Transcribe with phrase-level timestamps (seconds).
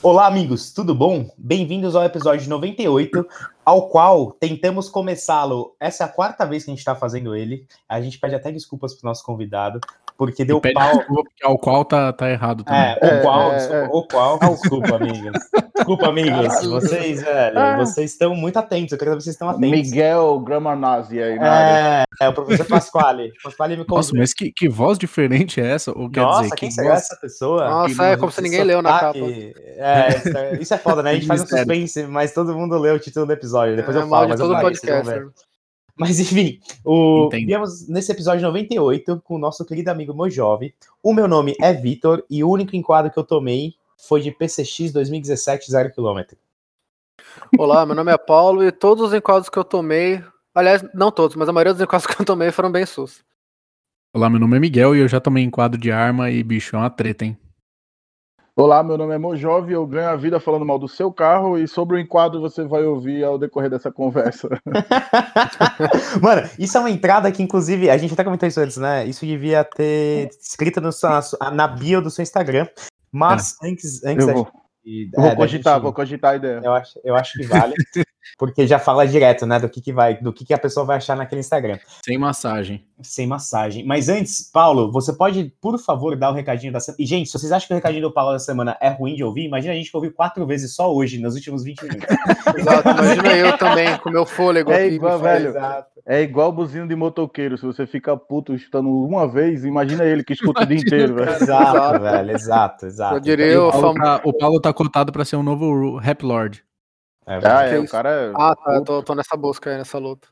[0.00, 1.28] Olá, amigos, tudo bom?
[1.36, 3.26] Bem-vindos ao episódio 98,
[3.64, 5.74] ao qual tentamos começá-lo.
[5.80, 7.66] Essa é a quarta vez que a gente está fazendo ele.
[7.88, 9.80] A gente pede até desculpas para o nosso convidado,
[10.16, 10.96] porque deu pede pau.
[10.96, 12.80] desculpa, porque ao qual tá, tá errado também.
[12.80, 13.88] É, o É, qual, é, desculpa, é.
[13.90, 15.42] o qual, desculpa, amigos.
[15.76, 16.66] Desculpa, amigos.
[16.66, 17.76] Vocês, velho, Ah.
[17.76, 18.92] vocês estão muito atentos.
[18.92, 19.70] Eu quero saber se vocês estão atentos.
[19.90, 22.04] Miguel Gramanazzi aí área.
[22.20, 23.32] É, é o professor Pasquale.
[23.44, 24.18] Pasquale me Nossa, convidou.
[24.20, 25.92] mas que, que voz diferente é essa?
[25.96, 27.02] Ou quer Nossa, dizer, quem que será voz...
[27.02, 27.68] essa pessoa?
[27.68, 29.18] Nossa, Que- é como se ninguém leu na capa.
[29.18, 31.10] É, isso é, isso é foda, né?
[31.10, 33.76] A gente faz um suspense, mas todo mundo lê o título do episódio.
[33.76, 35.08] Depois é eu falo, de mas eu todo vão podcast.
[35.08, 35.28] ver.
[35.98, 37.26] Mas enfim, o...
[37.28, 37.46] Entendi.
[37.46, 40.74] viemos nesse episódio 98 com o nosso querido amigo Mojove.
[41.02, 44.92] O meu nome é Vitor e o único enquadro que eu tomei foi de PCX
[44.92, 46.36] 2017 0km.
[47.58, 50.22] Olá, meu nome é Paulo e todos os enquadros que eu tomei,
[50.54, 53.24] aliás, não todos, mas a maioria dos enquadros que eu tomei foram bem sus.
[54.14, 56.78] Olá, meu nome é Miguel e eu já tomei enquadro de arma e, bicho, é
[56.78, 57.36] uma treta, hein?
[58.58, 61.68] Olá, meu nome é Mojove, eu ganho a vida falando mal do seu carro e
[61.68, 64.48] sobre o enquadro você vai ouvir ao decorrer dessa conversa.
[66.22, 69.04] Mano, isso é uma entrada que, inclusive, a gente até comentou isso antes, né?
[69.04, 70.88] Isso devia ter escrito no
[71.52, 72.66] na bio do seu Instagram.
[73.12, 74.44] Mas antes, antes Eu vou,
[74.84, 76.60] gente- eu vou é, cogitar, gente- vou cogitar a ideia.
[76.62, 77.74] Eu acho, eu acho que vale,
[78.38, 80.96] porque já fala direto, né, do que, que vai, do que, que a pessoa vai
[80.96, 81.78] achar naquele Instagram.
[82.04, 82.84] Sem massagem.
[83.02, 83.86] Sem massagem.
[83.86, 87.02] Mas antes, Paulo, você pode, por favor, dar o recadinho da semana.
[87.02, 89.22] E, gente, se vocês acham que o recadinho do Paulo da semana é ruim de
[89.24, 92.06] ouvir, imagina a gente que ouviu quatro vezes só hoje, nos últimos 20 minutos.
[92.58, 94.94] Exato, imagina eu também, com meu fôlego É aqui.
[94.94, 95.50] igual, velho.
[95.50, 95.95] Exato.
[96.08, 100.34] É igual buzino de motoqueiro, se você fica puto escutando uma vez, imagina ele que
[100.34, 101.30] escuta o dia inteiro, velho.
[101.30, 103.16] Exato, velho, exato, exato.
[103.16, 103.94] Eu diria E o Paulo fam...
[103.94, 106.64] tá, o Paulo tá cotado pra ser um novo Rap Lord.
[107.26, 108.32] É, Ah, é, o cara é...
[108.36, 110.28] Ah, tá, eu tô, tô nessa busca aí, nessa luta.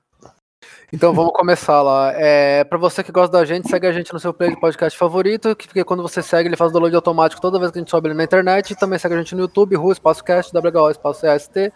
[0.93, 2.13] Então vamos começar lá.
[2.15, 4.97] É, para você que gosta da gente, segue a gente no seu player de podcast
[4.99, 7.81] favorito, que porque quando você segue, ele faz o download automático toda vez que a
[7.81, 8.71] gente sobe ele na internet.
[8.71, 11.73] E também segue a gente no YouTube, Ru, Espaço Cast, WHO, Espaço EST.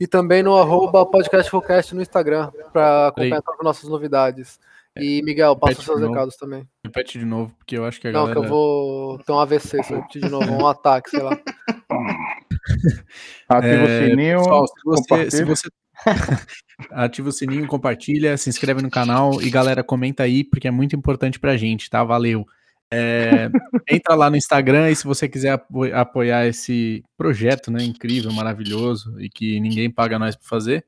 [0.00, 4.58] E também no arroba podcastfullcast no Instagram, para acompanhar todas as nossas novidades.
[4.96, 6.68] E Miguel, passa os seus recados também.
[6.84, 8.40] Repete de novo, porque eu acho que a Não, galera...
[8.40, 11.38] que eu vou ter um AVC, se eu repetir de novo, um ataque, sei lá.
[13.48, 15.68] Ativa o É, sininho, Pessoal, se você, se você
[16.90, 20.94] ativa o sininho, compartilha, se inscreve no canal e galera, comenta aí, porque é muito
[20.96, 22.02] importante pra gente, tá?
[22.02, 22.46] Valeu.
[22.92, 23.48] É,
[23.90, 29.18] entra lá no Instagram e se você quiser apo- apoiar esse projeto, né, incrível, maravilhoso
[29.20, 30.84] e que ninguém paga nós pra fazer,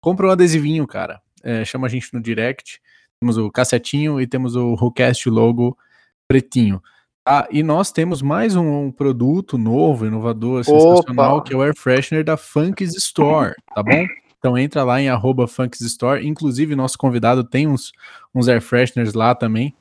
[0.00, 1.20] compra um adesivinho, cara.
[1.42, 2.80] É, chama a gente no direct.
[3.20, 5.78] Temos o cassetinho e temos o WhoCast logo
[6.26, 6.82] pretinho.
[7.26, 12.22] Ah, e nós temos mais um produto novo, inovador, sensacional, que é o Air Freshener
[12.22, 14.06] da Funks Store, tá bom?
[14.44, 15.46] Então entra lá em arroba
[15.80, 16.26] Store.
[16.26, 17.92] Inclusive, nosso convidado tem uns,
[18.34, 19.74] uns Air Fresheners lá também,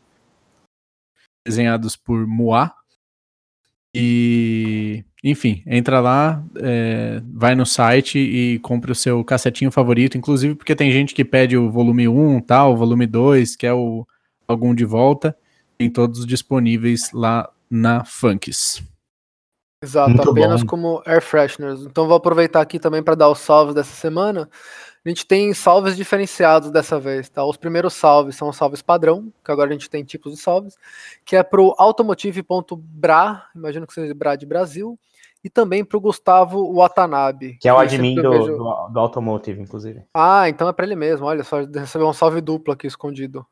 [1.45, 2.73] desenhados por Moá.
[3.93, 10.55] E, enfim, entra lá, é, vai no site e compra o seu cassetinho favorito, inclusive
[10.55, 14.07] porque tem gente que pede o volume 1, tal, o volume 2, que é o
[14.47, 15.37] algum de volta,
[15.77, 18.81] tem todos disponíveis lá na Funks.
[19.83, 20.67] Exato, Muito apenas bom.
[20.67, 21.81] como air fresheners.
[21.81, 24.49] Então vou aproveitar aqui também para dar os salves dessa semana.
[25.05, 27.43] A gente tem salves diferenciados dessa vez, tá?
[27.43, 30.77] Os primeiros salves são os salves padrão, que agora a gente tem tipos de salves,
[31.25, 34.97] que é pro automotive.bra, imagino que seja Bra de Brasil,
[35.43, 37.57] e também pro Gustavo Watanabe.
[37.59, 40.03] Que é o admin do, vejo- do, do Automotive, inclusive.
[40.13, 43.45] Ah, então é para ele mesmo, olha só, recebeu um salve duplo aqui escondido.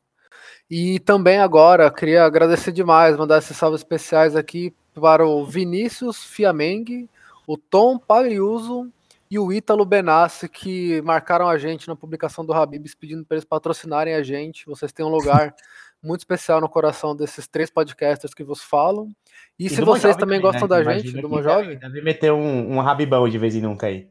[0.70, 7.08] E também agora, queria agradecer demais, mandar esses salves especiais aqui para o Vinícius Fiameng,
[7.46, 8.90] o Tom Paliuso
[9.30, 13.44] e o Ítalo Benassi, que marcaram a gente na publicação do Habibs, pedindo para eles
[13.44, 14.66] patrocinarem a gente.
[14.66, 15.54] Vocês têm um lugar
[16.02, 19.08] muito especial no coração desses três podcasters que vos falam.
[19.58, 20.68] E, se do vocês também também, gostam né?
[20.68, 23.86] da Imagino gente, do que Mojove, Deve, meter um, um rabibão de vez em nunca
[23.86, 24.08] aí.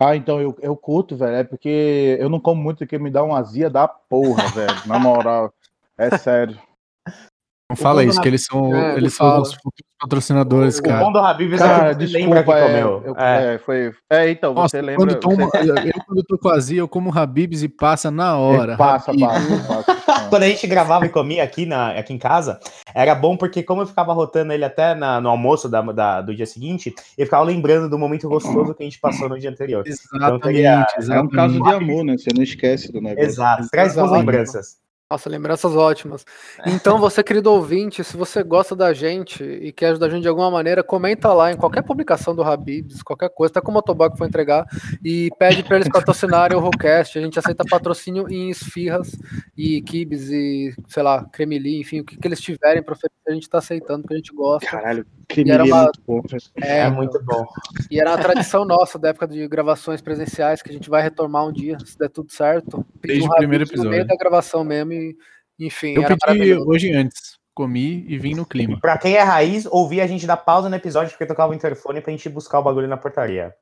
[0.00, 1.36] Ah, então eu, eu curto, velho.
[1.36, 4.86] É porque eu não como muito porque me dá uma azia da porra, velho.
[4.86, 5.52] Na moral.
[5.96, 6.58] É sério.
[7.70, 9.54] Não fala isso, que eles são, É, ele eles são os
[10.00, 11.04] patrocinadores, o cara.
[11.04, 13.02] bom do Habib é Cara, que você lembra que desculpa, é, comeu.
[13.04, 13.54] eu- É.
[13.54, 13.92] é, foi.
[14.08, 14.96] É, então, Nossa, você lembra.
[15.06, 15.58] quando tomo, você-
[15.94, 18.72] eu quando tô com azia, eu como Habibs e passa na hora.
[18.72, 19.26] É, passa, Habib.
[19.26, 19.36] passa,
[20.06, 20.28] passa.
[20.30, 22.58] Quando a gente gravava e comia aqui, na, aqui em casa,
[22.94, 26.34] era bom porque, como eu ficava rotando ele até na- no almoço da, da- do
[26.34, 29.84] dia seguinte, eu ficava lembrando do momento gostoso que a gente passou no dia anterior.
[29.86, 31.12] Exatamente, teria- exatamente.
[31.18, 32.16] É um caso de amor, né?
[32.16, 33.28] Você não esquece do negócio.
[33.28, 34.76] Exato, traz boas lembranças.
[35.10, 36.22] Nossa, lembranças ótimas.
[36.66, 40.28] Então, você, querido ouvinte, se você gosta da gente e quer ajudar a gente de
[40.28, 44.18] alguma maneira, comenta lá em qualquer publicação do Habibs, qualquer coisa, até com o que
[44.18, 44.66] for entregar,
[45.02, 47.18] e pede para eles patrocinarem o Rollcast.
[47.18, 49.12] A gente aceita patrocínio em esfirras
[49.56, 53.32] e kibs e, sei lá, cremeli, enfim, o que, que eles tiverem para oferecer, a
[53.32, 54.70] gente tá aceitando, porque a gente gosta.
[54.70, 56.22] Caralho, E que era é uma- muito bom.
[56.62, 57.44] É, É, muito bom.
[57.90, 61.46] E era uma tradição nossa da época de gravações presenciais que a gente vai retomar
[61.46, 62.84] um dia, se der tudo certo.
[63.02, 64.08] Desde um o primeiro Habib's No meio episódio.
[64.08, 65.16] da gravação mesmo e,
[65.60, 67.36] enfim, Eu era pedi hoje antes.
[67.54, 68.78] Comi e vim no clima.
[68.80, 72.00] Pra quem é raiz, ouvir a gente dar pausa no episódio porque tocava o interfone
[72.00, 73.52] pra gente buscar o bagulho na portaria.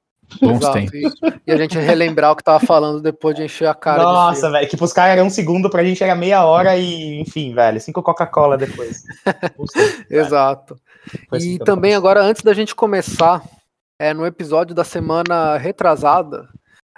[0.41, 0.93] Bons Exato, tempos.
[1.23, 4.51] E, e a gente relembrar o que tava falando depois de encher a cara Nossa,
[4.51, 7.81] velho, que pros caras era um segundo, pra gente era meia hora e, enfim, velho,
[7.81, 9.03] cinco Coca-Cola depois.
[10.11, 10.77] Exato.
[11.39, 13.43] E eu também agora, antes da gente começar,
[13.99, 16.49] é, no episódio da semana retrasada,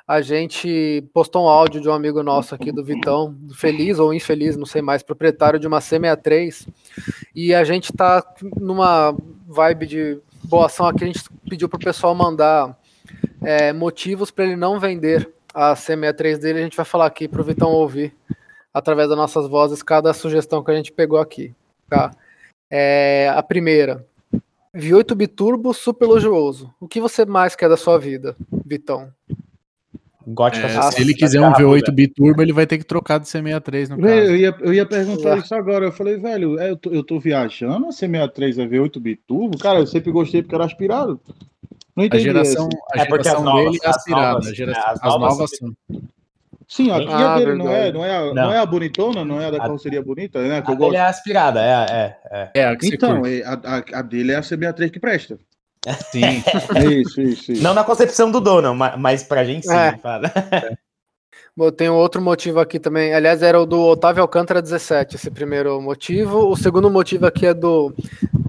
[0.08, 4.56] a gente postou um áudio de um amigo nosso aqui, do Vitão, feliz ou infeliz,
[4.56, 6.66] não sei mais, proprietário de uma C63,
[7.34, 8.24] e a gente tá
[8.58, 9.14] numa
[9.46, 12.74] vibe de boa ação aqui, a gente pediu pro pessoal mandar
[13.42, 17.44] é, motivos para ele não vender a C63 dele, a gente vai falar aqui pro
[17.44, 18.14] Vitão ouvir,
[18.72, 21.54] através das nossas vozes, cada sugestão que a gente pegou aqui,
[21.86, 22.12] tá?
[22.70, 24.04] É, a primeira,
[24.74, 26.72] V8 Biturbo super luxuoso.
[26.80, 28.36] O que você mais quer da sua vida,
[28.66, 29.10] Vitão?
[30.26, 33.88] Gótica É, se ele quiser um V8 biturbo, ele vai ter que trocar de C63
[33.88, 34.30] no Velho, caso.
[34.30, 35.42] eu ia, eu ia perguntar Exato.
[35.44, 35.86] isso agora.
[35.86, 39.56] Eu falei, velho, é, eu, tô, eu tô viajando, a C63 é V8 biturbo?
[39.56, 41.18] Cara, eu sempre gostei porque era aspirado.
[41.96, 43.00] Não A entendi geração, essa.
[43.00, 44.28] a É porque geração as novas- dele é as aspirada.
[44.32, 45.72] novas- a geração- é, as as novas- novas são.
[46.68, 48.34] Sim, aqui Ah, a dele não é, não, é a, Não.
[48.34, 48.52] não.
[48.52, 50.60] é a bonitona, não é a da A- carroceria bonita, né?
[50.60, 50.90] Que A eu gosto.
[50.90, 52.50] dele é aspirada, é, é, é.
[52.54, 55.38] É, a Então, é, a, a, a dele é a C63 que presta.
[56.10, 56.20] Sim.
[57.00, 57.62] Isso, isso, isso.
[57.62, 59.96] Não na concepção do dono, ma- mas pra gente sim, É.
[59.96, 60.30] fala.
[61.56, 63.14] Bom, tem um outro motivo aqui também.
[63.14, 66.48] Aliás, era o do Otávio Alcântara 17, esse primeiro motivo.
[66.50, 67.92] O segundo motivo aqui é do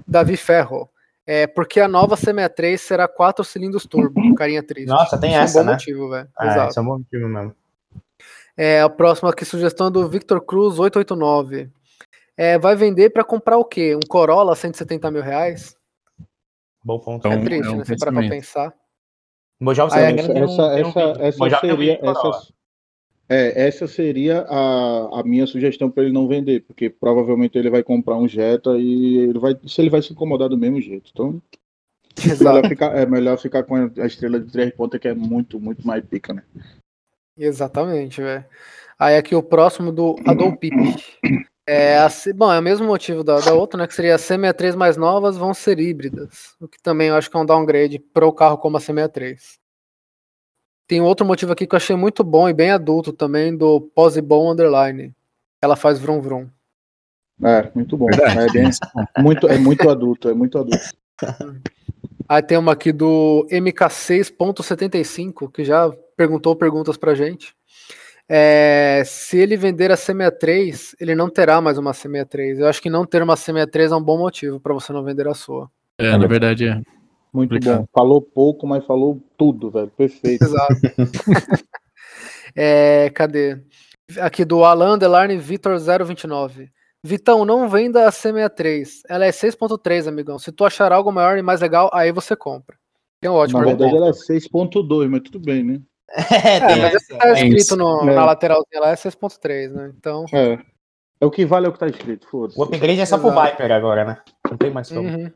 [0.06, 0.88] Davi Ferro.
[1.26, 4.88] É porque a nova C63 será quatro cilindros turbo, carinha triste.
[4.88, 5.72] Nossa, tem Isso essa, é um bom né?
[5.76, 6.28] motivo, velho.
[6.40, 6.68] É, Exato.
[6.70, 7.54] esse é um bom motivo mesmo.
[8.56, 11.70] É, a próxima aqui, sugestão é do Victor Cruz 889.
[12.36, 13.94] É, vai vender para comprar o quê?
[13.94, 15.76] Um Corolla 170 mil reais?
[16.84, 17.18] Bom ponto.
[17.18, 17.84] Então, é triste, é um né?
[17.84, 18.30] Você parar pra pensamento.
[18.30, 18.74] pensar.
[19.60, 21.22] Mojave, se Ah, engano, um- essa, um essa, vídeo.
[21.22, 22.48] essa Mojave seria, essa,
[23.28, 27.82] é, essa seria a, a minha sugestão para ele não vender, porque provavelmente ele vai
[27.82, 31.10] comprar um Jetta e ele vai, se ele vai se incomodar do mesmo jeito.
[31.12, 31.42] Então,
[32.24, 32.42] Exato.
[32.42, 35.86] melhor ficar, é melhor ficar com a estrela de três pontas que é muito, muito
[35.86, 36.42] mais pica, né?
[37.36, 38.44] Exatamente, velho.
[38.98, 40.96] Aí aqui o próximo do Adol Pipe.
[41.66, 43.86] É, a bom, é o mesmo motivo da, da outra, né?
[43.86, 46.56] Que seria a C63 mais novas vão ser híbridas.
[46.60, 49.38] O que também eu acho que é um downgrade para o carro como a C63.
[50.88, 54.20] Tem outro motivo aqui que eu achei muito bom e bem adulto também, do Pose
[54.20, 55.14] Bom Underline.
[55.62, 56.48] Ela faz vrum vrum.
[57.42, 58.06] É, muito bom.
[58.10, 58.68] É, bem,
[59.18, 60.90] muito, é muito adulto, é muito adulto.
[62.28, 67.54] Aí tem uma aqui do MK6.75, que já perguntou perguntas pra gente.
[68.28, 72.58] É, se ele vender a C63, ele não terá mais uma C63.
[72.58, 75.26] Eu acho que não ter uma C63 é um bom motivo pra você não vender
[75.26, 75.70] a sua.
[75.96, 76.74] É, na verdade é.
[77.32, 77.78] Muito Complicado.
[77.78, 77.88] bom.
[77.94, 79.90] Falou pouco, mas falou tudo, velho.
[79.96, 80.44] Perfeito.
[80.44, 80.74] Exato.
[82.56, 83.62] É, cadê?
[84.18, 86.68] Aqui do Alan Delarne Vitor 029.
[87.00, 89.02] Vitão, não venda a C63.
[89.08, 90.36] Ela é 6.3, amigão.
[90.36, 92.76] Se tu achar algo maior e mais legal, aí você compra.
[93.20, 95.80] Tem um ótimo Na verdade, ela é 6.2, mas tudo bem, né?
[96.12, 97.16] É, É, mas essa.
[97.16, 98.14] tá É escrito no- É.
[98.14, 99.92] na lateralzinha lá é 6.3, né?
[99.96, 100.24] Então.
[100.32, 100.58] É.
[101.20, 102.58] É o que vale é o que tá escrito, foda-se.
[102.58, 103.50] O upgrade é só pro Exato.
[103.50, 104.18] Viper agora, né?
[104.50, 105.02] Não tem mais como.
[105.08, 105.30] Uhum.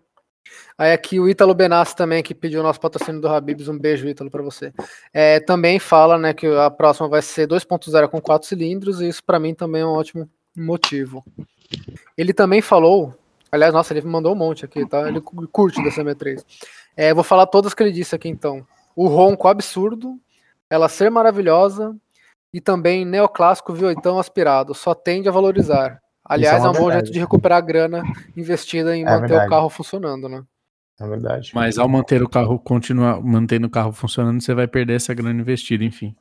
[0.79, 4.09] Aí aqui o Ítalo Benassi também, que pediu o nosso patrocínio do Habibs, um beijo,
[4.09, 4.73] Ítalo, pra você.
[5.13, 9.23] É, também fala né, que a próxima vai ser 2.0 com 4 cilindros, e isso
[9.23, 11.23] pra mim também é um ótimo motivo.
[12.17, 13.15] Ele também falou,
[13.53, 15.07] aliás, nossa, ele mandou um monte aqui, tá?
[15.07, 16.45] Ele cu- curte da CM3.
[16.97, 18.67] É, vou falar todas que ele disse aqui então.
[18.97, 20.19] O ronco absurdo,
[20.71, 21.97] ela ser maravilhosa,
[22.53, 26.01] e também neoclássico V8 aspirado, só tende a valorizar.
[26.25, 27.07] Aliás, Isso é é, um bom verdade.
[27.07, 28.03] jeito de recuperar a grana
[28.37, 29.47] investida em É manter verdade.
[29.47, 30.43] o carro funcionando, né?
[31.01, 31.51] É verdade.
[31.55, 35.41] Mas ao manter o carro, continuar mantendo o carro funcionando, você vai perder essa grana
[35.41, 36.15] investida, enfim.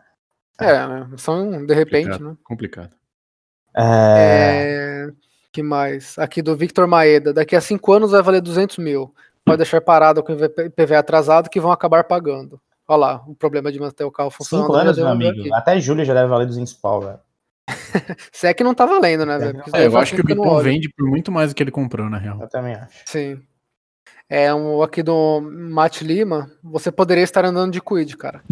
[0.60, 1.10] É, né?
[1.18, 2.30] São de repente, Complicado.
[2.32, 2.38] né?
[2.44, 2.96] Complicado.
[3.78, 5.08] É...
[5.08, 5.14] É...
[5.52, 6.18] Que mais?
[6.18, 7.32] Aqui do Victor Maeda.
[7.32, 9.14] Daqui a cinco anos vai valer 200 mil.
[9.46, 12.60] Pode deixar parado com o IPV atrasado que vão acabar pagando.
[12.88, 14.66] Olha lá, o problema de manter o carro funcionando.
[14.68, 15.40] Cinco já anos, meu amigo.
[15.42, 15.54] aqui.
[15.54, 17.20] Até julho já deve valer 200 pau, velho.
[18.34, 19.54] Se é que não tá valendo, né, velho?
[19.56, 20.64] Porque isso É, eu faz acho que o olho.
[20.64, 22.42] vende por muito mais do que ele comprou, na real.
[22.42, 23.04] Eu também acho.
[23.06, 23.42] Sim.
[24.30, 26.52] É um aqui do Mate Lima.
[26.64, 28.44] Você poderia estar andando de Quid, cara.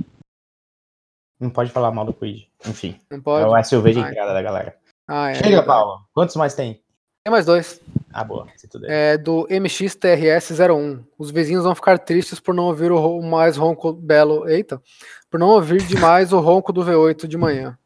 [1.40, 2.48] Não pode falar mal do Quid.
[2.68, 3.46] Enfim, Não é pode?
[3.50, 4.78] o SUV de Ah, entrada da galera.
[5.08, 5.36] Ah, é.
[5.36, 5.68] Chega, verdade.
[5.68, 6.00] Paulo.
[6.14, 6.82] Quantos mais tem?
[7.24, 7.80] Tem mais dois.
[8.12, 8.48] Ah, boa.
[8.86, 11.04] É do MXTRS01.
[11.18, 14.50] Os vizinhos vão ficar tristes por não ouvir o mais ronco belo.
[14.50, 14.82] Eita!
[15.30, 17.78] Por não ouvir demais o ronco do V8 de manhã.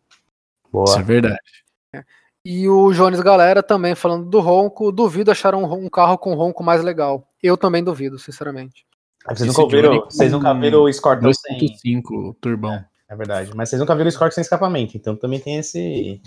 [0.72, 0.86] Boa.
[0.86, 1.38] Isso é verdade.
[2.44, 4.92] E o Jones Galera também falando do ronco.
[4.92, 7.28] Duvido achar um, um carro com ronco mais legal.
[7.44, 8.86] Eu também duvido, sinceramente.
[9.26, 11.58] Vocês Esse nunca ouviram, vocês nunca viram o Scorpion sem...
[11.84, 12.74] 2.5 turbão.
[12.74, 13.52] É verdade.
[13.54, 16.22] Mas vocês nunca viram o Scorpion sem escapamento, então também tem esse...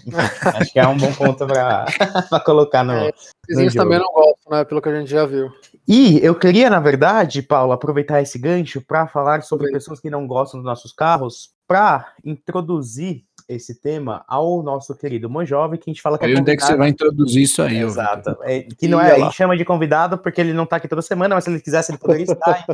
[0.54, 1.86] Acho que é um bom ponto pra,
[2.30, 2.92] pra colocar no...
[2.92, 3.10] É.
[3.48, 3.72] Jogo.
[3.72, 4.64] também não gostam, né?
[4.64, 5.50] Pelo que a gente já viu.
[5.88, 9.78] E eu queria, na verdade, Paulo, aproveitar esse gancho para falar sobre Aproveita.
[9.78, 15.78] pessoas que não gostam dos nossos carros, para introduzir esse tema ao nosso querido Monjove,
[15.78, 17.78] que a gente fala que Aí onde é que você convidado- vai introduzir isso aí?
[17.78, 18.36] Exato.
[18.42, 21.00] É, que não é, a gente chama de convidado porque ele não tá aqui toda
[21.00, 22.66] semana, mas se ele quisesse, ele poderia estar.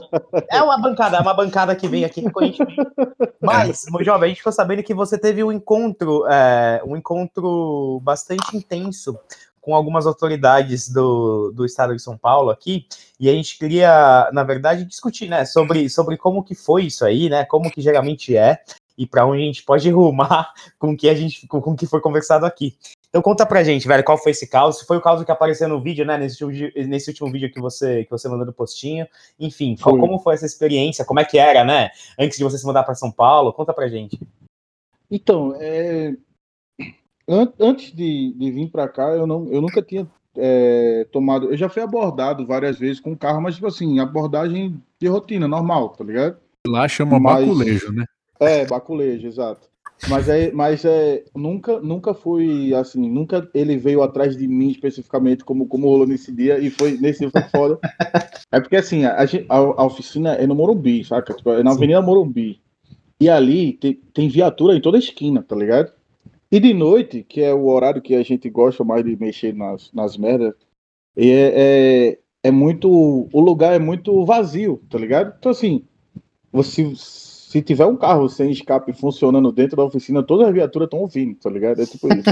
[0.50, 2.76] É uma bancada, é uma bancada que vem aqui recorrentemente.
[3.40, 8.56] Mas, Monjove, a gente ficou sabendo que você teve um encontro, é, um encontro bastante
[8.56, 9.16] intenso
[9.60, 12.86] com algumas autoridades do, do estado de São Paulo aqui,
[13.18, 17.30] e a gente queria, na verdade, discutir, né, sobre, sobre como que foi isso aí,
[17.30, 18.58] né, como que geralmente é,
[18.96, 21.86] e para onde a gente pode rumar com o que a gente, com, o que
[21.86, 22.76] foi conversado aqui.
[23.08, 24.78] Então conta pra gente, velho, qual foi esse caos?
[24.80, 26.18] Se foi o caos que apareceu no vídeo, né?
[26.18, 29.06] Nesse último, nesse último vídeo que você, que você mandou no postinho.
[29.38, 31.04] Enfim, qual- como foi essa experiência?
[31.04, 31.90] Como é que era, né?
[32.18, 34.18] Antes de você se mudar para São Paulo, conta pra gente.
[35.08, 36.16] Então, é,
[37.28, 41.50] an- antes de, de vir para cá, eu, não, eu nunca tinha é, tomado.
[41.52, 45.90] Eu já fui abordado várias vezes com carro, mas, tipo assim, abordagem de rotina, normal,
[45.90, 46.36] tá ligado?
[46.66, 48.04] Lá chama Mas- baculejo, né?
[48.48, 49.68] É, baculejo, exato.
[50.08, 55.44] Mas é, mas é, nunca, nunca fui assim, nunca ele veio atrás de mim especificamente
[55.44, 57.78] como, como rolou nesse dia e foi nesse dia foi foda.
[58.52, 61.32] É porque assim, a, a- a oficina é no Morumbi, saca?
[61.32, 61.76] Tipo, é na Sim.
[61.78, 62.60] Avenida Morumbi.
[63.20, 65.92] E ali tem, tem viatura em toda esquina, tá ligado?
[66.52, 69.90] E de noite, que é o horário que a gente gosta mais de mexer nas,
[69.92, 70.54] nas merdas,
[71.16, 72.90] é, é, é muito.
[73.32, 75.34] O lugar é muito vazio, tá ligado?
[75.38, 75.82] Então, assim,
[76.52, 76.92] você,
[77.54, 81.36] se tiver um carro sem escape funcionando dentro da oficina, todas as viaturas estão ouvindo,
[81.36, 81.80] tá ligado?
[81.80, 82.28] É tipo isso.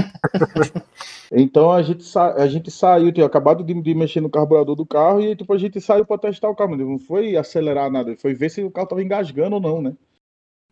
[1.31, 4.85] então a gente, sa a gente saiu, tinha acabado de, de mexer no carburador do
[4.85, 6.75] carro e tipo, a gente saiu para testar o carro.
[6.75, 9.95] Não foi acelerar nada, foi ver se o carro tava engasgando ou não, né?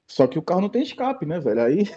[0.06, 1.62] Só que o carro não tem escape, né, velho?
[1.62, 1.90] Aí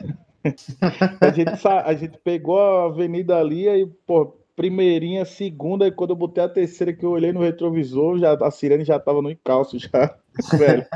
[1.20, 6.16] a, gente a gente pegou a avenida ali e, pô, primeirinha, segunda, e quando eu
[6.16, 9.76] botei a terceira que eu olhei no retrovisor, já, a sirene já tava no encalço
[9.76, 10.16] já,
[10.56, 10.86] velho.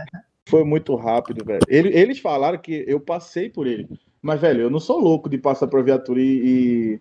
[0.49, 1.61] Foi muito rápido, velho.
[1.69, 3.87] Ele- eles falaram que eu passei por ele.
[4.23, 6.99] Mas, velho, eu não sou louco de passar por viatura e,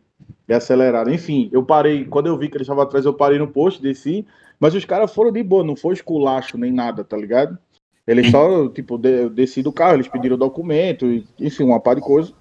[0.49, 1.07] e, acelerar.
[1.07, 2.05] Enfim, eu parei.
[2.05, 4.25] Quando eu vi que ele estava atrás, eu parei no posto, desci.
[4.59, 7.57] Mas os caras foram de boa, não foi esculacho nem nada, tá ligado?
[8.05, 11.05] Eles só, tipo, de, eu desci do carro, eles pediram documento,
[11.39, 12.33] enfim, uma par de coisa.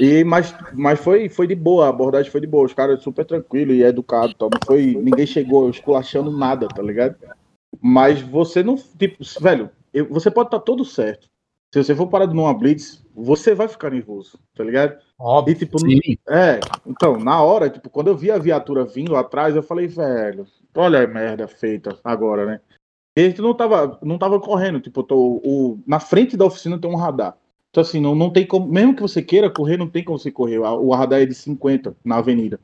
[0.00, 2.64] E, mas mas foi, foi de boa, a abordagem foi de boa.
[2.66, 4.32] Os caras super tranquilos e educados.
[4.34, 7.16] Então não foi, ninguém chegou esculachando nada, tá ligado?
[7.80, 8.76] Mas você não.
[8.76, 11.28] Tipo, velho, eu- você pode estar todo certo.
[11.72, 14.92] Se você for parado numa blitz, você vai ficar nervoso, tá ligado?
[14.94, 15.54] E Óbvio.
[15.58, 16.00] tipo, Sim.
[16.28, 20.46] é, então, na hora, tipo, quando eu vi a viatura vindo atrás, eu falei, velho,
[20.74, 22.60] olha a merda feita agora, né?
[23.18, 26.78] E a gente não tava, não tava correndo, tipo, tô, o, na frente da oficina
[26.80, 27.36] tem um radar.
[27.68, 30.30] Então, assim, não, não tem como, mesmo que você queira correr, não tem como você
[30.30, 30.56] correr.
[30.64, 32.58] A- O radar é de 50 na avenida.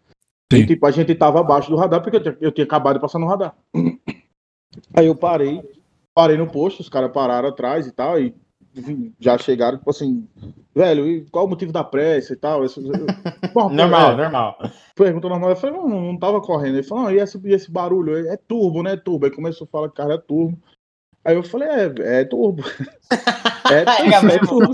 [0.51, 0.61] Sim.
[0.61, 3.01] E, tipo, a gente tava abaixo do radar porque eu tinha, eu tinha acabado de
[3.03, 3.55] passar no radar.
[4.95, 5.63] Aí eu parei,
[6.15, 8.35] parei no posto, os caras pararam atrás e tal, e
[9.21, 10.27] já chegaram, tipo assim,
[10.75, 12.63] velho, e qual o motivo da pressa e tal?
[13.55, 14.59] Bom, Normal, é, normal.
[14.97, 16.77] Pergunta normal, eu falei, não, não, tava correndo.
[16.77, 18.17] Ele falou, não, e esse, e esse barulho?
[18.29, 18.97] É turbo, né?
[18.97, 19.27] Turbo.
[19.27, 20.59] Aí começou a falar que cara é turbo.
[21.25, 22.63] Aí eu falei, é, é turbo.
[23.71, 24.47] é, É é mesmo.
[24.49, 24.73] turbo.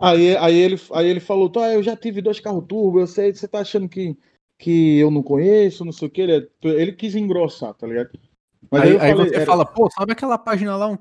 [0.00, 3.34] Aí, aí, ele, aí ele falou, tá, eu já tive dois carros turbo, eu sei,
[3.34, 4.16] você tá achando que,
[4.58, 6.20] que eu não conheço, não sei o que.
[6.22, 8.10] Ele, ele quis engrossar, tá ligado?
[8.70, 10.98] Mas aí eu aí falei, você era- fala, pô, sabe aquela página lá, 1,8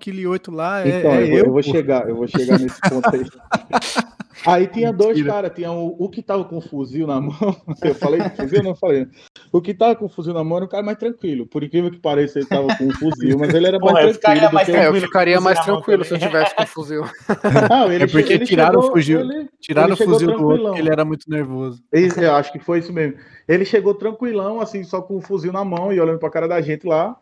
[0.52, 0.86] kg lá?
[0.86, 3.26] É, Então, é eu, vou, eu, eu vou chegar, eu vou chegar nesse ponto aí.
[4.46, 5.34] Aí tinha dois Mentira.
[5.34, 7.34] caras, tinha o, o que tava com o fuzil na mão.
[7.82, 9.08] Eu falei com fuzil, não falei.
[9.52, 11.48] O que tava com o fuzil na mão era um cara mais tranquilo.
[11.48, 14.16] Por incrível que pareça, ele tava com um fuzil, mas ele era Porra, eu mais
[14.18, 14.50] ficaria tranquilo.
[14.52, 17.02] do mais que É, o- eu Tranquilo, ficaria mais tranquilo se eu tivesse com fuzil.
[17.72, 19.20] Não, ele É porque ele tiraram o chegou- fuzil.
[19.22, 21.82] ele- Tiraram ele o fuzil do outro, porque ele era muito nervoso.
[21.92, 23.16] Isso, Eu acho que foi isso mesmo.
[23.48, 26.62] Ele chegou tranquilão, assim, só com o fuzil na mão e olhando pra cara da
[26.62, 27.16] gente lá.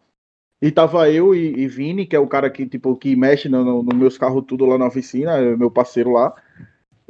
[0.66, 3.66] E tava eu e, e Vini, que é o cara que, tipo, que mexe no,
[3.66, 6.34] no- nos meus carros tudo lá na oficina, é meu parceiro lá.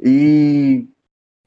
[0.00, 0.88] E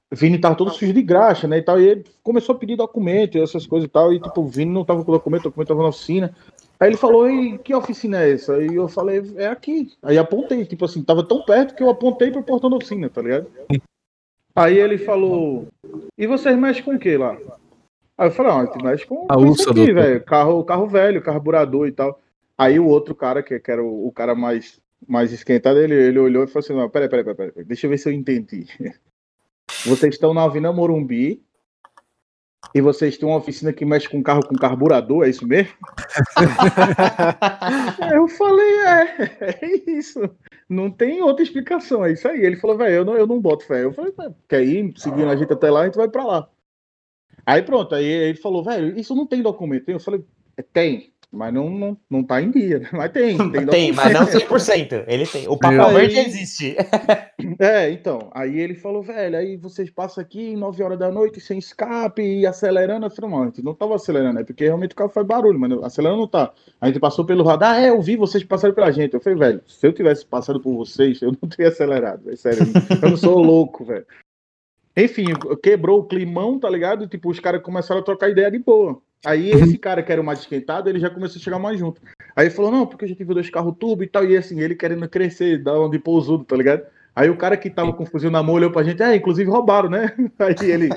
[0.09, 1.57] Vini tava todo sujo de graxa, né?
[1.57, 4.13] E, tal, e ele começou a pedir documento e essas coisas e tal.
[4.13, 6.33] E tipo, Vini não tava com documento, o documento tava na oficina.
[6.79, 8.55] Aí ele falou, e que oficina é essa?
[8.55, 9.91] Aí eu falei, é aqui.
[10.01, 13.21] Aí apontei, tipo assim, tava tão perto que eu apontei pro portão da oficina, tá
[13.21, 13.47] ligado?
[14.55, 15.67] Aí ele falou,
[16.17, 17.37] e vocês mexem com o que lá?
[18.17, 20.23] Aí eu falei, ah, a gente mexe com, com isso aqui, velho.
[20.23, 22.19] Carro, carro velho, carburador e tal.
[22.57, 26.17] Aí o outro cara, que, que era o, o cara mais, mais esquentado, ele, ele
[26.17, 28.65] olhou e falou assim, não, peraí, peraí, peraí, peraí, deixa eu ver se eu entendi.
[29.85, 31.43] Vocês estão na Avenida Morumbi
[32.73, 35.73] e vocês têm uma oficina que mexe com carro com carburador, é isso mesmo?
[38.13, 40.19] Eu falei, é, é isso.
[40.67, 42.41] Não tem outra explicação, é isso aí.
[42.41, 43.83] Ele falou, velho, eu não, eu não boto fé.
[43.83, 46.49] Eu falei, "Tá, quer ir seguindo a gente até lá, a gente vai pra lá.
[47.47, 49.87] Aí pronto, aí ele falou, velho, isso não tem documento.
[49.89, 50.21] Eu falei,
[50.57, 52.79] "É, tem, mas não, não, não tá em dia.
[52.79, 52.89] né?
[52.93, 54.47] Mas tem, tem, Tem, mas não documento.
[54.47, 55.03] 100%.
[55.07, 55.45] Ele tem.
[55.47, 56.75] O papel Aí- verde existe.
[57.59, 58.29] É, então.
[58.33, 62.45] Aí ele falou, velho, aí vocês passam aqui 9 horas da noite sem escape e
[62.45, 63.05] acelerando.
[63.05, 65.59] Eu falei, mano, a gente não tava acelerando, é porque realmente o carro faz barulho,
[65.59, 66.51] mas acelerando não tá.
[66.81, 69.13] A gente passou pelo radar, ah, é, eu vi vocês passaram pela gente.
[69.13, 72.59] Eu falei, velho, se eu tivesse passado por vocês, eu não teria acelerado, é sério.
[73.01, 74.05] Eu não sou louco, velho.
[74.97, 75.25] Enfim,
[75.61, 77.07] quebrou o climão, tá ligado?
[77.07, 78.99] Tipo, os caras começaram a trocar ideia de boa.
[79.23, 82.01] Aí esse cara que era o mais esquentado, ele já começou a chegar mais junto.
[82.35, 84.59] Aí ele falou, não, porque a gente viu dois carros turbo e tal, e assim,
[84.59, 86.83] ele querendo crescer, dar um de pousudo, tá ligado?
[87.19, 89.49] Aí o cara que tava com o fuzil na mão olhou pra gente, é, inclusive
[89.49, 90.13] roubaram, né?
[90.37, 90.89] Aí ele,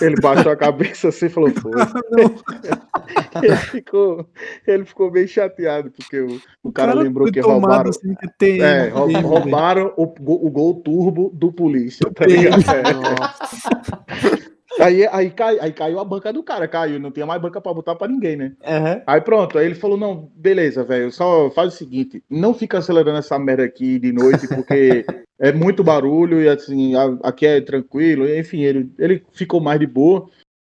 [0.00, 1.72] ele baixou a cabeça assim e falou, foi.
[3.42, 4.28] ele, ficou,
[4.64, 7.92] ele ficou bem chateado, porque o, o cara, lembrou foi que roubaram.
[7.92, 9.28] sem ter TM É, rou- dele, velho.
[9.28, 12.62] roubaram o, gol- o gol turbo do polícia, tá ligado?
[12.70, 14.39] É.
[14.78, 17.74] Aí, aí, cai, aí caiu a banca do cara, caiu, não tinha mais banca pra
[17.74, 18.52] botar pra ninguém, né?
[18.64, 19.02] Aham.
[19.06, 23.18] Aí pronto, aí ele falou, não, beleza, velho, só faz o seguinte, não fica acelerando
[23.18, 25.04] essa merda aqui de noite, porque
[25.40, 29.86] é muito barulho e assim, a- aqui é tranquilo, enfim, ele, ele ficou mais de
[29.86, 30.28] boa.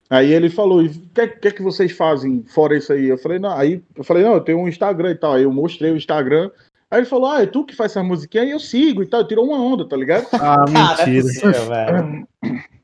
[0.08, 3.08] Aí ele falou, e o que, que é que vocês fazem fora isso aí?
[3.08, 5.34] Eu falei, não, aí eu falei, não, eu tenho um Instagram e tal.
[5.34, 6.50] Aí eu mostrei o Instagram.
[6.90, 8.42] Aí ele falou, ah, é tu que faz essa musiquinha?
[8.42, 10.26] Aí eu sigo e tal, tirou uma onda, tá ligado?
[10.32, 11.52] Ah, mentira.
[11.52, 12.26] velho.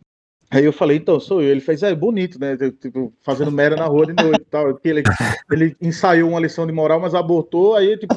[0.51, 1.51] Aí eu falei, então, sou eu.
[1.51, 2.57] Ele fez, é bonito, né?
[2.57, 4.79] Tipo, fazendo merda na rua de noite e tal.
[4.85, 5.03] Ele,
[5.51, 7.75] ele ensaiou uma lição de moral, mas abortou.
[7.75, 8.15] Aí, tipo,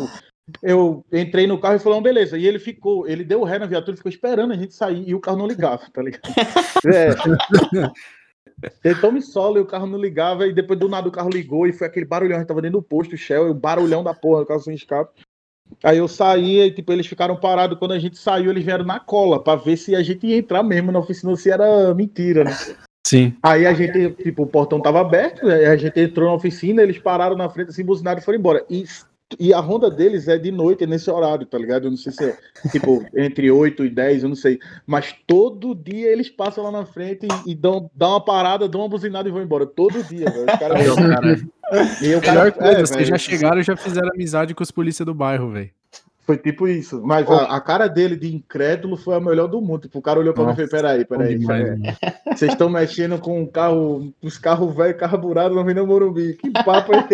[0.61, 2.37] eu entrei no carro e falei, "Não, beleza.
[2.37, 5.19] E ele ficou, ele deu ré na viatura, ficou esperando a gente sair e o
[5.19, 6.21] carro não ligava, tá ligado?
[8.61, 8.69] É.
[8.81, 11.65] Tentou me solo e o carro não ligava, e depois do nada o carro ligou
[11.65, 12.35] e foi aquele barulhão.
[12.35, 14.75] A gente tava dentro do posto Shell, e o barulhão da porra, o carro sem
[14.75, 15.21] escape.
[15.83, 17.77] Aí eu saí e, tipo, eles ficaram parados.
[17.77, 20.63] Quando a gente saiu, eles vieram na cola pra ver se a gente ia entrar
[20.63, 22.55] mesmo na oficina, se era mentira, né?
[23.05, 23.33] Sim.
[23.41, 27.35] Aí a gente, tipo, o portão tava aberto, a gente entrou na oficina, eles pararam
[27.35, 28.63] na frente, assim, buzinaram e foram embora.
[28.69, 28.83] E,
[29.37, 31.85] e a ronda deles é de noite, é nesse horário, tá ligado?
[31.85, 32.37] Eu não sei se é,
[32.71, 34.57] tipo, entre 8 e 10, eu não sei.
[34.87, 38.81] Mas todo dia eles passam lá na frente e, e dão, dão uma parada, dão
[38.81, 39.65] uma buzinada e vão embora.
[39.67, 40.45] Todo dia, velho.
[40.45, 41.41] Os caras-
[42.01, 44.71] E o Melhor cara, coisa, é, vocês já chegaram e já fizeram amizade com os
[44.71, 45.69] polícia do bairro, velho.
[46.25, 47.01] Foi tipo isso.
[47.03, 49.81] Mas a, a cara dele de incrédulo foi a melhor do mundo.
[49.81, 51.39] Tipo, o cara olhou pra mim e Nossa, falou: peraí, peraí.
[51.39, 51.81] mano.
[52.35, 56.33] Vocês estão mexendo com um carro, os carros velhos carburados no Avenida Morumbi.
[56.35, 57.07] Que papo é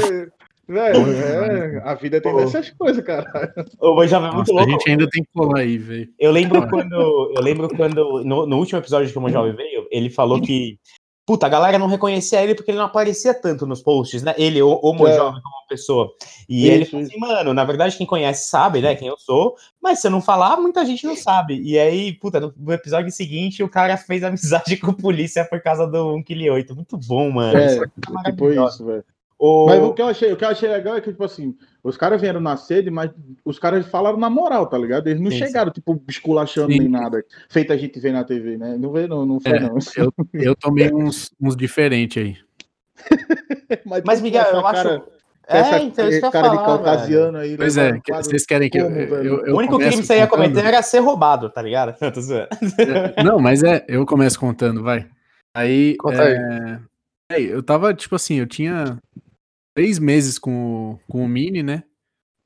[0.00, 0.32] esse?
[0.72, 3.30] Velho, é, a vida tem dessas coisas, cara.
[3.78, 4.70] O Jovem é muito Nossa, a louco.
[4.70, 6.08] gente ainda tem que colar aí, velho.
[6.18, 7.32] Eu lembro quando.
[7.36, 8.24] Eu lembro quando.
[8.24, 10.78] No, no último episódio que o Monjovem veio, ele falou que.
[11.26, 14.34] Puta, a galera não reconhecia ele porque ele não aparecia tanto nos posts, né?
[14.36, 16.10] Ele, o, o Monjovem como pessoa.
[16.48, 18.96] E Isso, ele falou assim, mano, na verdade, quem conhece sabe, né?
[18.96, 19.54] Quem eu sou.
[19.80, 21.60] Mas se eu não falar, muita gente não sabe.
[21.62, 25.86] E aí, puta, no, episódio seguinte, o cara fez amizade com a polícia por causa
[25.86, 26.74] do 1 kg 8.
[26.74, 27.58] Muito bom, mano.
[27.58, 29.04] É, Isso é tipo isso, velho.
[29.44, 31.56] O- Mas o que, eu achei, o que eu achei legal é que, tipo assim,
[31.82, 33.10] os caras vieram na sede, mas
[33.44, 35.08] os caras falaram na moral, tá ligado?
[35.08, 36.78] Eles não Sim, chegaram, tipo, esculachando Sim.
[36.78, 37.24] nem nada.
[37.50, 38.76] Feito a gente ver na TV, né?
[38.78, 39.76] Não vê, não, não foi, É, não.
[39.96, 42.36] Eu, eu tomei uns, uns diferentes aí.
[44.04, 44.82] Mas, tu Miguel, com eu essa acho.
[44.84, 45.02] cara-
[45.48, 46.84] é, essa então isso eu cara de falar, velho.
[46.84, 47.56] caucasiano aí.
[47.56, 49.46] Pois é, que- vocês querem que eu, como, eu, velho?
[49.46, 51.96] eu O único crime que você ia cometer era ser roubado, tá ligado?
[52.20, 52.46] Zoando.
[53.24, 55.04] Não, mas é, eu começo contando, vai.
[55.52, 56.78] Aí, Conta é,
[57.32, 58.98] é, eu tava, tipo assim, eu tinha
[59.74, 61.82] três meses com, o- com o Mini, né?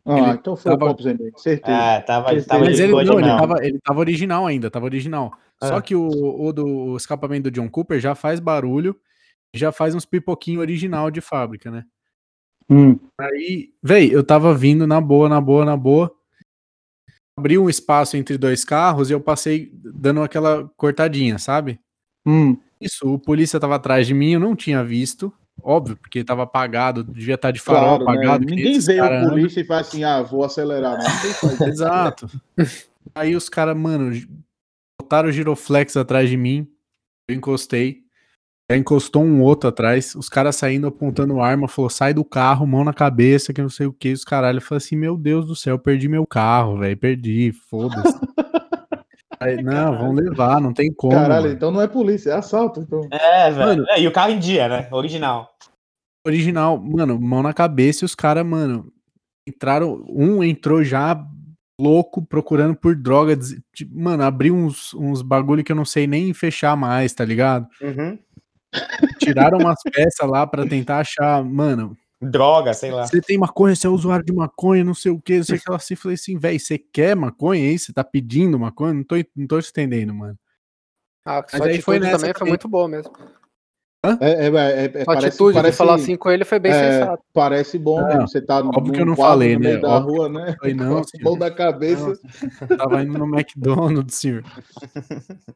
[0.05, 1.77] Ah, ele então foi o tava- Pop Zenday, certeza.
[1.77, 3.41] Ah, tava, Mas tava Mas ele, não, ele, demais.
[3.41, 5.33] tava, ele tava original ainda, tava original.
[5.61, 5.67] Ah.
[5.69, 8.95] Só que o, o do o escapamento do John Cooper já faz barulho,
[9.53, 11.85] já faz uns pipoquinhos original de fábrica, né?
[12.71, 12.99] Hum.
[13.21, 16.15] Aí, véi, eu tava vindo na boa, na boa, na boa.
[17.39, 21.81] Abri um espaço entre dois carros e eu passei dando aquela cortadinha, sabe?
[22.25, 22.57] Hum.
[22.81, 25.33] Isso, o polícia tava atrás de mim, eu não tinha visto.
[25.63, 28.13] Óbvio, porque tava apagado, devia estar de farol Claro, né?
[28.13, 28.47] apagado.
[28.47, 29.31] que Ninguém vê cara o andam.
[29.31, 30.99] polícia e fala assim, ah, vou acelerar.
[30.99, 31.05] Né?
[31.09, 31.61] Faz.
[31.61, 32.31] Exato.
[33.15, 34.13] Aí os caras, mano,
[35.01, 36.69] botaram o giroflex atrás de mim.
[37.29, 38.03] Eu encostei.
[38.71, 40.15] Aí encostou um outro atrás.
[40.15, 41.69] Os caras saindo apontando arma.
[41.69, 44.13] Falou: sai do carro, mão na cabeça, que não sei o que.
[44.13, 44.59] Os caralho.
[44.59, 46.97] Eu falei assim: meu Deus do céu, perdi meu carro, velho.
[46.97, 48.19] Perdi, foda-se.
[49.41, 51.13] Aí, não, vão levar, não tem como.
[51.13, 51.55] Caralho, mano.
[51.55, 52.81] então não é polícia, é assalto.
[52.81, 53.01] Então.
[53.11, 53.85] É, velho.
[53.91, 54.89] É, e o carro em dia, né?
[54.91, 55.51] Original.
[56.27, 58.93] Original, mano, mão na cabeça e os caras, mano,
[59.49, 60.05] entraram.
[60.09, 61.25] Um entrou já
[61.81, 63.37] louco procurando por droga.
[63.37, 67.25] des- tipo, Mano, abriu uns, uns bagulho que eu não sei nem fechar mais, tá
[67.25, 67.69] ligado?
[67.81, 68.19] Uhum.
[69.19, 71.97] Tiraram umas peças lá pra tentar achar, mano.
[72.21, 73.07] Droga, sei lá.
[73.07, 75.61] Você tem maconha, você é usuário de maconha, não sei o que, não sei o
[75.61, 75.71] que.
[75.71, 77.79] Eu assim falei assim, velho, você quer maconha aí?
[77.79, 78.95] Você tá pedindo maconha?
[78.95, 80.39] Não tô, não tô entendendo, mano.
[81.27, 82.51] Ah, Mas sua aí foi nessa também foi também.
[82.53, 83.13] muito boa mesmo.
[84.21, 86.71] É, é, é, é, Sua parece, atitude parece, de falar assim com ele foi bem
[86.71, 87.23] é, sensato.
[87.35, 88.29] parece bom mesmo.
[88.29, 89.81] Você tá óbvio que eu não falei, no meio né?
[89.81, 90.57] da Óbvio rua, né?
[90.59, 92.13] Falei, não, mão da cabeça.
[92.61, 94.45] Não, Tava indo no McDonald's, senhor.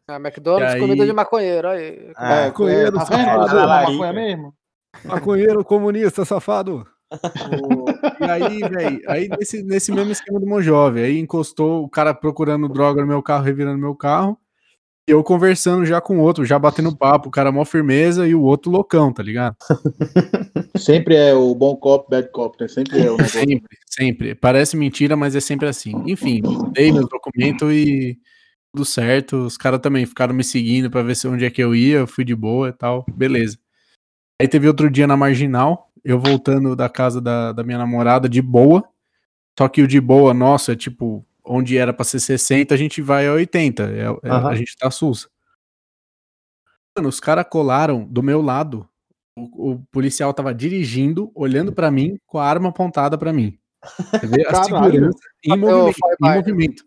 [0.08, 1.68] Ah, McDonald's, aí- comida de maconheiro.
[1.68, 2.10] Aí.
[2.16, 3.46] Ah, é, maconheiro, é, tá vendo?
[3.46, 4.54] Tá é maconha mesmo?
[5.05, 6.87] Maconheiro comunista, safado.
[8.20, 12.68] e aí, velho, aí nesse, nesse mesmo esquema do Mojove, aí encostou o cara procurando
[12.68, 14.38] droga no meu carro, revirando meu carro,
[15.09, 18.35] e eu conversando já com o outro, já batendo papo, o cara mó firmeza e
[18.35, 19.57] o outro loucão, tá ligado?
[20.76, 22.68] Sempre é o bom cop, bad cop, né?
[22.68, 23.40] Sempre é o negócio.
[23.40, 24.35] Sempre, sempre.
[24.37, 25.92] Parece mentira, mas é sempre assim.
[26.07, 26.40] Enfim,
[26.72, 28.18] dei meu documento e
[28.72, 29.37] tudo certo.
[29.38, 32.07] Os caras também ficaram me seguindo pra ver se onde é que eu ia, eu
[32.07, 33.59] fui de boa e tal, beleza.
[34.40, 38.40] Aí teve outro dia na Marginal, eu voltando da casa da, da minha namorada de
[38.40, 38.88] boa,
[39.59, 43.03] só que o de boa, nossa, é tipo, onde era pra ser 60, a gente
[43.03, 44.48] vai a 80, é, é- Aham.
[44.48, 45.29] a gente tá sus.
[46.96, 48.88] Mano, os caras colaram do meu lado,
[49.37, 53.59] o, o policial tava dirigindo, olhando pra mim, com a arma apontada pra mim.
[54.11, 56.85] Você vê a segurança em movimento, em movimento.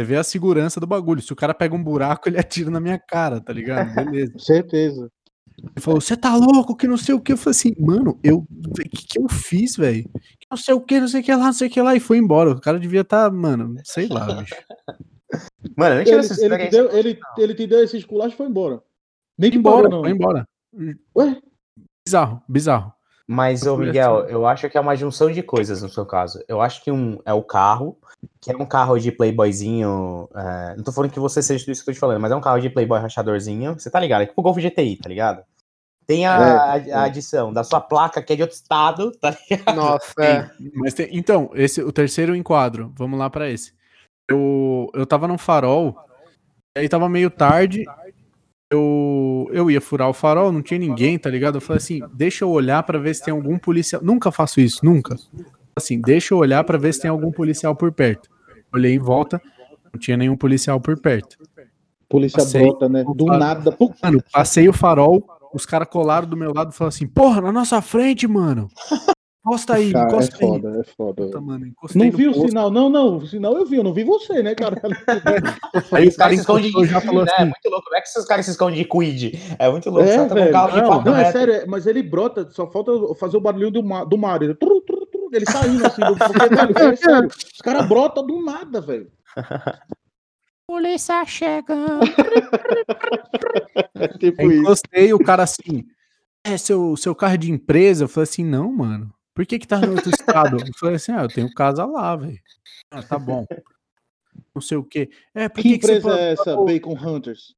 [0.00, 1.20] Você vê a segurança do bagulho.
[1.20, 3.94] Se o cara pega um buraco, ele atira na minha cara, tá ligado?
[3.94, 4.32] Beleza.
[4.40, 5.12] Certeza.
[5.62, 7.32] Ele falou, você tá louco, que não sei o que.
[7.32, 8.38] Eu falei assim, mano, eu.
[8.38, 10.04] O que, que eu fiz, velho?
[10.40, 11.94] Que Não sei o que, não sei o que lá, não sei o que lá.
[11.94, 12.50] E foi embora.
[12.50, 14.54] O cara devia estar, mano, sei lá, bicho.
[15.78, 16.70] Mano, eu nem Ele, ele, te experiência.
[16.70, 18.82] deu, ele, ele te deu esse esculacho e foi embora.
[19.38, 20.00] Nem que embora, não.
[20.02, 20.46] foi embora.
[21.16, 21.40] Ué?
[22.06, 22.92] Bizarro, bizarro.
[23.26, 24.32] Mas, ô Foi Miguel, assim.
[24.32, 26.42] eu acho que é uma junção de coisas no seu caso.
[26.46, 27.96] Eu acho que um é o carro,
[28.42, 30.28] que é um carro de playboyzinho.
[30.34, 32.30] é, não tô falando que você seja tudo isso que eu tô te falando, mas
[32.32, 33.72] é um carro de playboy rachadorzinho.
[33.78, 34.22] Você tá ligado?
[34.22, 35.42] É tipo o Golf GTI, tá ligado?
[36.12, 36.92] Tem a, É, a- a é.
[37.06, 39.74] adição da sua placa, que é de outro estado, tá ligado?
[39.74, 40.50] Nossa, é.
[40.74, 43.72] Mas tem- então, esse, o terceiro enquadro, vamos lá pra esse.
[44.30, 45.96] Eu, eu tava num farol,
[46.76, 47.84] aí tava meio tarde,
[48.70, 51.56] eu, eu ia furar o farol, não tinha ninguém, tá ligado?
[51.56, 54.02] Eu falei assim, deixa eu olhar pra ver se tem algum policial.
[54.02, 55.16] Nunca faço isso, nunca.
[55.74, 58.28] Assim, deixa eu olhar pra ver se tem algum policial por perto.
[58.72, 59.40] Olhei em volta,
[59.92, 61.38] não tinha nenhum policial por perto.
[62.08, 62.60] Polícia Passei.
[62.62, 63.02] brota, né?
[63.16, 63.74] Do nada.
[64.02, 67.52] Mano, passei o farol, os caras colaram do meu lado e falaram assim, porra, na
[67.52, 68.68] nossa frente, mano.
[69.44, 70.40] Encosta aí, Cara, é encosta aí.
[70.40, 71.24] foda, é foda.
[71.24, 72.48] Puta, mano, encostei Não vi o posto.
[72.48, 73.16] sinal, não, não.
[73.16, 74.80] O sinal eu vi, eu não vi você, né, cara?
[75.92, 77.30] Aí Os o cara caras se escondem de já falou né?
[77.32, 77.84] É assim, muito louco.
[77.84, 79.32] Como é que esses caras se escondem de quid?
[79.58, 80.08] É muito louco.
[80.08, 80.52] É, Você tá com velho.
[80.52, 81.32] carro de Não, quatro Não, é metros.
[81.32, 84.54] sério, é- mas ele brota, só falta fazer o barulhinho do, ma- do Mario.
[84.54, 87.28] Tru, tru, tru, ele saindo assim, do, porque, velho, é sério.
[87.28, 89.10] Os caras brotam do nada, velho.
[90.66, 92.04] polícia chegando.
[93.94, 94.60] É tipo Aí isso.
[94.60, 95.84] encostei o cara assim,
[96.44, 98.04] é seu, seu carro é de empresa?
[98.04, 99.12] Eu falei assim, não, mano.
[99.34, 100.56] Por que que tá no outro estado?
[100.60, 102.38] Eu falei assim, ah, eu tenho casa lá, velho.
[102.90, 103.46] Ah, tá bom.
[104.54, 105.08] Não sei o quê.
[105.34, 106.56] É, por Que que, que você empresa é essa?
[106.56, 107.54] Bacon Hunters.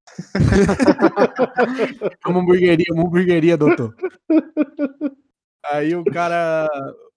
[2.24, 3.94] É uma hamburgueria, uma hamburgueria, doutor.
[5.72, 6.68] Aí o cara,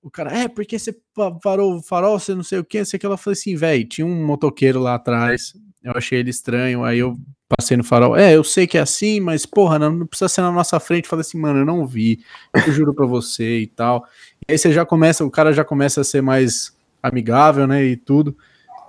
[0.02, 2.86] o cara, é, porque você pa- parou o farol, você não sei o que, não
[2.86, 3.06] sei o que.
[3.06, 5.54] Ela falou assim, velho, tinha um motoqueiro lá atrás,
[5.88, 8.18] eu achei ele estranho, aí eu passei no farol.
[8.18, 11.08] É, eu sei que é assim, mas porra, não, não precisa ser na nossa frente.
[11.08, 12.20] Falei assim, mano, eu não vi,
[12.54, 14.06] eu juro pra você e tal.
[14.48, 17.96] E aí você já começa, o cara já começa a ser mais amigável, né, e
[17.96, 18.36] tudo.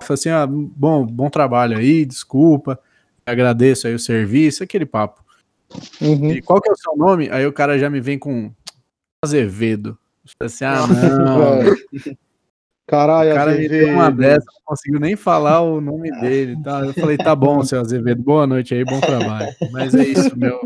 [0.03, 2.79] Falei assim, ah, bom, bom trabalho aí, desculpa,
[3.25, 5.25] agradeço aí o serviço, aquele papo.
[6.01, 6.33] Uhum.
[6.33, 7.29] E qual que é o seu nome?
[7.31, 8.51] Aí o cara já me vem com
[9.23, 9.99] Azevedo.
[10.39, 10.87] Falei assim, ah,
[11.19, 12.17] não.
[12.89, 14.17] Caralho, O cara me deu uma Azevedo.
[14.21, 16.57] dessa, não conseguiu nem falar o nome dele.
[16.65, 16.81] Tá?
[16.81, 19.55] Eu falei, tá bom, seu Azevedo, boa noite aí, bom trabalho.
[19.71, 20.59] Mas é isso, meu.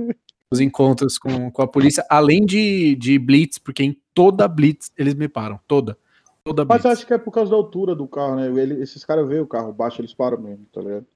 [0.48, 5.14] Os encontros com, com a polícia, além de, de Blitz, porque em toda Blitz eles
[5.14, 5.58] me param.
[5.66, 5.98] Toda.
[6.44, 6.84] Toda Mas Blitz.
[6.84, 8.46] eu acho que é por causa da altura do carro, né?
[8.46, 11.06] Ele- esses caras veem o carro baixo, eles param mesmo, tá ligado?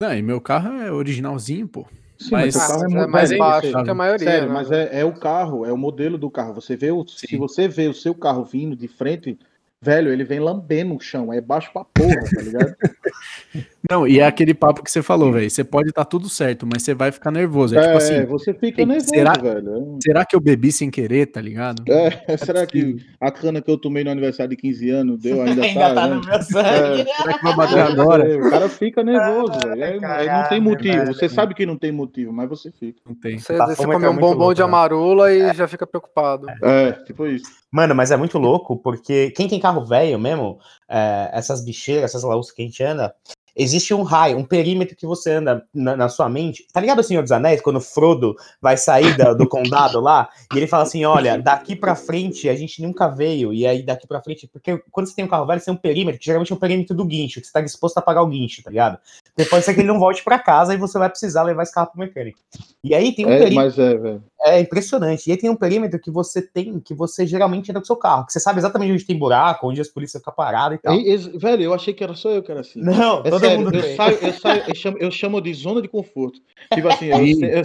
[0.00, 1.86] Não, e meu carro é originalzinho, pô.
[2.18, 4.26] Sim, Mas- seu Ah, carro mas é é muito mais baixo que a maioria.
[4.30, 4.54] Sério, né?
[4.54, 6.52] mas é, é o carro, é o modelo do carro.
[6.54, 9.38] Você vê o, se você vê o seu carro vindo de frente,
[9.82, 12.76] velho, ele vem lambendo o chão, é baixo pra porra, tá ligado?
[13.90, 15.50] Não, e é aquele papo que você falou, velho.
[15.50, 17.76] Você pode estar tá tudo certo, mas você vai ficar nervoso.
[17.76, 18.24] É, é tipo assim.
[18.26, 19.98] Você fica nervoso, será, velho.
[20.02, 21.82] Será que eu bebi sem querer, tá ligado?
[21.88, 25.40] É, é será que a cana que eu tomei no aniversário de 15 anos deu
[25.42, 26.14] ainda, ainda tá, tá né?
[26.14, 27.00] no meu sangue.
[27.00, 28.46] É, será que vai bater agora?
[28.46, 30.04] O cara fica nervoso, velho.
[30.04, 31.06] É, não tem motivo.
[31.06, 33.00] Você sabe que não tem motivo, mas você fica.
[33.06, 33.38] Não tem.
[33.38, 34.66] Você, Tá, você come é um bombom louco, de né?
[34.66, 36.46] amarula e já fica preocupado.
[36.62, 37.50] É, tipo isso.
[37.70, 42.22] Mano, mas é muito louco, porque quem tem carro velho mesmo, é, essas bicheiras, essas
[42.22, 43.14] laúças que a gente anda,
[43.56, 46.66] existe um raio, um perímetro que você anda na, na sua mente.
[46.72, 50.56] Tá ligado o Senhor dos Anéis, quando Frodo vai sair da- do condado lá, e
[50.58, 54.22] ele fala assim: olha, daqui pra frente a gente nunca veio, e aí daqui pra
[54.22, 56.54] frente, porque quando você tem um carro velho, você tem um perímetro, que geralmente é
[56.54, 58.98] um perímetro do guincho, que você tá disposto a pagar o guincho, tá ligado?
[59.34, 61.72] Porque pode ser que ele não volte pra casa e você vai precisar levar esse
[61.72, 62.38] carro pro mecânico.
[62.84, 63.64] E aí tem um É, perímetro.
[63.64, 64.22] mas é, velho.
[64.42, 65.26] É impressionante.
[65.26, 67.96] E aí tem um perímetro que você tem, que você geralmente anda com o seu
[67.96, 70.94] carro, que você sabe exatamente onde tem buraco, onde as polícias ficam paradas e tal.
[70.94, 72.82] E- e- Velho, eu achei que era só eu que era assim.
[72.82, 73.96] Não, É todo sério, mundo eu tem.
[73.96, 76.38] saio, eu saio, eu chamo, eu chamo de zona de conforto.
[76.74, 77.44] Tipo assim, eu, Sim.
[77.46, 77.62] eu-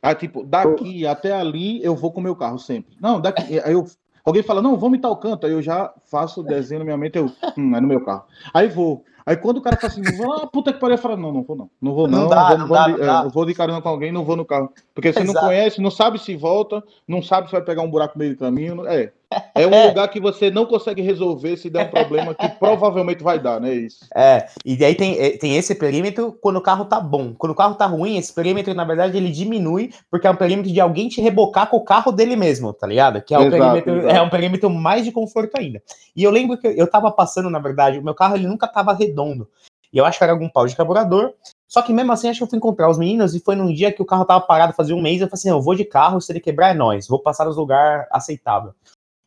[0.00, 2.96] ah, tipo, daqui até ali eu vou com o meu carro sempre.
[3.00, 3.84] Não, daqui, aí eu,
[4.28, 6.96] alguém fala, não, vamos em tal canto, aí eu já faço o desenho na minha
[6.96, 8.24] mente, eu, hum, é no meu carro.
[8.52, 9.04] Aí vou.
[9.26, 11.56] Aí quando o cara fala assim, ah, puta que pariu, eu falo, não, não vou
[11.56, 13.52] não, não vou não, Não dá, vou, não dá, de, não é, eu vou de
[13.52, 14.72] carona com alguém, não vou no carro.
[14.94, 15.46] Porque você não Exato.
[15.46, 18.38] conhece, não sabe se volta, não sabe se vai pegar um buraco no meio do
[18.38, 19.12] caminho, é.
[19.54, 23.38] É um lugar que você não consegue resolver se der um problema que provavelmente vai
[23.38, 23.74] dar, né?
[23.74, 24.06] Isso.
[24.14, 27.34] É, e daí tem, eh, tem esse perímetro quando o carro tá bom.
[27.34, 30.72] Quando o carro tá ruim, esse perímetro, na verdade, ele diminui, porque é um perímetro
[30.72, 33.20] de alguém te rebocar com o carro dele mesmo, tá ligado?
[33.20, 34.16] Que é, o Exato, perímetro, exato.
[34.16, 35.82] é um perímetro mais de conforto ainda.
[36.16, 38.94] E eu lembro que eu tava passando, na verdade, o meu carro ele nunca tava
[38.94, 39.48] redondo.
[39.92, 41.32] E eu acho que era algum pau de carburador.
[41.66, 43.92] Só que mesmo assim, acho que eu fui encontrar os meninos e foi num dia
[43.92, 45.20] que o carro tava parado fazia um mês.
[45.20, 47.56] Eu falei assim: eu vou de carro, se ele quebrar é nós, vou passar nos
[47.56, 48.72] lugares aceitável.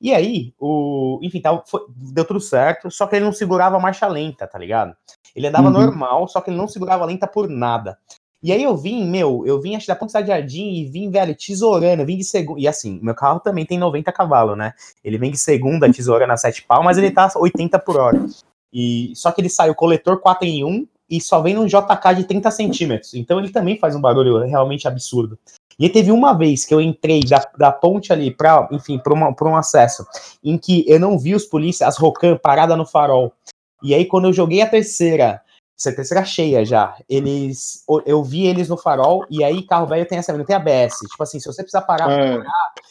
[0.01, 3.79] E aí, o, enfim, tá, foi- deu tudo certo, só que ele não segurava a
[3.79, 4.95] marcha lenta, tá ligado?
[5.35, 5.73] Ele andava Uhum.
[5.73, 7.97] normal, só que ele não segurava lenta por nada.
[8.43, 11.35] E aí eu vim, meu, eu vim acho da Ponte de Jardim e vim, velho,
[11.35, 12.59] tesourando, vim de segunda.
[12.59, 14.73] E assim, meu carro também tem 90 cavalos, né?
[15.03, 18.25] Ele vem de segunda, tesourando a 7 pau, mas ele tá 80 por hora.
[18.73, 22.15] E só que ele sai o coletor 4 em 1 e só vem num JK
[22.15, 23.13] de 30 centímetros.
[23.13, 25.37] Então ele também faz um barulho realmente absurdo.
[25.77, 29.55] E teve uma vez que eu entrei da, da ponte ali para, enfim, para um
[29.57, 30.05] acesso,
[30.43, 33.33] em que eu não vi os polícias, as Rocan parada no farol.
[33.83, 35.41] E aí quando eu joguei a terceira,
[35.89, 40.35] terceira cheia já, eles, eu vi eles no farol e aí carro velho tem essa,
[40.37, 40.97] não tem ABS.
[41.09, 42.43] Tipo assim, se você precisar parar É,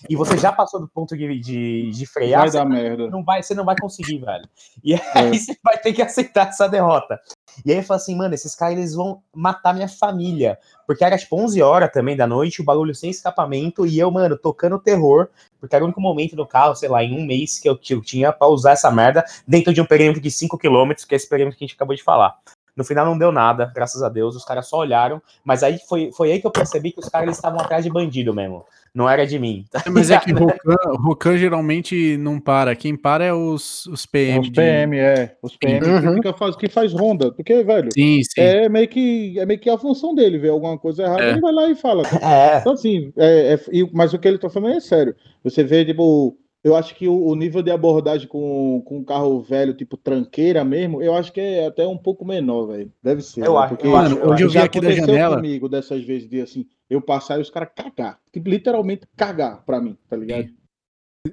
[0.09, 3.09] e você já passou do ponto de, de, de frear, vai você dar merda.
[3.09, 4.49] não vai, você não vai conseguir, velho.
[4.83, 5.31] E aí É.
[5.39, 7.21] você vai ter que aceitar essa derrota.
[7.65, 10.59] E aí eu falo assim, mano, esses caras eles vão matar minha família.
[10.87, 14.37] Porque era tipo 11 horas também da noite, o bagulho sem escapamento, e eu, mano,
[14.37, 17.69] tocando terror, porque era o único momento no carro, sei lá, em um mês que
[17.69, 20.93] eu, que eu tinha pra usar essa merda dentro de um perímetro de 5 km,
[21.07, 22.39] que é esse perímetro que a gente acabou de falar.
[22.77, 26.11] No final não deu nada, graças a Deus, os caras só olharam, mas aí foi,
[26.13, 28.65] foi aí que eu percebi que os caras estavam atrás de bandido mesmo.
[28.93, 29.65] Não era de mim.
[29.71, 30.33] tá Mas é que?
[30.35, 32.75] Rocan, Rocan geralmente não para.
[32.75, 34.41] Quem para é os, os PM.
[34.41, 35.37] Os de- PM, é.
[35.41, 36.01] Os PM Uhum.
[36.01, 37.31] que, fica faz, que faz ronda.
[37.31, 38.41] Porque, velho, Sim, sim.
[38.41, 41.31] é meio, que, é meio que a função dele, ver alguma coisa errada, É.
[41.31, 42.03] ele vai lá e fala.
[42.21, 43.61] É, Então, assim, é, é-
[43.93, 45.15] mas o que ele tá falando é sério.
[45.45, 49.41] Você vê, tipo, eu acho que o, o nível de abordagem com, com um carro
[49.41, 52.93] velho, tipo tranqueira mesmo, eu acho que é até um pouco menor, velho.
[53.03, 53.45] Deve ser.
[53.47, 53.59] Eu né?
[53.61, 55.37] acho- Porque eu acho- Mano, hoje eu vi já aqui da janela.
[55.37, 58.19] comigo dessas vezes de assim, eu passar e os caras cagar.
[58.33, 60.49] Tipo, literalmente cagar pra mim, tá ligado?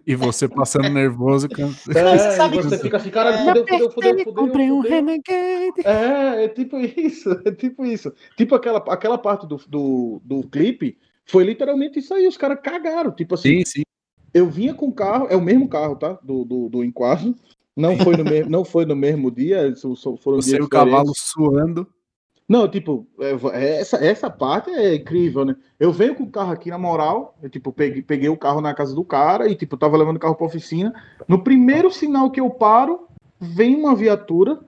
[0.06, 1.48] E você passando nervoso.
[1.48, 4.34] você É, sabe você que- fica assim, caralho, fudeu, fudeu, fudeu, fudeu.
[4.34, 4.82] comprei um.
[4.82, 5.82] Renegade.
[5.86, 8.14] É, é tipo isso, é tipo isso.
[8.36, 13.12] Tipo aquela, aquela parte do, do, do clipe, foi literalmente isso aí, os caras cagaram.
[13.12, 13.82] Tipo assim, Sim, sim.
[14.34, 16.18] Eu vinha com o carro, é o mesmo carro, tá?
[16.24, 17.36] Do, do, do enquadro.
[17.76, 19.74] Não foi no, mesmo, não foi no mesmo dia,
[20.20, 21.88] foram Você dias e o cavalo suando.
[22.50, 25.56] Não, tipo, é, essa, essa parte é incrível, né?
[25.78, 28.74] Eu venho com o carro aqui, na moral, eu, tipo, peguei, peguei o carro na
[28.74, 30.94] casa do cara e, tipo, tava levando o carro pra oficina.
[31.28, 33.08] No primeiro sinal que eu paro,
[33.40, 34.60] vem uma viatura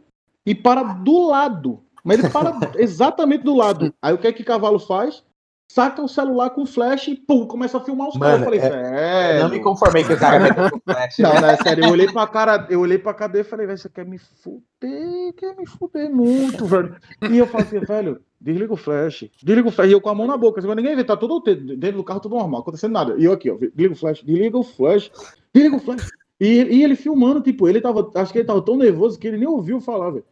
[0.45, 1.80] e para do lado.
[2.04, 3.93] Mas ele para exatamente do lado.
[4.02, 5.24] Aí o que é que o cavalo faz?
[5.71, 8.39] Saca o celular com flash e, pum, começa a filmar os caras.
[8.39, 9.43] Eu falei, é- velho...
[9.43, 11.19] não me conformei com o cara com flash.
[11.19, 13.77] Não, não, é sério, eu olhei pra cara, eu olhei pra cadeia e falei, velho,
[13.77, 16.95] você quer me fuder, quer me fuder muito, velho.
[17.29, 20.15] E eu falei assim, velho, desliga o flash, desliga o flash, e eu com a
[20.15, 23.15] mão na boca, assim, ninguém vê, tá tudo dentro do carro, tudo normal, acontecendo nada.
[23.19, 25.12] E eu aqui, ó, desliga o flash, desliga o flash,
[25.53, 26.10] desliga o flash.
[26.39, 26.47] E,
[26.78, 29.47] e ele filmando, tipo, ele tava, acho que ele tava tão nervoso que ele nem
[29.47, 30.23] ouviu falar, velho.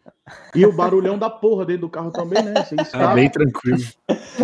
[0.56, 2.54] E o barulhão da porra dentro do carro também, né?
[2.63, 3.13] Você Tá escapa.
[3.13, 3.80] bem tranquilo.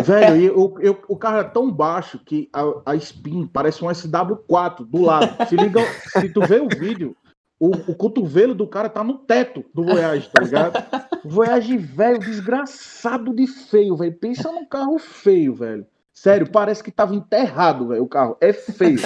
[0.04, 3.88] Velho, e eu, eu- o carro é tão baixo que a, a spin parece um
[3.88, 5.46] SW4 do lado.
[5.48, 5.80] Se liga,
[6.20, 7.16] se tu vê o vídeo,
[7.58, 10.82] o, o cotovelo do cara tá no teto do Voyage, tá ligado?
[11.24, 14.12] Voyage velho, desgraçado de feio, velho.
[14.14, 15.86] Pensa num carro feio, velho.
[16.12, 18.36] Sério, parece que tava enterrado, velho, o carro.
[18.40, 18.98] É feio.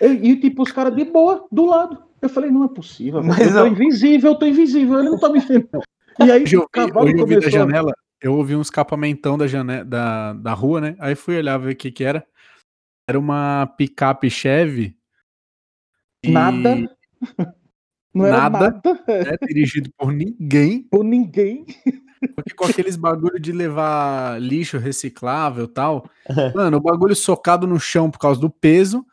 [0.00, 2.02] E, e, tipo, os caras de boa, do lado.
[2.20, 3.42] Eu falei, não é possível, velho.
[3.42, 5.68] Eu tô invisível, eu tô invisível, ele não tá me vendo.
[6.18, 9.46] E aí, hoje eu vi, hoje eu vi da janela, eu ouvi um escapamentão da,
[9.46, 10.96] janela, da, da rua, né?
[10.98, 12.26] Aí fui olhar ver o que que era.
[13.08, 14.96] Era uma picape Chevy.
[16.26, 16.76] Nada.
[18.12, 19.04] Não era nada, nada.
[19.06, 20.82] Né, dirigido por ninguém.
[20.82, 21.64] Por ninguém.
[22.34, 26.10] Porque com aqueles bagulho de levar lixo reciclável e tal,
[26.54, 29.06] mano, o bagulho socado no chão por causa do peso,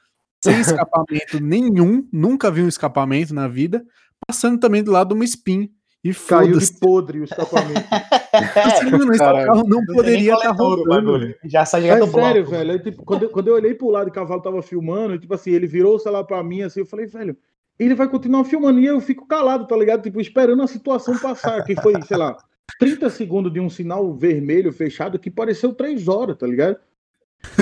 [0.44, 3.86] sem escapamento nenhum, nunca vi um escapamento na vida,
[4.26, 5.72] passando também do lado de uma spin.
[6.04, 7.84] E Caiu de podre o escapamento.
[8.92, 11.36] mano, esse carro não, poderia estar tá rolando.
[11.44, 12.72] Já sai direto é sério, velho.
[12.74, 15.34] Eu, tipo, quando, eu, quando eu olhei pro lado e o cavalo tava filmando, tipo
[15.34, 17.36] assim, ele virou o celular pra mim, assim, eu falei, velho,
[17.80, 20.04] ele vai continuar filmando e eu fico calado, tá ligado?
[20.04, 22.38] Tipo, esperando a situação passar, que foi, sei lá,
[22.80, 26.78] 30 segundos de um sinal vermelho fechado que pareceu 3 horas, tá ligado?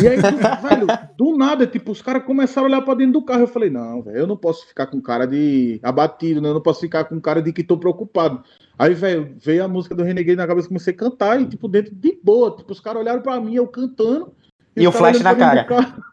[0.01, 3.41] E aí, velho, do nada, tipo, os caras começaram a olhar pra dentro do carro.
[3.41, 6.49] Eu falei, não, velho, eu não posso ficar com cara de abatido, né?
[6.49, 8.43] Eu não posso ficar com cara de que tô preocupado.
[8.77, 11.93] Aí, velho, veio a música do Renegade na cabeça, comecei a cantar e, tipo, dentro
[11.95, 12.55] de boa.
[12.55, 14.33] Tipo, os caras olharam pra mim, eu cantando.
[14.75, 15.65] E, e o flash na cara.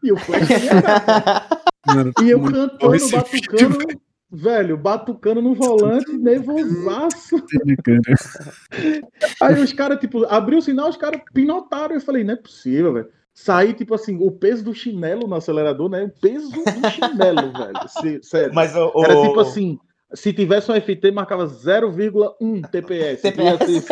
[0.02, 1.62] E o flash na cara.
[1.84, 3.78] Mano, e eu cantando, batucando
[4.32, 7.36] velho, batucando no volante, nervosaço.
[9.42, 11.94] Aí os caras, tipo, abriu o sinal, os caras pinotaram.
[11.94, 13.08] Eu falei, não é possível, velho.
[13.34, 16.04] Saí, tipo assim, o peso do chinelo no acelerador, né?
[16.04, 17.88] O peso do chinelo, velho.
[17.88, 18.54] Se, sério.
[18.54, 19.78] Mas o, Era tipo assim,
[20.14, 23.22] se tivesse um FT, marcava 0,1 TPS.
[23.22, 23.86] TPS.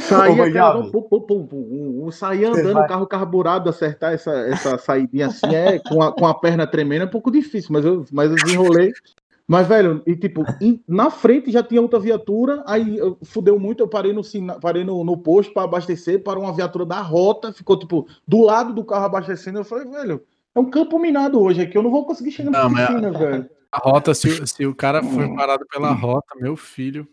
[0.00, 5.28] Saía, cara, pum, pum, pum, pum, saía andando o carro carburado, acertar essa, essa saidinha
[5.28, 8.30] assim, é, com, a, com a perna tremendo, é um pouco difícil, mas eu, mas
[8.30, 8.92] eu desenrolei.
[9.48, 10.44] Mas, velho, e tipo,
[10.88, 14.22] na frente já tinha outra viatura, aí fudeu muito, eu parei no,
[14.60, 18.72] parei no, no posto para abastecer para uma viatura da rota, ficou, tipo, do lado
[18.72, 20.20] do carro abastecendo, eu falei, velho,
[20.52, 23.48] é um campo minado hoje aqui, eu não vou conseguir chegar na piscina, velho.
[23.70, 27.06] A rota, se, se o cara foi parado pela rota, meu filho...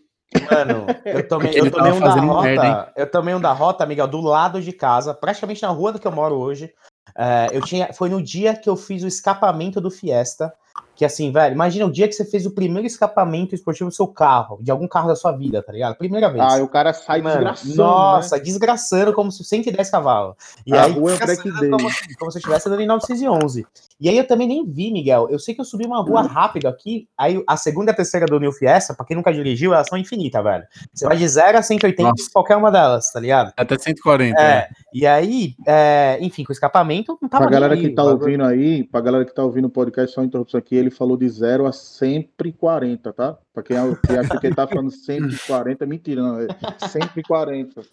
[0.52, 2.42] Mano, eu tomei, eu tomei um da rota.
[2.42, 6.00] Merda, eu tomei um da rota, Miguel, do lado de casa, praticamente na rua do
[6.00, 6.74] que eu moro hoje.
[7.16, 10.52] É, eu tinha, foi no dia que eu fiz o escapamento do Fiesta.
[10.96, 14.08] Que assim, velho, imagina o dia que você fez o primeiro escapamento esportivo do seu
[14.08, 15.96] carro, de algum carro da sua vida, tá ligado?
[15.96, 16.44] Primeira vez.
[16.44, 17.76] Ah, o cara sai Mano, desgraçando.
[17.76, 18.44] Nossa, né?
[18.44, 20.36] desgraçando como se 110 cavalos.
[20.66, 21.80] E a aí, rua é como,
[22.20, 23.66] como se eu estivesse andando em 911.
[24.00, 25.28] E aí eu também nem vi, Miguel.
[25.30, 27.08] Eu sei que eu subi uma rua rápido aqui.
[27.18, 29.98] Aí a segunda e a terceira do New Fiesta, pra quem nunca dirigiu, elas são
[29.98, 30.64] infinitas, velho.
[30.94, 32.30] Você vai de 0 a 180 Nossa.
[32.32, 33.54] qualquer uma delas, tá ligado?
[33.56, 34.40] Até 140.
[34.40, 34.46] É.
[34.46, 34.70] é.
[34.94, 38.84] E aí, é, enfim, com o escapamento, não tava Pra galera que tá ouvindo aí,
[38.84, 41.66] pra galera que tá ouvindo o podcast, só uma interrupção aqui, ele falou de 0
[41.66, 43.38] a 140, tá?
[43.54, 46.48] Pra quem, que acha que ele tá falando 140, mentira, não, é
[46.88, 47.82] 140.
[47.82, 47.90] Só,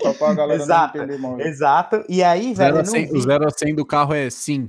[0.00, 1.40] só pra galera exato, não entender mal.
[1.40, 2.04] Exato.
[2.08, 2.84] E aí, velho.
[2.84, 4.68] 100, o 0 a 100 do carro é sim.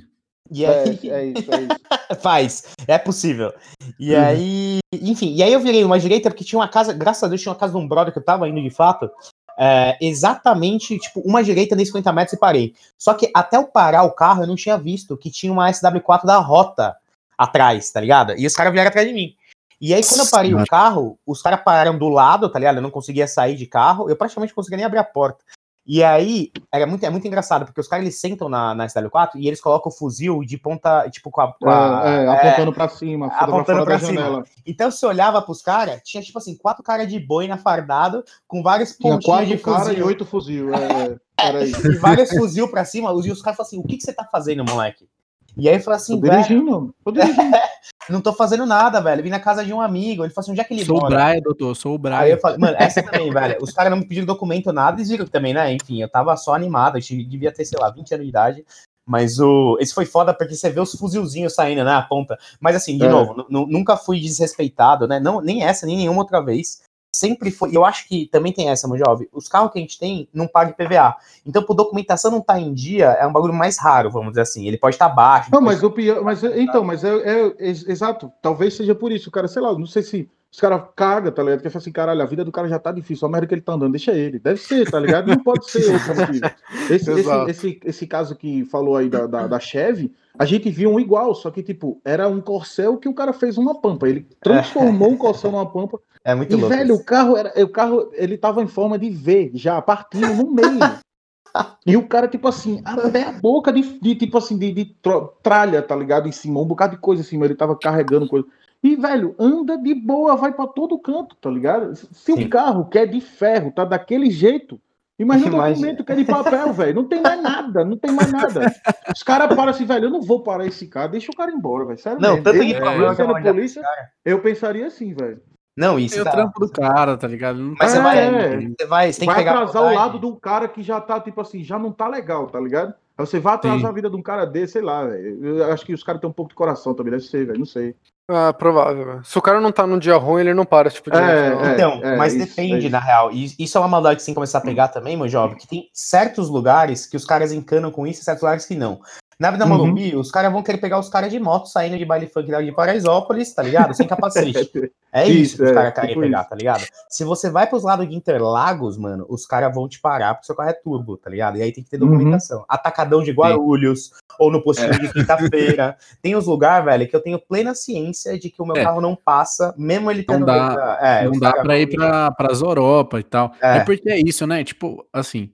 [0.52, 1.00] E aí...
[1.04, 1.80] É, é isso, é isso.
[2.22, 3.54] Faz, é possível.
[4.00, 4.22] E uhum.
[4.22, 7.42] aí, enfim, e aí eu virei uma direita porque tinha uma casa, graças a Deus,
[7.42, 9.10] tinha uma casa de um brother que eu tava indo de fato,
[9.58, 12.74] é, exatamente, tipo, uma direita nem 50 metros e parei.
[12.98, 16.26] Só que até eu parar o carro, eu não tinha visto que tinha uma SW4
[16.26, 16.96] da rota
[17.38, 18.34] atrás, tá ligado?
[18.38, 19.36] E os caras vieram atrás de mim.
[19.82, 22.78] E aí, quando eu parei o carro, os caras pararam do lado, tá ligado?
[22.78, 25.44] Eu não conseguia sair de carro, eu praticamente conseguia nem abrir a porta.
[25.86, 29.32] E aí, era muito, é muito engraçado, porque os caras eles sentam na, na SW4
[29.36, 31.52] e eles colocam o fuzil de ponta, tipo, com a.
[31.52, 34.22] Com a é, é, apontando é, pra cima, apontando pra cima.
[34.22, 34.44] Janela.
[34.66, 38.64] Então, você olhava pros caras, tinha, tipo assim, quatro caras de boi na fardado, com
[38.64, 39.84] vários pontinhos de fuzil.
[39.84, 43.68] Cara e oito fuzil, é, é e vários fuzil pra cima, e os caras falam
[43.68, 45.10] assim: o que, que você tá fazendo, moleque?
[45.56, 47.38] E aí eu falei assim, tô dirigindo, tô dirigindo.
[48.10, 49.24] não tô fazendo nada, velho.
[49.24, 50.24] Vim na casa de um amigo.
[50.24, 51.10] Ele falou assim, onde é que ele sou mora?
[51.10, 52.18] Sou o Brian, doutor, sou o Brian.
[52.18, 53.58] Aí eu falei, mano, essa também, velho.
[53.62, 55.72] Os caras não me pediram documento, nada, eles viram também, né?
[55.74, 58.66] Enfim, eu tava só animado, eu devia ter, sei lá, 20 anos de idade.
[59.06, 59.78] Mas o.
[59.80, 61.94] Esse foi foda porque você vê os fuzilzinhos saindo, né?
[61.94, 62.38] A ponta.
[62.60, 63.10] Mas assim, de é.
[63.10, 65.20] novo, nunca fui desrespeitado, né?
[65.20, 66.82] Não, nem essa, nem nenhuma outra vez
[67.14, 67.76] sempre foi.
[67.76, 69.28] Eu acho que também tem essa, jovem.
[69.32, 71.16] Os carros que a gente tem não pagam PVA.
[71.46, 74.42] Então, por documentação não estar tá em dia, é um bagulho mais raro, vamos dizer
[74.42, 74.68] assim.
[74.68, 75.50] Ele pode estar tá baixo.
[75.52, 76.24] Não, mas o pior.
[76.24, 78.32] Mas, então, mas é, é, é, exato.
[78.42, 79.30] Talvez seja por isso.
[79.30, 80.30] Cara, sei lá, não sei se.
[80.54, 81.64] Os caras cagam, tá ligado?
[81.64, 83.62] Que fala assim, caralho, a vida do cara já tá difícil, a merda que ele
[83.62, 84.38] tá andando, deixa ele.
[84.38, 85.28] Deve ser, tá ligado?
[85.28, 86.46] Não pode ser outro motivo.
[86.92, 90.92] Esse, esse, esse, esse, caso que falou aí da, da, da Chevy, a gente viu
[90.92, 94.08] um igual, só que, tipo, era um corcel que o cara fez uma pampa.
[94.08, 96.00] Ele transformou um corcel numa pampa.
[96.24, 96.76] É muito e, louco.
[96.76, 100.52] velho, o carro, era, o carro, ele tava em forma de V, já, partindo no
[100.52, 100.78] meio.
[101.84, 104.96] e o cara, tipo assim, até a boca de, de tipo assim, de, de
[105.42, 106.30] tralha, tá ligado?
[106.30, 107.46] Em cima, um bocado de coisa em cima.
[107.46, 108.46] Ele tava carregando coisa.
[108.84, 111.96] E, velho, anda de boa, vai pra todo canto, tá ligado?
[111.96, 112.44] Se Sim.
[112.44, 114.78] o carro que é de ferro tá daquele jeito,
[115.18, 115.74] imagina o Imagina.
[115.76, 116.96] documento que é de papel, velho.
[116.96, 118.74] Não tem mais nada, não tem mais nada.
[119.16, 121.86] Os caras param assim, velho, eu não vou parar esse cara, deixa o cara embora,
[121.86, 121.98] velho.
[121.98, 122.44] Sério Não, mesmo.
[122.44, 123.82] tanto eu, que eu, problema sendo polícia,
[124.26, 125.42] eu pensaria assim, velho.
[125.76, 126.32] Não, isso o tá.
[126.32, 127.58] trampo do cara, tá ligado?
[127.58, 128.60] Não Mas você É, vai, é.
[128.78, 131.20] você vai, você tem vai que pegar atrasar o lado do cara que já tá,
[131.20, 132.94] tipo assim, já não tá legal, tá ligado?
[133.18, 133.86] Aí você vai atrasar Sim.
[133.88, 135.46] a vida de um cara desse, sei lá, velho.
[135.60, 137.60] Eu acho que os caras têm um pouco de coração também, deve ser, velho.
[137.60, 137.96] Não sei.
[138.30, 139.06] Ah, provável.
[139.06, 139.24] velho.
[139.24, 141.22] Se o cara não tá num dia ruim, ele não para esse tipo de É,
[141.50, 141.66] gente, não.
[141.66, 141.74] é.
[141.74, 142.90] Então, mas isso, depende, é isso.
[142.90, 143.32] na real.
[143.32, 145.58] E isso é uma maldade que você tem que começar a pegar também, meu jovem,
[145.58, 149.00] que tem certos lugares que os caras encanam com isso e certos lugares que não.
[149.44, 149.72] Na Vida Uhum.
[149.72, 152.72] Morumbi, os caras vão querer pegar os caras de moto saindo de baile funk de
[152.72, 153.94] Paraisópolis, tá ligado?
[153.94, 154.54] Sem capacete.
[155.16, 156.50] É isso, Isso, que os é, caras querem tipo pegar, isso.
[156.50, 156.86] tá ligado?
[157.08, 160.56] Se você vai pros lados de Interlagos, mano, os caras vão te parar porque seu
[160.56, 161.56] carro é turbo, tá ligado?
[161.58, 162.10] E aí tem que ter Uhum.
[162.10, 162.66] documentação.
[162.68, 164.98] Atacadão de Guarulhos, ou no postinho É.
[164.98, 165.96] de quinta-feira.
[166.20, 168.84] Tem os lugares, velho, que eu tenho plena ciência de que o meu É.
[168.84, 170.46] carro não passa, mesmo ele Não tendo.
[170.48, 173.52] dá- é, não dá pra ir pra, pras Europa e tal.
[173.62, 173.78] É.
[173.78, 173.80] É.
[173.84, 174.64] porque é isso, né?
[174.64, 175.52] Tipo, assim,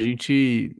[0.00, 0.74] a gente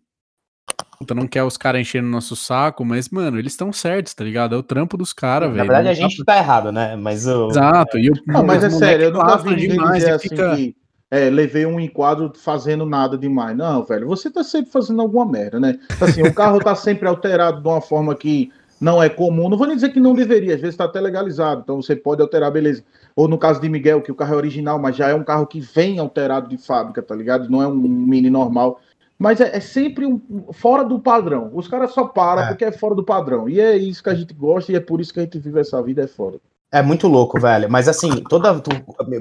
[0.99, 4.55] puta, não quer os caras enchendo nosso saco, mas, mano, eles estão certos, tá ligado?
[4.55, 5.68] É o trampo dos caras, Na velho.
[5.68, 6.96] verdade, Não a gente tá errado, né?
[6.96, 7.49] Mas o.
[7.51, 7.99] Exato.
[7.99, 10.76] E o, Não, mas é sério, eu nunca vi ninguém demais dizer assim fica- que
[11.11, 13.57] é, levei um enquadro fazendo nada demais.
[13.57, 15.78] Não, velho, você tá sempre fazendo alguma merda, né?
[16.01, 19.49] Assim, o carro tá sempre alterado de uma forma que não é comum.
[19.49, 22.20] Não vou nem dizer que não deveria, às vezes tá até legalizado, então você pode
[22.20, 22.84] alterar, beleza.
[23.16, 25.46] Ou no caso de Miguel, que o carro é original, mas já é um carro
[25.46, 27.49] que vem alterado de fábrica, tá ligado?
[27.49, 28.80] Não é um mini normal.
[29.18, 30.20] Mas é, é sempre um,
[30.52, 31.50] fora do padrão.
[31.52, 32.48] Os caras só param É.
[32.48, 33.48] porque é fora do padrão.
[33.48, 35.58] E é isso que a gente gosta e é por isso que a gente vive
[35.60, 36.36] essa vida, é fora.
[36.70, 37.68] É muito louco, velho.
[37.70, 38.60] Mas assim, toda.
[38.60, 38.70] tu-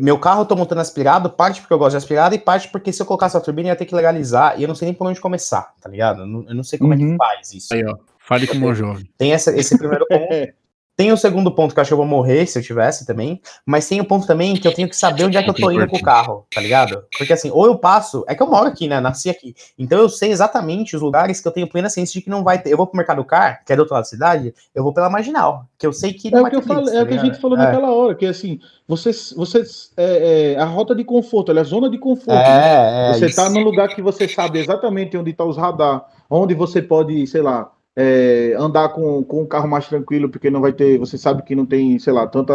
[0.02, 2.92] meu carro eu tô montando aspirado, parte porque eu gosto de aspirado e parte porque
[2.92, 5.08] se eu colocasse a turbina ia ter que legalizar e eu não sei nem por
[5.08, 6.22] onde começar, tá ligado?
[6.24, 7.16] Eu não, eu não sei como é que Uhum.
[7.18, 7.74] faz isso.
[7.74, 7.96] Aí, ó.
[8.20, 9.10] Fale com o meu jovem.
[9.18, 10.54] Tem essa- esse primeiro ponto.
[10.98, 13.40] Tem o segundo ponto que eu acho que eu vou morrer se eu tivesse também.
[13.64, 15.70] Mas tem o ponto também que eu tenho que saber onde é que eu tô
[15.70, 17.04] indo com o carro, tá ligado?
[17.16, 18.26] Porque assim, ou eu passo.
[18.28, 19.00] É que eu moro aqui, né?
[19.00, 19.56] Nasci aqui.
[19.78, 22.60] Então eu sei exatamente os lugares que eu tenho plena ciência de que não vai
[22.60, 22.72] ter.
[22.74, 25.08] Eu vou pro Mercado Car, que é do outro lado da cidade, eu vou pela
[25.08, 25.66] marginal.
[25.78, 27.14] Que eu sei que É não o vai que eu falei, é tá o que
[27.14, 27.62] a gente falou É.
[27.62, 29.62] naquela hora, que assim, você, você
[29.96, 32.34] é, é, a rota de conforto, ela é a zona de conforto.
[32.40, 33.10] né?
[33.10, 33.14] É, é.
[33.14, 33.36] você isso.
[33.36, 37.44] tá num lugar que você sabe exatamente onde tá os radar, onde você pode, sei
[37.44, 37.70] lá,
[38.00, 41.56] é, andar com, com o carro mais tranquilo, porque não vai ter, você sabe que
[41.56, 42.54] não tem, sei lá, tanta,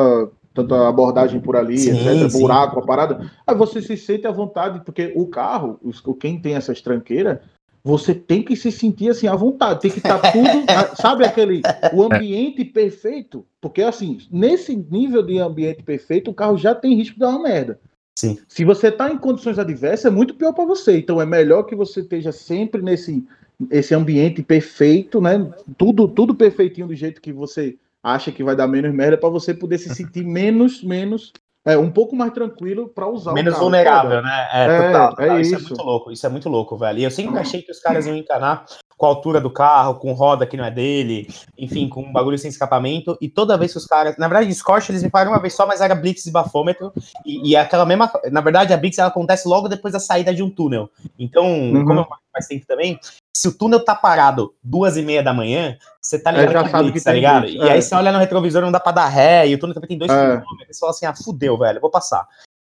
[0.55, 2.41] tanta abordagem por ali, Sim, etc, sim.
[2.41, 3.29] buraco, a parada.
[3.45, 7.39] Aí você se sente à vontade, porque o carro, os- quem tem essas tranqueiras,
[7.83, 11.61] você tem que se sentir assim à vontade, tem que estar tudo, a- sabe aquele
[11.93, 17.15] o ambiente perfeito, porque assim, nesse nível de ambiente perfeito, o carro já tem risco
[17.15, 17.81] de dar uma merda.
[18.17, 18.39] Sim.
[18.47, 20.99] Se você está em condições adversas, é muito pior para você.
[20.99, 23.25] Então é melhor que você esteja sempre nesse
[23.71, 25.51] esse ambiente perfeito, né?
[25.77, 29.55] Tudo tudo perfeitinho do jeito que você acha que vai dar menos merda para você
[29.55, 31.33] poder se sentir menos menos
[31.65, 34.49] é, um pouco mais tranquilo para usar Menos vulnerável, né?
[34.53, 35.41] É, É, total, é total.
[35.41, 35.55] Isso.
[35.55, 35.69] é isso.
[35.69, 36.99] muito louco, isso é muito louco, velho.
[36.99, 38.65] E eu sempre achei que os caras iam encanar
[39.03, 41.27] com a altura do carro, com roda que não é dele,
[41.59, 43.19] enfim, com um bagulho sem escapamento.
[43.21, 44.17] E toda vez que os caras.
[44.17, 46.93] Na verdade, Scorch eles me pararam uma vez só, mas era Blitz e bafômetro.
[47.27, 48.09] E, e é aquela mesma.
[48.31, 50.89] Na verdade, a Blitz ela acontece logo depois da saída de um túnel.
[51.19, 51.85] Então, Uhum.
[51.85, 52.97] como eu faz tempo também,
[53.37, 56.69] se o túnel tá parado duas e meia da manhã, você tá ligado já é
[56.69, 57.43] sabe Blitz, que tá ligado?
[57.43, 57.81] Blitz, E aí é.
[57.81, 60.13] você olha no retrovisor, não dá pra dar ré, e o túnel também tem dois
[60.13, 60.15] É.
[60.39, 60.77] quilômetros.
[60.77, 62.25] Você fala assim, ah, fudeu, velho, vou passar.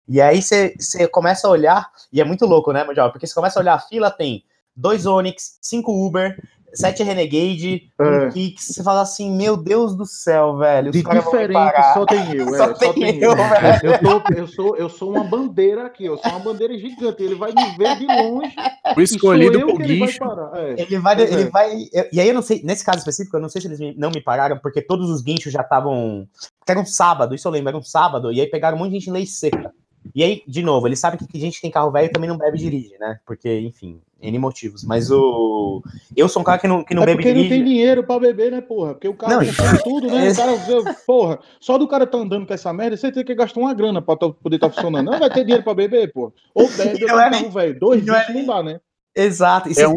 [0.08, 3.10] E aí você, você começa a olhar, e é muito louco, né, Mundial?
[3.10, 4.44] Porque você começa a olhar, a fila tem
[4.80, 6.36] dois Onix, cinco Uber,
[6.72, 8.04] sete Renegade, É.
[8.26, 8.66] um Kicks.
[8.68, 10.90] Você fala assim, meu Deus do céu, velho.
[10.92, 11.94] De os caras vão me diferente, parar.
[11.94, 12.46] só tem eu.
[12.54, 13.36] É, Só só, tem tem, eu, eu.
[13.36, 13.80] velho.
[13.84, 17.22] Eu, tô- eu sou, eu sou uma bandeira aqui, eu sou uma bandeira gigante.
[17.22, 18.54] Ele vai me ver de longe.
[18.96, 20.50] O escolhido pro que ele parar.
[20.56, 20.80] É.
[20.82, 21.50] Ele vai, Pois ele é.
[21.50, 21.72] vai.
[21.92, 23.94] eu- E aí eu não sei, nesse caso específico, eu não sei se eles me-
[23.96, 26.26] não me pararam, porque todos os guinchos já estavam.
[26.58, 28.90] Porque era um sábado, isso eu lembro, era um sábado, e aí pegaram um monte
[28.92, 29.72] de gente em lei seca.
[30.14, 32.56] E aí, de novo, eles sabem que gente que tem carro velho também não bebe
[32.56, 33.18] e dirige, né?
[33.26, 34.84] Porque, enfim, N motivos.
[34.84, 35.82] Mas o.
[36.16, 37.54] Eu sou um cara que não, que não é bebe porque não dirige.
[37.54, 38.92] tem dinheiro pra beber, né, porra?
[38.94, 40.30] Porque o cara Não, consome tudo, né?
[40.30, 43.34] O cara, vê, porra, só do cara tá andando com essa merda, você tem que
[43.34, 45.10] gastar uma grana pra tá- poder estar funcionando.
[45.10, 46.32] Não vai ter dinheiro pra beber, porra.
[46.54, 47.78] Ou bebe, ou Não é carro velho.
[47.80, 48.80] Dois não é não dá, né?
[49.16, 49.68] Exato.
[49.68, 49.94] E, É um,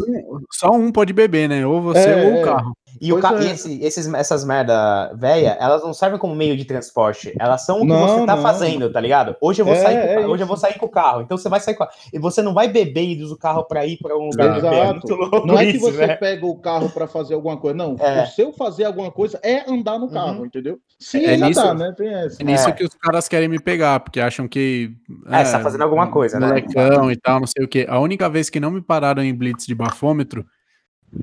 [0.50, 1.66] só um pode beber, né?
[1.66, 2.42] Ou você É, ou o é.
[2.42, 2.72] carro.
[3.08, 3.42] E o ca- é.
[3.44, 7.32] e esse- esses, essas merda velha, elas não servem como meio de transporte.
[7.38, 8.42] Elas são o que Não, você tá não.
[8.42, 9.36] fazendo, tá ligado?
[9.40, 10.90] Hoje eu vou É, sair com, o é ca- hoje eu vou sair com o
[10.90, 11.22] carro.
[11.22, 11.88] Então você vai sair com a...
[12.12, 14.54] E você não vai beber e usa o carro pra ir pra um lugar.
[14.54, 14.92] É Exato.
[15.06, 16.16] muito louco Não é que isso, você né?
[16.16, 17.96] pega o carro pra fazer alguma coisa, não.
[17.98, 18.24] É.
[18.24, 20.46] O seu fazer alguma coisa é andar no carro, Uhum.
[20.46, 20.78] entendeu?
[21.14, 21.94] É ainda nisso- dá, né?
[21.96, 22.42] Tem essa.
[22.42, 22.72] É nisso É.
[22.72, 24.90] que os caras querem me pegar, porque acham que.
[25.30, 26.46] É, você tá fazendo alguma coisa, né?
[26.48, 27.86] molecão e tal, não sei o quê.
[27.88, 30.44] A única vez que não me pararam em blitz de bafômetro,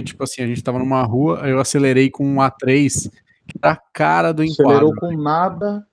[0.03, 3.09] tipo assim, a gente tava numa rua, eu acelerei com um A3,
[3.47, 4.89] que era a cara do enquadro.
[4.89, 5.87] Acelerou com nada.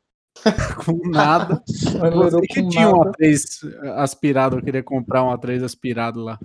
[0.84, 1.62] com nada.
[1.66, 3.12] Você que com tinha um nada.
[3.12, 6.38] A3 aspirado, eu queria comprar um A3 aspirado lá.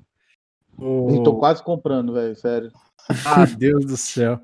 [0.79, 2.71] Eu tô quase comprando, velho, sério.
[3.25, 4.39] Ah, Deus do céu.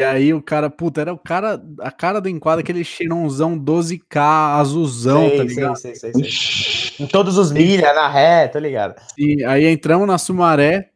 [0.00, 4.58] E aí o cara, puta, era o cara, a cara do enquadro, aquele cheirãozão 12K
[4.58, 5.76] azulzão, Sei, tá sei, ligado?
[5.76, 7.06] sei, sei, sei.
[7.06, 9.00] Em todos os milha, na ré, tô ligado.
[9.16, 10.90] E aí entramos na Sumaré,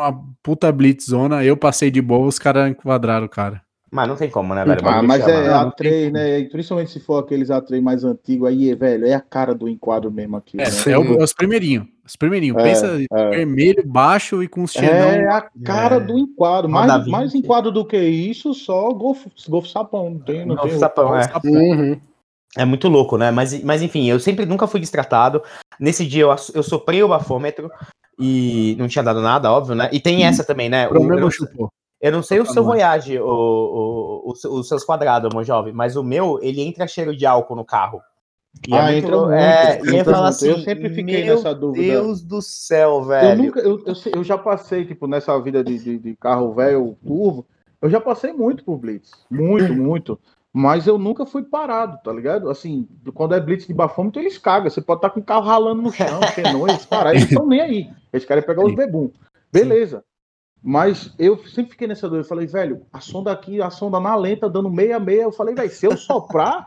[0.00, 3.62] uma puta blitzona, eu passei de boa, os caras enquadraram o cara.
[3.92, 4.80] Mas não tem como, né, velho?
[4.86, 6.12] Ah, mas é tem A3, como.
[6.12, 6.44] né?
[6.44, 10.36] Principalmente se for aqueles A3 mais antigos, aí, velho, é a cara do enquadro mesmo
[10.36, 10.60] aqui.
[10.60, 10.70] É, né?
[10.92, 11.86] é, o- é os primeirinhos.
[12.06, 12.56] Os primeirinhos.
[12.58, 13.30] É, Pensa é.
[13.30, 14.94] vermelho, baixo e com os cheirão.
[15.08, 16.00] É a cara É.
[16.00, 16.70] do enquadro.
[16.70, 17.10] Mais, 20.
[17.10, 20.10] mais enquadro do que isso, só golfe, golfe sapão.
[20.10, 21.28] Não tem, não Golfe tem sapão, é.
[21.44, 22.00] Uhum.
[22.56, 23.30] É muito louco, né?
[23.30, 25.42] Mas, mas enfim, eu sempre nunca fui destratado.
[25.78, 27.70] Nesse dia eu, eu soprei o bafômetro
[28.18, 29.88] e não tinha dado nada, óbvio, né?
[29.92, 30.88] E tem essa também, né?
[30.88, 31.72] O eu, não, chupou.
[32.00, 32.70] eu não sei o seu bom.
[32.70, 37.16] Voyage, o, o, o- os seus quadrados, meu jovem, mas o meu, ele entra cheiro
[37.16, 38.02] de álcool no carro.
[38.66, 40.24] E Ah, muito entra muito, é, entra eu muito.
[40.24, 41.84] assim, Eu sempre fiquei nessa dúvida.
[41.86, 43.42] Deus do céu, Eu, velho.
[43.44, 47.46] nunca, eu, eu, eu já passei, tipo, nessa vida de, de, de carro velho, turbo,
[47.80, 49.12] eu já passei muito por Blitz.
[49.30, 50.18] Muito, muito.
[50.52, 52.50] Mas eu nunca fui parado, tá ligado?
[52.50, 54.68] Assim, quando é Blitz de bafômetro, eles cagam.
[54.68, 57.90] Você pode estar com o carro ralando no chão, xenões, cara, eles estão nem aí.
[58.12, 59.10] Eles querem pegar os bebum.
[59.52, 60.04] Beleza.
[60.62, 62.24] Mas eu sempre fiquei nessa dúvida.
[62.24, 65.22] Eu falei, velho, a sonda aqui, a sonda na lenta, dando meia-meia.
[65.22, 66.64] Eu falei, velho, se eu soprar,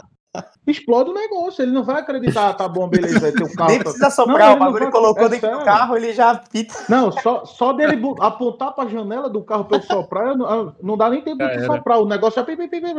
[0.65, 1.61] explode o negócio.
[1.61, 3.69] Ele não vai acreditar, "Ah, tá bom, beleza, aí teu carro.
[3.71, 5.65] Nem precisa Não, soprar, ele o não bagulho vai- colocou é dentro do sério.
[5.65, 6.73] carro, ele já pita.
[6.89, 10.97] Não, só, só dele apontar pra janela do carro pra eu soprar, eu não, não
[10.97, 11.65] dá nem tempo Já de era.
[11.65, 11.99] soprar.
[11.99, 12.57] O negócio já, pi,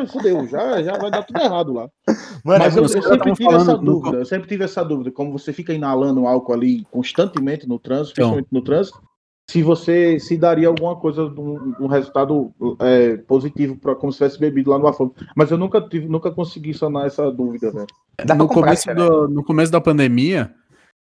[0.09, 1.89] fudeu, já, já vai dar tudo errado lá.
[2.45, 5.11] Mano, Mas é eu, eu sempre tive essa falando dúvida, eu sempre tive essa dúvida.
[5.11, 8.33] Como você fica inalando álcool ali constantemente no trânsito, Então.
[8.35, 9.01] principalmente no trânsito,
[9.51, 14.39] se você se daria alguma coisa, um, um resultado é, positivo, pra, como se tivesse
[14.39, 15.27] bebido lá no afômetro.
[15.37, 17.87] Mas eu nunca tive, nunca consegui sanar essa dúvida, velho.
[18.25, 18.99] Dá no, começo cara.
[18.99, 20.55] do, no começo da pandemia,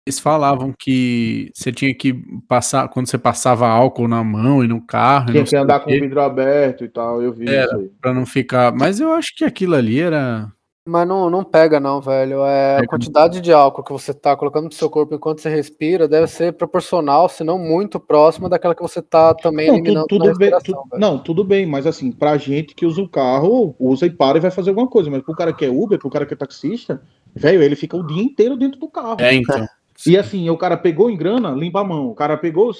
[0.06, 2.14] eles falavam que você tinha que
[2.48, 5.90] passar, quando você passava álcool na mão e no carro, Tinha não que andar com
[5.90, 7.66] o vidro aberto e tal, eu vi Era.
[7.66, 7.90] isso aí.
[8.00, 8.72] pra não ficar.
[8.72, 10.50] Mas eu acho que aquilo ali era.
[10.90, 12.44] Mas não, não pega, não, velho.
[12.44, 16.08] É, a quantidade de álcool que você tá colocando no seu corpo enquanto você respira
[16.08, 20.24] deve ser proporcional, se não muito próxima daquela que você tá também Não, eliminando tudo,
[20.24, 23.72] na tudo bem, tu- não, tudo bem, mas assim, pra gente que usa o carro,
[23.78, 26.10] usa e para e vai fazer alguma coisa, mas pro cara que é Uber, pro
[26.10, 27.00] cara que é taxista,
[27.32, 29.20] velho, ele fica o dia inteiro dentro do carro.
[29.20, 29.64] É, então.
[30.04, 32.08] E assim, o cara pegou em grana, limpa a mão.
[32.08, 32.72] O cara pegou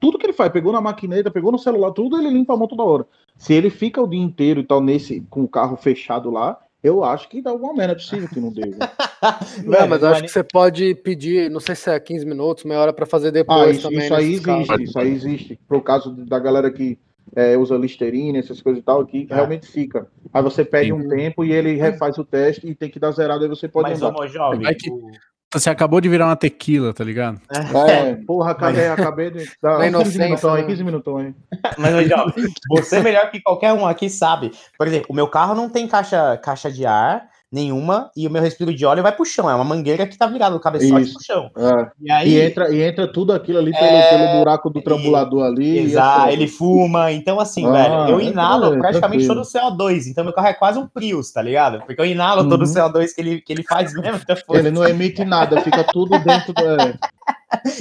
[0.00, 2.66] tudo que ele faz, pegou na maquineta, pegou no celular, tudo, ele limpa a mão
[2.66, 3.06] toda hora.
[3.38, 7.02] Se ele fica o dia inteiro e tal nesse com o carro fechado lá, eu
[7.02, 8.60] acho que dá alguma merda, é possível que não dê.
[8.60, 8.76] velho.
[9.64, 12.78] Não, mas eu acho que você pode pedir, não sei se é 15 minutos, meia
[12.78, 13.98] hora pra fazer depois Ah, isso, também.
[14.00, 14.68] isso aí casos.
[14.68, 15.60] existe, isso aí existe.
[15.66, 16.98] Pro caso da galera que
[17.34, 19.34] é, usa Listerine, essas coisas e tal, que É.
[19.34, 20.06] realmente fica.
[20.32, 20.92] Aí você pede Sim.
[20.92, 23.88] um tempo e ele refaz o teste e tem que dar zerado, aí você pode
[23.88, 24.12] Mas, andar.
[24.12, 25.10] meu jovem, o-
[25.54, 27.40] Você acabou de virar uma tequila, tá ligado?
[27.88, 29.48] É, porra, acabei, acabei de.
[29.62, 30.68] Dá Na 15 inocência, minutão aí, né?
[30.68, 31.34] 15 minutão aí.
[31.78, 34.50] Mas, jovem, você é melhor que qualquer um aqui sabe.
[34.76, 38.42] Por exemplo, o meu carro não tem caixa, caixa de ar nenhuma e o meu
[38.42, 39.48] respiro de óleo vai pro chão.
[39.48, 41.14] É uma mangueira que tá virada, o cabeçote Isso.
[41.14, 41.50] pro chão.
[41.56, 41.86] É.
[42.00, 45.44] E aí, E entra, e entra tudo aquilo ali pelo, É, pelo buraco do trambulador
[45.44, 45.78] ali.
[45.78, 47.12] Exato, ele fuma.
[47.12, 50.06] Então, assim, Ah, velho, eu é, inalo é, praticamente todo o CO2.
[50.08, 51.78] Então, meu carro é quase um Prius, tá ligado?
[51.86, 52.72] Porque eu inalo todo o Uhum.
[52.74, 54.20] CO2 que ele, que ele faz mesmo.
[54.22, 56.60] Então, Ele não emite nada, fica tudo dentro do.
[56.80, 56.94] é.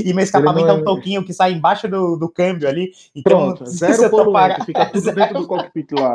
[0.06, 2.92] E meu escapamento é um é- toquinho que sai embaixo do, do câmbio ali.
[3.16, 6.14] Então, Pronto, zero poluente, fica tudo Zero dentro do cockpit lá.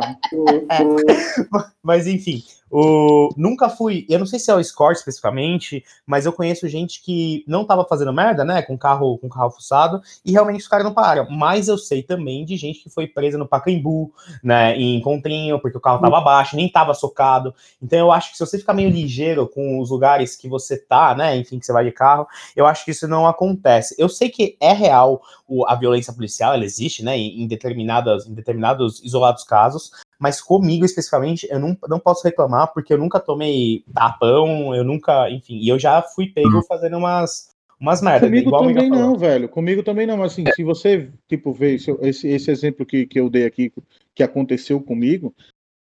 [1.83, 3.31] Mas enfim, o...
[3.37, 4.07] nunca fui.
[4.09, 7.85] Eu não sei se é o Escort especificamente, mas eu conheço gente que não tava
[7.85, 8.63] fazendo merda, né?
[8.63, 11.27] Com carro, com carro fuçado, e realmente os caras não pararam.
[11.31, 14.13] Mas eu sei também de gente que foi presa no Pacaembu,
[14.43, 14.77] né?
[14.77, 17.55] Em Encontrinho, porque o carro tava baixo, nem tava socado.
[17.83, 21.15] Então eu acho que se você ficar meio ligeiro com os lugares que você tá,
[21.15, 21.37] né?
[21.37, 23.95] Enfim, que você vai de carro, eu acho que isso não acontece.
[23.99, 27.17] Eu sei que é real o- a violência policial, ela existe, né?
[27.17, 29.91] Em determinadas, em determinados isolados casos.
[30.19, 35.31] Mas comigo especificamente, eu não, não posso reclamar, porque eu nunca tomei tapão, eu nunca,
[35.31, 37.51] enfim, e eu já fui pego fazendo umas,
[37.81, 38.29] umas merdas.
[38.29, 39.49] Comigo também não, velho.
[39.49, 40.21] Comigo também não.
[40.23, 43.73] Assim, se você, tipo, ver esse, esse, esse exemplo que, que eu dei aqui,
[44.13, 45.33] que aconteceu comigo,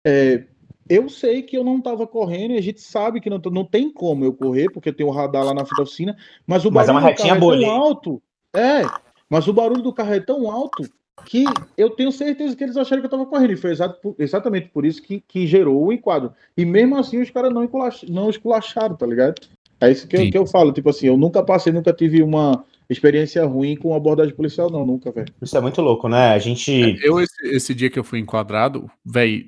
[0.05, 0.43] é,
[0.89, 3.89] eu sei que eu não tava correndo e a gente sabe que não, não tem
[3.89, 6.89] como eu correr, porque tem o radar lá na frente da oficina, mas o Mas
[6.89, 7.69] é barulho do carro é tão hein?
[7.69, 8.21] alto.
[8.53, 8.81] É,
[9.29, 10.83] mas o barulho do carro é tão alto
[11.23, 11.45] que
[11.77, 13.53] eu tenho certeza que eles acharam que eu tava correndo.
[13.53, 13.71] E foi
[14.19, 16.33] exatamente por isso que, que gerou o enquadro.
[16.57, 19.35] E mesmo assim os caras não, esculach- não esculacharam, tá ligado?
[19.79, 20.71] É isso que eu, que eu falo.
[20.71, 25.11] Tipo assim, eu nunca passei, nunca tive uma experiência ruim com abordagem policial, não, nunca,
[25.11, 25.27] velho.
[25.41, 26.29] Isso é muito louco, né?
[26.29, 26.97] A gente.
[27.03, 29.45] Eu, esse, esse dia que eu fui enquadrado, velho,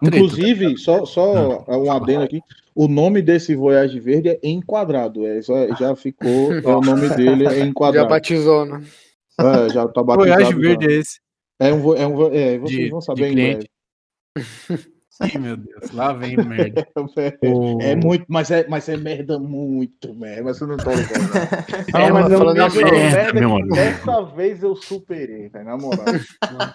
[0.00, 0.16] treta.
[0.16, 2.40] Inclusive, só, só um adendo aqui,
[2.74, 5.26] o nome desse Voyage Verde é Enquadrado.
[5.26, 8.08] É, já, já ficou, é, o nome dele é Já Enquadrado.
[8.08, 8.82] batizou, né?
[9.46, 10.44] É, já tá batizado.
[10.44, 10.90] Voyage verde já.
[10.90, 11.20] é esse.
[11.60, 13.70] É um, é um, é, vocês De- vão saber em cliente.
[14.34, 14.92] breve.
[15.22, 16.84] Ih, meu Deus, lá vem merda.
[17.44, 20.42] O- É muito, mas é, mas é merda muito, merda.
[20.44, 21.20] Mas eu não tô ligado.
[21.22, 22.00] não.
[22.00, 23.74] É, mas mas é um falando nível assim, é, merda meu amigo.
[23.74, 26.04] dessa vez eu superei, velho, na moral.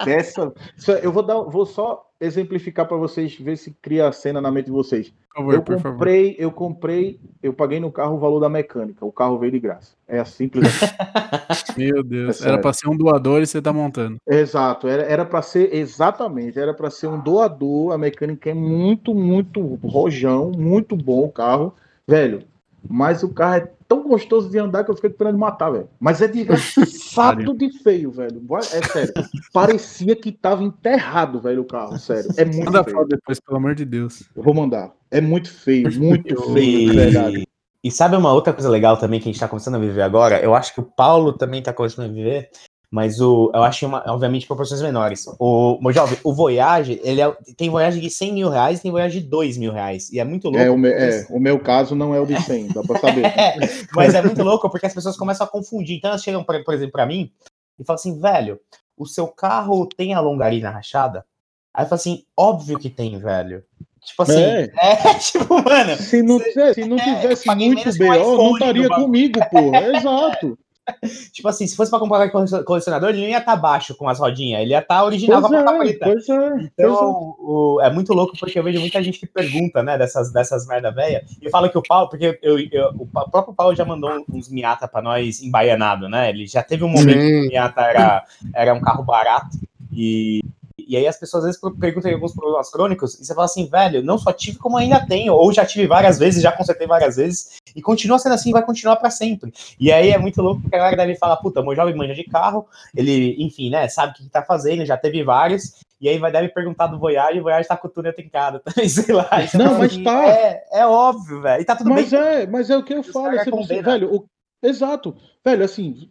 [0.06, 0.54] Dessa,
[0.90, 4.52] é- eu vou dar, vou só exemplificar para vocês ver se cria a cena na
[4.52, 5.14] mente de vocês.
[5.30, 5.92] Por favor, Eu por favor.
[5.98, 9.06] comprei, eu comprei, eu paguei no carro o valor da mecânica.
[9.06, 9.94] O carro veio de graça.
[10.08, 10.86] É simples assim.
[11.78, 14.18] Meu Deus, É era pra ser um doador e você tá montando.
[14.28, 17.94] Exato, era era para ser exatamente, era para ser um doador.
[17.94, 21.74] A mecânica é muito, muito rojão, muito bom o carro,
[22.08, 22.42] velho.
[22.90, 25.90] Mas o carro é tão gostoso de andar que eu fiquei esperando matar, velho.
[26.00, 28.42] Mas é desgraçado de feio, velho.
[28.74, 29.14] É sério.
[29.54, 32.30] Parecia que tava enterrado, velho, o carro, sério.
[32.38, 32.98] É muito Manda feio.
[32.98, 34.24] foto depois, pelo amor de Deus.
[34.36, 34.92] Eu vou mandar.
[35.10, 37.38] É muito feio, muito feio, de verdade.
[37.40, 37.48] E,
[37.88, 40.40] e sabe uma outra coisa legal também que a gente tá começando a viver agora?
[40.42, 42.50] Eu acho que o Paulo também tá começando a viver,
[42.90, 45.26] mas o, eu acho, uma, obviamente, proporções menores.
[45.40, 48.92] O, meu jovem, o Voyage, ele é- tem Voyage de 100 mil reais e tem
[48.92, 50.10] Voyage de 2 mil reais.
[50.12, 50.60] E é muito louco.
[50.60, 53.24] É, o, me- é, o meu caso não é o de 100, dá pra saber.
[53.94, 55.98] mas é muito louco porque as pessoas começam a confundir.
[55.98, 57.30] Então elas chegam, por, por exemplo, pra mim
[57.78, 58.60] e falam assim, velho,
[58.98, 61.26] o seu carro tem a longarina rachada?
[61.74, 63.64] Aí eu falo assim, óbvio que tem, velho.
[64.04, 64.72] Tipo assim, É.
[64.82, 68.88] é, tipo, mano, Se não, se não É, eu tivesse paguei muito BO, não estaria
[68.90, 69.98] comigo, porra.
[69.98, 70.58] Exato.
[71.34, 74.20] tipo assim, se fosse pra comprar com colecionador, ele não ia estar baixo com as
[74.20, 76.06] rodinhas, ele ia estar original Pois com a é, preta.
[76.06, 76.12] é.
[76.14, 76.70] pois é.
[76.74, 80.66] Então, o- é muito louco porque eu vejo muita gente que pergunta, né, dessas, dessas
[80.68, 81.24] merda velha.
[81.42, 84.50] E eu falo que o Paulo, porque eu, eu- o próprio Paulo já mandou uns
[84.50, 86.30] Miata pra nós embaianado, né?
[86.30, 87.48] Ele já teve um momento que o Sim.
[87.50, 88.24] Miata era,
[88.54, 89.58] era um carro barato.
[89.92, 90.42] E,
[90.88, 93.68] e aí as pessoas às vezes perguntam em alguns problemas crônicos e você fala assim,
[93.70, 97.16] velho, não só tive como ainda tenho, ou já tive várias vezes, já consertei várias
[97.18, 99.54] vezes, e continua sendo assim, vai continuar pra sempre.
[99.80, 102.24] E aí é muito louco porque a galera deve falar, puta, meu jovem manja de
[102.24, 102.66] carro,
[102.96, 106.32] ele, enfim, né, sabe o que, que tá fazendo, já teve vários, e aí vai
[106.32, 109.28] deve perguntar do Voyage, o Voyage tá com o túnel trincado também, sei lá.
[109.42, 110.28] E você Não, mas assim, tá.
[110.28, 111.62] É, é óbvio, velho.
[111.62, 112.20] E tá tudo Mas bem.
[112.20, 113.32] é, mas é o que eu falo.
[113.36, 113.84] você, condenam.
[113.84, 114.26] velho, o-
[114.62, 115.16] exato.
[115.44, 116.10] Velho, assim,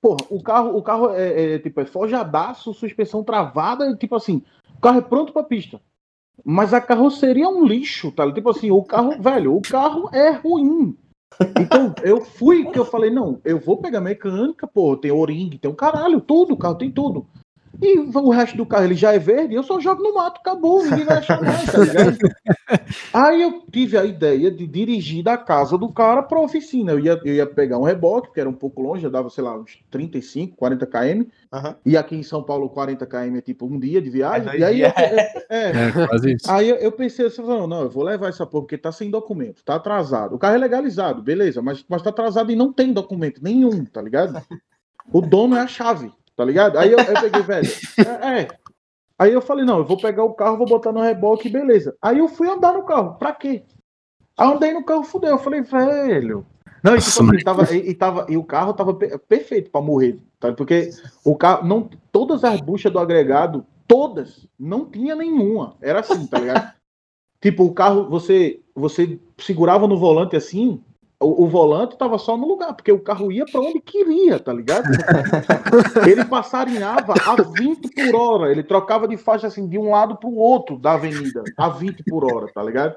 [0.00, 4.42] porra, o carro, o carro é, é, tipo, é forjadaço, suspensão travada, tipo assim,
[4.76, 5.80] o carro é pronto pra pista.
[6.44, 8.30] Mas a carroceria é um lixo, tá?
[8.32, 10.96] Tipo assim, o carro, velho, o carro é ruim.
[11.60, 15.70] Então, eu fui que eu falei, não, eu vou pegar mecânica, pô, tem o-ring, tem
[15.70, 17.26] o caralho, tudo, o carro tem tudo.
[17.80, 20.82] E o resto do carro ele já é verde, eu só jogo no mato, acabou,
[20.82, 22.18] ninguém vai achar mais, tá ligado?
[23.14, 26.92] Aí eu tive a ideia de dirigir da casa do cara pra oficina.
[26.92, 29.44] Eu ia, eu ia pegar um reboque, que era um pouco longe, eu dava, sei
[29.44, 31.24] lá, uns 35, 40 km.
[31.52, 31.76] Aham.
[31.86, 34.48] E aqui em São Paulo, 40 km é tipo um dia de viagem.
[34.48, 36.50] É e aí eu, é, É, quase isso.
[36.50, 39.10] Aí eu, eu pensei assim, não, não, eu vou levar essa porra, porque tá sem
[39.10, 40.34] documento, tá atrasado.
[40.34, 44.02] O carro é legalizado, beleza, mas, mas tá atrasado e não tem documento nenhum, tá
[44.02, 44.40] ligado?
[45.10, 46.78] O dono é a chave, tá ligado?
[46.78, 47.68] Aí eu, eu peguei, velho,
[47.98, 48.48] é, é.
[49.18, 51.96] Aí eu falei, não, eu vou pegar o carro, vou botar no reboque, beleza.
[52.00, 53.64] Aí eu fui andar no carro, pra quê?
[54.38, 56.46] Aí andei no carro, fudeu, eu falei, velho.
[56.84, 59.80] Não, e, tipo assim, tava, e, e tava, e o carro tava pe- perfeito pra
[59.80, 60.52] morrer, tá?
[60.52, 60.90] Porque
[61.24, 65.74] o carro, não, todas as buchas do agregado, todas, não tinha nenhuma.
[65.82, 66.72] Era assim, tá ligado?
[67.40, 70.82] Tipo, o carro, você, você segurava no volante assim,
[71.20, 74.52] o, o volante tava só no lugar, porque o carro ia pra onde queria, tá
[74.52, 74.86] ligado?
[76.08, 80.32] ele passarinhava a 20 por hora, ele trocava de faixa assim, de um lado pro
[80.32, 82.96] outro da avenida, a 20 por hora, tá ligado?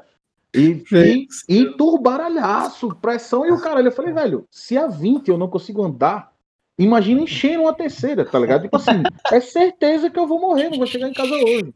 [0.53, 3.88] E, e, e turbaralhaço, pressão e o caralho.
[3.88, 6.32] Eu falei, velho, se a 20 eu não consigo andar,
[6.78, 8.63] imagina enchendo uma terceira, tá ligado?
[8.63, 9.01] Tipo assim,
[9.32, 11.74] é certeza que eu vou morrer, não vou chegar em casa hoje.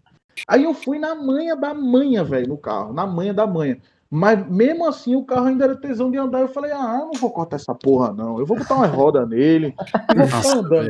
[0.47, 3.79] Aí eu fui na manha da manha, velho, no carro, na manha da manha.
[4.15, 6.39] Mas mesmo assim o carro ainda era tesão de andar.
[6.39, 8.39] Eu falei, ah, eu não vou cortar essa porra, não.
[8.39, 9.75] Eu vou botar uma roda nele
[10.13, 10.89] e Nossa, andando.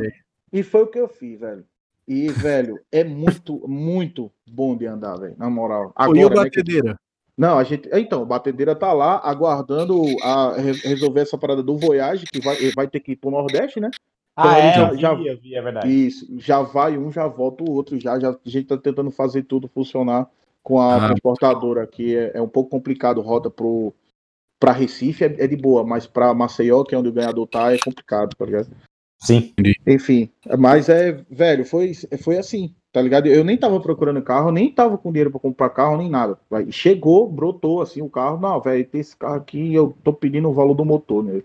[0.52, 1.64] E foi o que eu fiz, velho.
[2.06, 5.34] E, velho, é muito, muito bom de andar, velho.
[5.36, 5.92] Na moral.
[5.96, 6.96] Pô, e o Agora, né, que- batedeira?
[7.36, 7.88] Não, a gente.
[7.92, 12.56] Então, a batedeira tá lá aguardando a re- resolver essa parada do Voyage, que vai,
[12.76, 13.90] vai ter que ir pro Nordeste, né?
[14.38, 15.88] Então, Ah, é, já- eu vi, já- vi, é verdade.
[16.06, 16.26] Isso.
[16.38, 17.98] Já vai um, já volta o outro.
[17.98, 20.28] Já, já a gente tá tentando fazer tudo funcionar
[20.66, 22.16] com a Ah, transportadora aqui.
[22.16, 23.20] É, é um pouco complicado.
[23.20, 23.94] Rota pro.
[24.58, 27.72] Pra Recife é, é de boa, mas pra Maceió, que é onde o ganhador tá,
[27.74, 28.68] é complicado, tá ligado?
[29.18, 29.52] Sim.
[29.86, 31.92] Enfim, mas é, velho, foi,
[32.22, 33.26] foi assim, tá ligado?
[33.26, 36.38] Eu nem tava procurando carro, nem tava com dinheiro pra comprar carro, nem nada.
[36.48, 40.48] Vai, chegou, brotou assim o carro, não, velho, tem esse carro aqui, eu tô pedindo
[40.48, 41.44] o valor do motor nele.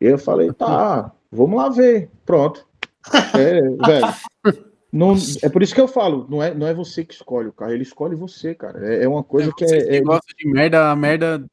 [0.00, 2.08] E eu falei, tá, vamos lá ver.
[2.24, 2.64] Pronto.
[3.38, 4.65] É, velho.
[4.92, 7.52] Não, é por isso que eu falo, não é, não é você que escolhe o
[7.52, 8.86] carro, ele escolhe você, cara.
[8.94, 9.84] É, é uma coisa que Você é.
[9.84, 11.44] que é- gosta de merda, a merda.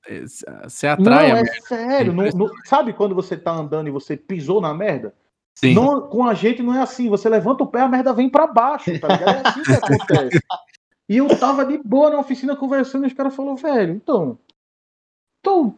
[0.64, 1.62] Você Não, atrai a é merda.
[1.68, 2.14] sério.
[2.14, 5.14] não- não- sabe quando você tá andando e você pisou na merda?
[5.56, 5.74] Sim.
[5.74, 7.10] Não, com a gente não é assim.
[7.10, 9.46] Você levanta o pé, a merda vem pra baixo, tá ligado?
[9.46, 9.72] É assim que
[10.32, 10.40] acontece.
[11.10, 14.38] E eu tava de boa na oficina conversando e os caras falaram, velho, então.
[15.40, 15.76] Então,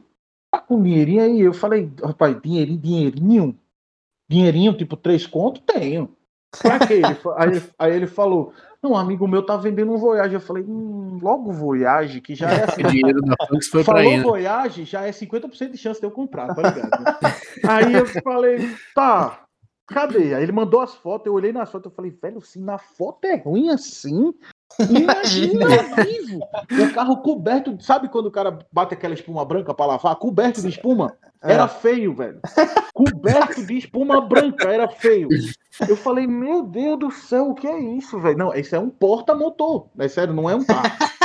[0.51, 1.39] tá com dinheirinho aí?
[1.41, 3.59] Eu falei, rapaz, dinheirinho, dinheirinho?
[4.29, 5.61] Dinheirinho, tipo, três conto?
[5.61, 6.14] Tenho.
[6.61, 6.95] Pra quê?
[6.95, 10.33] Ele aí, ele- aí ele falou, não, um amigo meu tá vendendo um Voyage.
[10.35, 12.81] Eu falei, hum, logo Voyage, que já é assim.
[12.85, 14.23] O dinheiro da Punks foi pra Falou aí, né?
[14.23, 17.03] Voyage, já é 50% de chance de eu comprar, tá ligado?
[17.03, 17.15] né?
[17.67, 19.39] Aí eu falei, tá,
[19.87, 20.33] cadê?
[20.33, 23.25] Aí ele mandou as fotos, eu olhei nas fotos, eu falei, velho, se na foto
[23.25, 24.33] é ruim assim,
[24.89, 25.65] imagina
[26.03, 26.39] vivo.
[26.83, 30.15] O carro coberto, sabe quando o cara bate aquela espuma branca pra lavar?
[30.17, 31.15] Coberto de espuma.
[31.51, 32.39] Era feio, velho.
[32.93, 35.29] Coberto de espuma branca, era feio.
[35.87, 38.37] Eu falei, meu Deus do céu, o que é isso, velho?
[38.37, 39.87] Não, isso é um porta-motor.
[39.97, 40.89] É sério, não é um carro.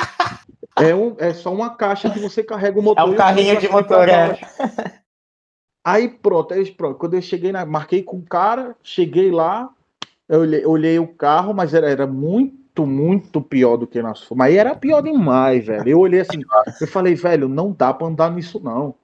[0.78, 3.06] É, um, é só uma caixa que você carrega o motor.
[3.06, 4.38] É um carrinho de motor, é.
[5.84, 6.98] Aí pronto, aí pronto.
[6.98, 7.66] Quando eu cheguei na.
[7.66, 9.68] Marquei com o cara, cheguei lá,
[10.28, 14.38] eu olhei, olhei o carro, mas era, era muito, muito pior do que nós fomos.
[14.38, 15.88] Mas era pior demais, velho.
[15.88, 16.40] Eu olhei assim,
[16.80, 18.94] eu falei, velho, não dá pra andar nisso, não.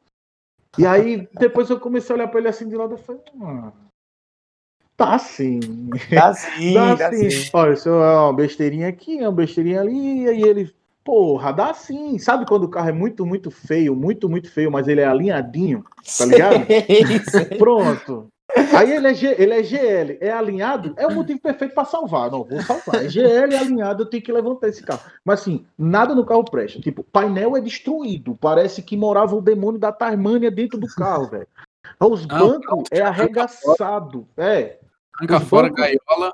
[0.79, 3.73] E aí, depois eu comecei a olhar pra ele assim de lado, eu falei, ah,
[4.97, 5.91] tá sim.
[6.15, 7.31] Tá sim, Dá tá sim.
[7.31, 7.51] sim.
[7.53, 10.75] Olha, isso é uma besteirinha aqui, é uma besteirinha ali, e aí ele,
[11.05, 12.19] porra, dá sim.
[12.19, 15.85] Sabe quando o carro é muito, muito feio, muito, muito feio, mas ele é alinhadinho?
[16.19, 16.67] Tá ligado?
[17.31, 17.59] Sei.
[17.59, 18.29] Pronto.
[18.77, 22.31] Aí ele é, G- ele é GL, é alinhado, é o motivo perfeito para salvar.
[22.31, 23.05] Não, vou salvar.
[23.05, 25.01] É GL é alinhado, eu tenho que levantar esse carro.
[25.25, 26.81] Mas assim, nada no carro presta.
[26.81, 28.37] Tipo, painel é destruído.
[28.41, 31.47] Parece que morava o demônio da Tasmânia dentro do carro, velho.
[32.01, 34.27] Os Não, bancos é arregaçado.
[34.37, 34.79] É.
[35.19, 36.33] Arranca fora, bancos- gaiola.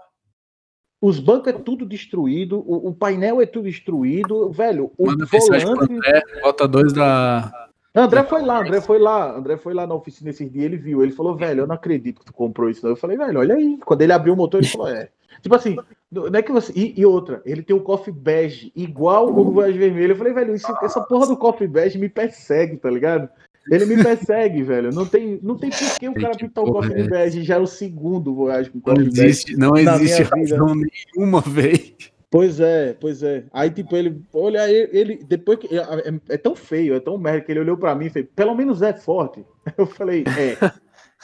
[1.00, 4.92] Os bancos é tudo destruído, o, o painel é tudo destruído, velho.
[4.96, 6.40] O Manda volante.
[6.42, 7.68] Bota dois da.
[7.94, 11.02] André foi lá, André foi lá, André foi lá na oficina esses dias, ele viu,
[11.02, 12.82] ele falou, velho, eu não acredito que tu comprou isso.
[12.82, 12.92] não.
[12.92, 13.78] Eu falei, velho, olha aí.
[13.84, 15.08] Quando ele abriu o motor, ele falou, é.
[15.42, 15.76] Tipo assim,
[16.10, 16.72] não é que você.
[16.74, 20.12] E, e outra, ele tem o coffee bege, igual o Voyage Vermelho.
[20.12, 23.28] Eu falei, velho, isso- essa porra do coffee bege me persegue, tá ligado?
[23.70, 24.90] Ele me persegue, velho.
[24.92, 27.42] Não tem, não tem por que o cara pintar o coffee é bege.
[27.42, 29.22] Já é o segundo Voyage com Não coffee bege.
[29.22, 30.56] existe, não existe minha vida.
[30.56, 30.74] razão
[31.16, 31.94] nenhuma, velho.
[32.32, 33.44] Pois é, pois é.
[33.52, 35.68] Aí, tipo, ele, olha, ele, ele- depois que.
[35.76, 38.26] É, é- é tão feio, é tão merda que ele olhou pra mim e fez,
[38.34, 39.44] pelo menos é forte.
[39.76, 40.56] Eu falei, é.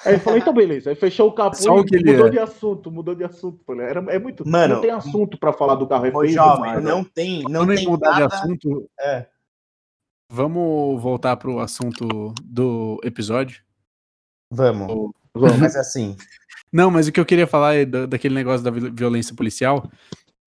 [0.04, 0.90] Aí ele falou, então beleza.
[0.90, 2.30] Aí fechou o capô Só o e que mudou é.
[2.30, 3.58] de assunto, mudou de assunto.
[3.80, 4.46] Era, é muito.
[4.46, 6.84] Mano, não tem assunto pra falar do carro, é feio jovem, demais.
[6.84, 8.34] não tem, não Vamos tem mudar de nada...
[8.36, 8.90] assunto.
[9.00, 9.26] É.
[10.30, 13.62] Vamos voltar pro assunto do episódio.
[14.52, 15.12] Vamos.
[15.34, 15.58] Vamos.
[15.58, 16.16] Mas assim,
[16.70, 19.90] Não, mas o que eu queria falar é da- daquele negócio da vi- violência policial.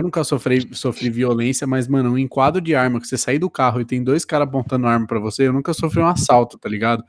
[0.02, 3.52] Eu nunca sofri, sofri violência, mas, mano, um enquadro de arma, que você sair do
[3.52, 6.68] carro e tem dois caras apontando arma pra você, eu nunca sofri um assalto, tá
[6.68, 7.04] ligado?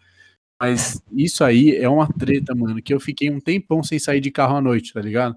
[0.60, 4.30] Mas isso aí é uma treta, mano, que eu fiquei um tempão sem sair de
[4.30, 5.34] carro à noite, tá ligado?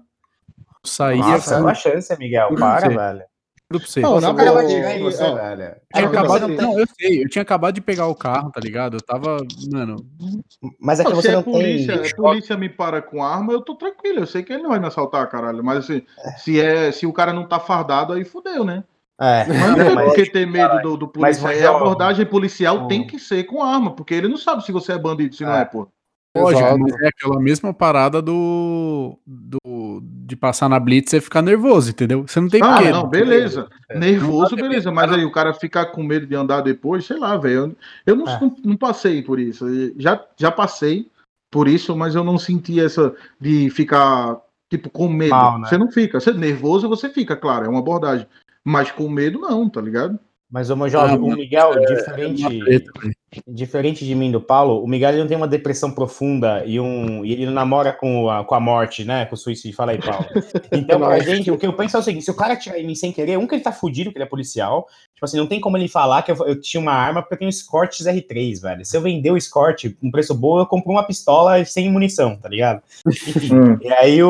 [0.58, 2.54] Eu saía, nossa, cara, uma chance, Miguel.
[2.56, 3.24] Para, velho.
[3.70, 4.00] Juro pra você.
[4.00, 5.62] Não, na você, velho.
[5.62, 8.96] Eu É porque acabado, não sei, eu tinha acabado de pegar o carro, tá ligado?
[8.96, 9.38] Eu tava,
[9.72, 9.96] mano,
[10.80, 12.10] Mas é que você se não polícia, tem...
[12.10, 14.20] a polícia me para com arma, eu tô tranquilo.
[14.20, 15.62] Eu sei que ele não vai me assaltar, caralho.
[15.64, 16.02] Mas assim,
[16.38, 18.84] se, é, se o cara não tá fardado, aí fudeu, né?
[19.18, 21.46] É, Mas não tem mas- por que ter medo do, do policial.
[21.50, 22.86] mas, E a abordagem policial ó.
[22.86, 25.54] tem que ser com arma, porque ele não sabe se você é bandido, se não
[25.54, 25.62] É.
[25.62, 25.88] é, pô.
[26.36, 26.78] lógico, Exato.
[26.80, 32.24] mas é aquela mesma parada do, do de passar na blitz e ficar nervoso, entendeu?
[32.26, 32.90] Você não tem Ah, porquê.
[32.90, 33.68] não, beleza.
[33.88, 33.96] É.
[33.96, 34.90] Nervoso, beleza.
[34.90, 37.54] Mas aí o cara ficar com medo de andar depois, sei lá, velho.
[37.54, 38.40] Eu, eu não, É.
[38.40, 39.64] não, não passei por isso.
[39.96, 41.08] Já, já passei
[41.48, 44.36] por isso, mas eu não senti essa de ficar,
[44.68, 45.30] tipo, com medo.
[45.30, 45.68] Mal, né?
[45.68, 46.18] Você não fica.
[46.18, 48.26] Você nervoso, você fica, claro, é uma abordagem.
[48.64, 50.18] Mas com medo, não, tá ligado?
[50.50, 52.42] Mas, ô, jovem, Ah, o Miguel, É diferente.
[53.46, 57.32] Diferente de mim do Paulo, o Miguel não tem uma depressão profunda e, um, e
[57.32, 59.26] ele não namora com a, com a morte, né?
[59.26, 59.76] Com o suicídio.
[59.76, 60.26] Fala aí, Paulo.
[60.72, 62.86] Então, a gente, o que eu penso é o seguinte: se o cara tirar em
[62.86, 64.86] mim sem querer, um que ele tá fudido, que ele é policial.
[65.14, 67.38] Tipo assim, não tem como ele falar que eu, eu tinha uma arma porque eu
[67.38, 68.84] tenho um Escort R3, velho.
[68.84, 72.48] Se eu vender o Escort com preço bom, eu compro uma pistola sem munição, tá
[72.48, 72.82] ligado?
[73.06, 73.46] Enfim.
[73.56, 73.78] Hum.
[73.80, 74.28] E aí o,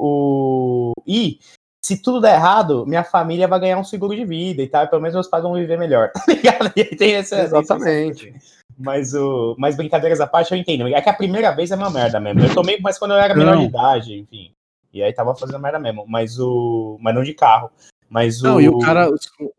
[0.00, 0.92] o.
[1.06, 1.38] E
[1.82, 4.84] se tudo der errado, minha família vai ganhar um seguro de vida e tal.
[4.84, 6.72] E pelo menos meus pais vão viver melhor, tá ligado?
[6.76, 7.40] E aí tem essa.
[7.42, 8.34] Exatamente.
[8.78, 10.86] Mas, o, mas brincadeiras à parte, eu entendo.
[10.86, 12.40] É que a primeira vez é uma merda mesmo.
[12.40, 14.52] Eu tomei, mas quando eu era menor de idade, enfim.
[14.92, 16.04] E aí tava fazendo merda mesmo.
[16.06, 16.98] Mas o.
[17.00, 17.70] Mas não de carro.
[18.08, 18.60] Mas Não, o.
[18.60, 19.08] e o cara,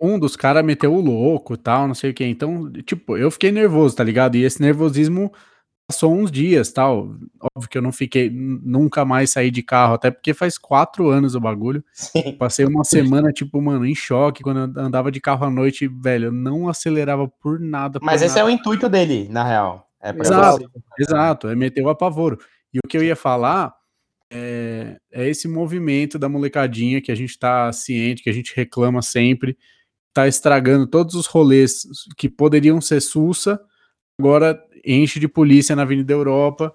[0.02, 2.26] um dos caras meteu o louco e tal, não sei o que.
[2.26, 4.36] Então, tipo, eu fiquei nervoso, tá ligado?
[4.36, 5.32] E esse nervosismo
[5.90, 7.16] passou uns dias, tal.
[7.56, 11.34] Óbvio que eu não fiquei, nunca mais saí de carro, até porque faz quatro anos
[11.34, 11.84] o bagulho.
[11.92, 12.34] Sim.
[12.38, 14.44] Passei uma semana, tipo, mano, em choque.
[14.44, 18.00] Quando eu andava de carro à noite, velho, eu não acelerava por nada.
[18.00, 18.48] Por Mas esse nada.
[18.48, 19.90] é o intuito dele, na real.
[20.00, 20.72] É Exato.
[21.00, 22.38] Exato, é meter o apavoro.
[22.72, 23.74] E o que eu ia falar
[24.32, 29.02] é, é esse movimento da molecadinha que a gente tá ciente, que a gente reclama
[29.02, 29.58] sempre,
[30.14, 31.82] tá estragando todos os rolês
[32.16, 33.60] que poderiam ser sussa,
[34.20, 36.74] agora enche de polícia na Avenida Europa,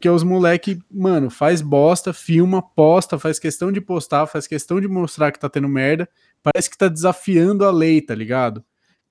[0.00, 4.88] que os moleque, mano, faz bosta, filma, posta, faz questão de postar, faz questão de
[4.88, 6.08] mostrar que tá tendo merda,
[6.42, 8.64] parece que tá desafiando a lei, tá ligado?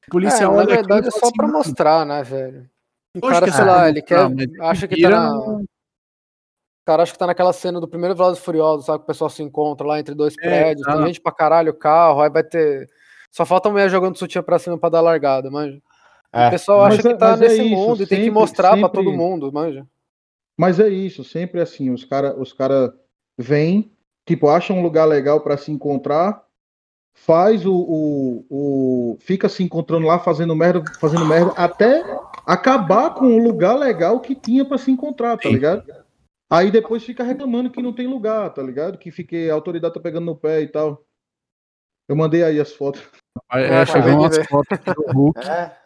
[0.08, 2.24] O policial É, na olha aquilo e verdade é só assim, pra "Mano, mostar, né,
[2.24, 2.70] velho?
[3.16, 4.36] O cara, que é sei lá, ele mostrar, quer.
[4.58, 5.62] mas Acha que tá na.
[6.86, 9.00] cara acha que tá naquela cena do primeiro Velozes Furiosos, sabe?
[9.00, 11.08] Que o pessoal se encontra lá entre dois É, prédios, tem exato.
[11.08, 12.90] gente pra caralho, carro, aí vai ter.
[13.32, 15.82] Só falta a mulher jogando sutiã pra cima pra dar largada, manja.
[16.34, 16.48] É.
[16.48, 18.70] o pessoal acha é- que tá mas é nesse isso, mundo e tem que mostrar
[18.72, 19.86] pra sempre- todo mundo, manja.
[20.58, 22.94] Mas é isso, sempre assim, os caras os cara
[23.38, 23.92] vêm,
[24.26, 26.46] tipo, acham um lugar legal para se encontrar,
[27.14, 32.04] faz o, o, o- fica se encontrando lá fazendo merda, fazendo merda até
[32.46, 35.56] acabar com o lugar legal que tinha para se encontrar, tá Sim.
[35.56, 35.84] ligado?
[36.50, 38.98] Aí depois fica reclamando que não tem lugar, tá ligado?
[38.98, 41.04] Que fique a autoridade tá pegando no pé e tal.
[42.10, 43.02] Eu mandei aí as fotos.
[43.54, 45.40] É, É, chegou umas fotos do Hulk.
[45.48, 45.81] É.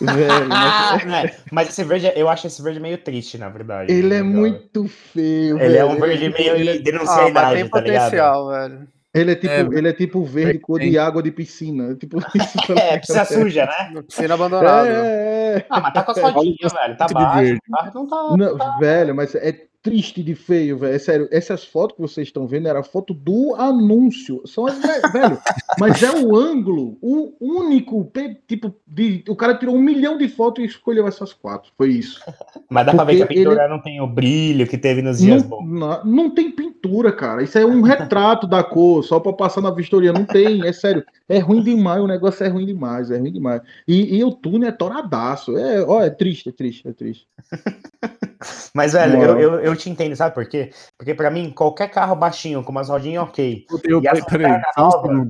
[0.00, 3.90] Velho, mas- É, Mas esse verde, eu acho esse verde meio triste, na verdade.
[3.92, 4.24] ele é Legal.
[4.26, 6.00] muito feio, Ele é um velho.
[6.00, 8.02] verde tipo- meio ele é- denuncia a Ah, mas idade, tem tá ligado?
[8.04, 8.88] potencial, velho.
[9.14, 11.94] Ele é tipo, É, ele é tipo verde cor de água de piscina.
[11.98, 12.26] Tipo isso,
[12.66, 13.00] tá É, ligado?
[13.00, 13.90] piscina suja, né?
[13.94, 14.88] Na Piscina abandonada.
[14.88, 15.66] É, é.
[15.70, 16.96] Ah, mas tá com as fotinhas, velho.
[16.98, 17.38] Tá baixo.
[17.38, 17.60] verde.
[17.70, 18.36] Tá, não tá.
[18.36, 19.52] Não, velho, mas é
[19.86, 20.94] triste de feio, velho.
[20.94, 24.42] É sério, essas fotos que vocês estão vendo era foto do anúncio.
[24.44, 25.38] São as, ve- velho,
[25.78, 28.10] mas é o ângulo, o único,
[28.48, 31.70] tipo, de, o cara tirou um milhão de fotos e escolheu essas quatro.
[31.78, 32.20] Foi isso.
[32.68, 35.02] Mas dá pra ver que a Porque ele- pintura não tem o brilho que teve
[35.02, 35.66] nos dias Não, bons.
[35.68, 37.42] não, não tem pintura, cara.
[37.44, 40.12] Isso é um retrato da cor, só pra passar na vistoria.
[40.12, 41.04] Não tem, é sério.
[41.28, 43.62] É ruim demais, o negócio é ruim demais, é ruim demais.
[43.86, 45.56] E, e o túnel é toradaço.
[45.56, 47.26] É, ó, é triste, é triste, é triste.
[48.74, 50.70] Mas, velho, eu, eu, eu te entendo, sabe por quê?
[50.98, 53.66] Porque pra mim, qualquer carro baixinho, com umas rodinhas ok.
[53.84, 55.28] Eu, E peraí, um nova?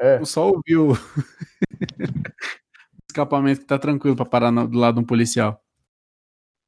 [0.00, 0.18] É.
[0.18, 0.92] Eu só ouvi o
[3.10, 5.60] escapamento que tá tranquilo pra parar no- do lado de um policial.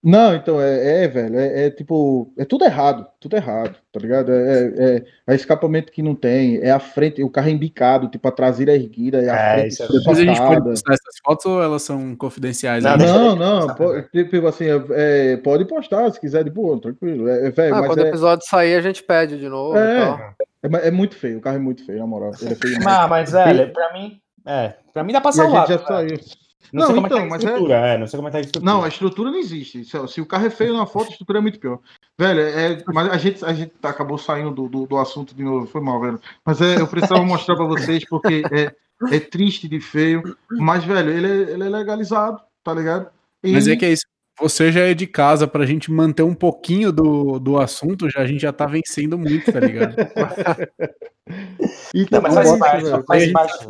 [0.01, 4.31] Não, então, é, é, velho, é, é tipo, é tudo errado, tudo errado, tá ligado?
[4.33, 8.29] É, é, é escapamento que não tem, é a frente, o carro é embicado, tipo,
[8.29, 10.93] a traseira é erguida, é a É, frente isso é Depois a gente pode postar
[10.93, 12.85] essas fotos ou elas são confidenciais?
[12.85, 14.09] Não, deixa Não, não, postar, po- velho.
[14.31, 17.79] tipo assim, é, é, pode postar se quiser, de boa, tranquilo, é, é, velho, Ah,
[17.81, 20.33] mas quando o é, episódio sair, a gente pede de novo É.
[20.63, 22.79] é, é muito feio, o carro é muito feio, na moral, ele é feio.
[22.87, 24.21] Ah, mas, velho, pra mim.
[24.47, 25.67] É, pra mim dá pra E a salvar.
[25.67, 26.09] gente já velho.
[26.17, 26.48] saiu.
[26.73, 27.99] Não, sei Não, como então, é que tá mas a é- estrutura, é...
[27.99, 28.73] não sei como é que tá a estrutura.
[28.73, 29.85] Não, a estrutura não existe.
[29.85, 31.79] Se, se o carro é feio na foto, a estrutura é muito pior.
[32.19, 35.67] Velho, é, mas a gente, a gente acabou saindo do, do, do assunto de novo,
[35.67, 36.21] foi mal, velho.
[36.45, 38.75] Mas é, eu precisava mostrar pra vocês porque é,
[39.15, 40.23] é triste de feio.
[40.51, 43.09] Mas, velho, ele é, ele é legalizado, tá ligado?
[43.43, 44.05] E- Mas é que é isso.
[44.41, 48.27] Você já é de casa pra gente manter um pouquinho do, do assunto, já, a
[48.27, 49.97] gente já tá vencendo muito, tá ligado?
[51.93, 53.67] e Não, mas faz parte, faz parte.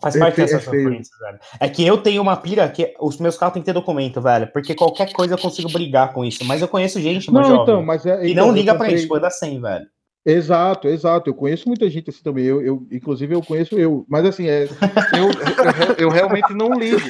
[0.00, 0.82] Faz parte dessas feio.
[0.84, 1.38] sofrências, velho.
[1.60, 4.46] É que eu tenho uma pira que os meus carros têm que ter documento, velho.
[4.52, 6.44] Porque qualquer coisa eu consigo brigar com isso.
[6.44, 8.18] Mas eu conheço gente, meu Não, jovem, então, mas é.
[8.20, 9.86] que então, não liga pra comprei- isso, manda 100, velho.
[10.24, 11.30] Exato, exato.
[11.30, 12.44] Eu conheço muita gente assim também.
[12.44, 14.04] Eu, eu inclusive, eu conheço eu.
[14.08, 15.28] Mas assim, é, eu,
[15.88, 17.00] eu, eu realmente não ligo.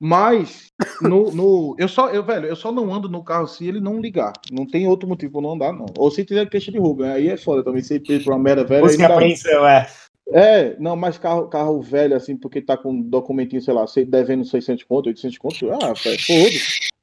[0.00, 3.80] Mas no, no, eu só, eu, velho, eu só não ando no carro se ele
[3.80, 4.32] não ligar.
[4.52, 5.86] Não tem outro motivo pra não andar, não.
[5.96, 7.14] Ou se tiver queixa de roubo, né?
[7.14, 7.80] aí é foda também.
[7.82, 8.82] Se ele fez uma merda velha.
[8.82, 9.86] Busca dá, apreensão, é.
[10.32, 14.04] É, não, mas carro, carro velho, assim, porque tá com um documentinho, sei lá, sei-
[14.06, 16.50] devendo 600 conto, 800 conto, ah, velho, foda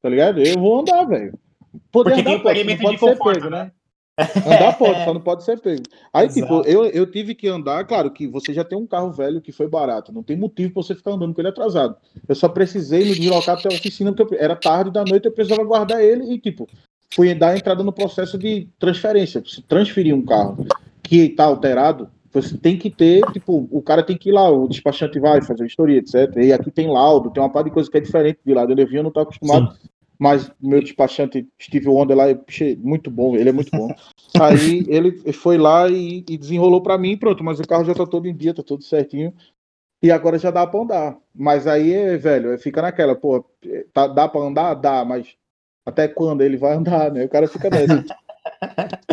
[0.02, 0.42] tá ligado?
[0.42, 1.38] Eu vou andar, velho.
[1.92, 3.64] Poder Porque tem andar o pode, não de pode ser conforto, pego, né?
[3.66, 3.72] né?
[4.46, 5.84] Andar pode, só não pode ser pego.
[6.12, 6.42] Aí, Exato.
[6.42, 9.52] tipo, eu, eu tive que andar, claro que você já tem um carro velho que
[9.52, 11.96] foi barato, não tem motivo pra você ficar andando com ele atrasado.
[12.28, 15.32] Eu só precisei me deslocar até a oficina, porque eu- era tarde da noite, eu
[15.32, 16.68] precisava guardar ele e, tipo,
[17.14, 19.44] fui dar entrada no processo de transferência.
[19.46, 20.66] Se transferir um carro
[21.04, 24.68] que tá alterado, você tem que ter, tipo, o cara tem que ir lá, o
[24.68, 26.38] despachante vai fazer vistoria, etc.
[26.38, 28.64] E aqui tem laudo, tem uma parte de coisa que é diferente de lá.
[28.64, 29.76] Eu eu não tô acostumado,
[30.18, 32.40] mas meu despachante Steve Wonder lá, é
[32.78, 33.94] muito bom, ele é muito bom.
[34.40, 38.06] Aí ele foi lá e, e desenrolou pra mim, pronto, mas o carro já tá
[38.06, 39.34] todo em dia, tá tudo certinho.
[40.02, 41.18] E agora já dá pra andar.
[41.34, 43.46] Mas aí, é, velho, fica naquela, pô,
[43.94, 44.74] tá, dá pra andar?
[44.74, 45.36] Dá, mas
[45.86, 47.26] até quando ele vai andar, né?
[47.26, 48.04] O cara fica nessa.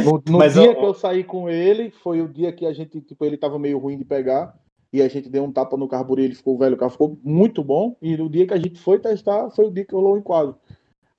[0.05, 2.73] No, no Mas, dia ó, que eu saí com ele, foi o dia que a
[2.73, 4.55] gente, tipo, ele tava meio ruim de pegar.
[4.91, 7.63] E a gente deu um tapa no carburetor, ele ficou velho, o carro ficou muito
[7.63, 7.95] bom.
[8.01, 10.57] E no dia que a gente foi testar, foi o dia que rolou o enquadro.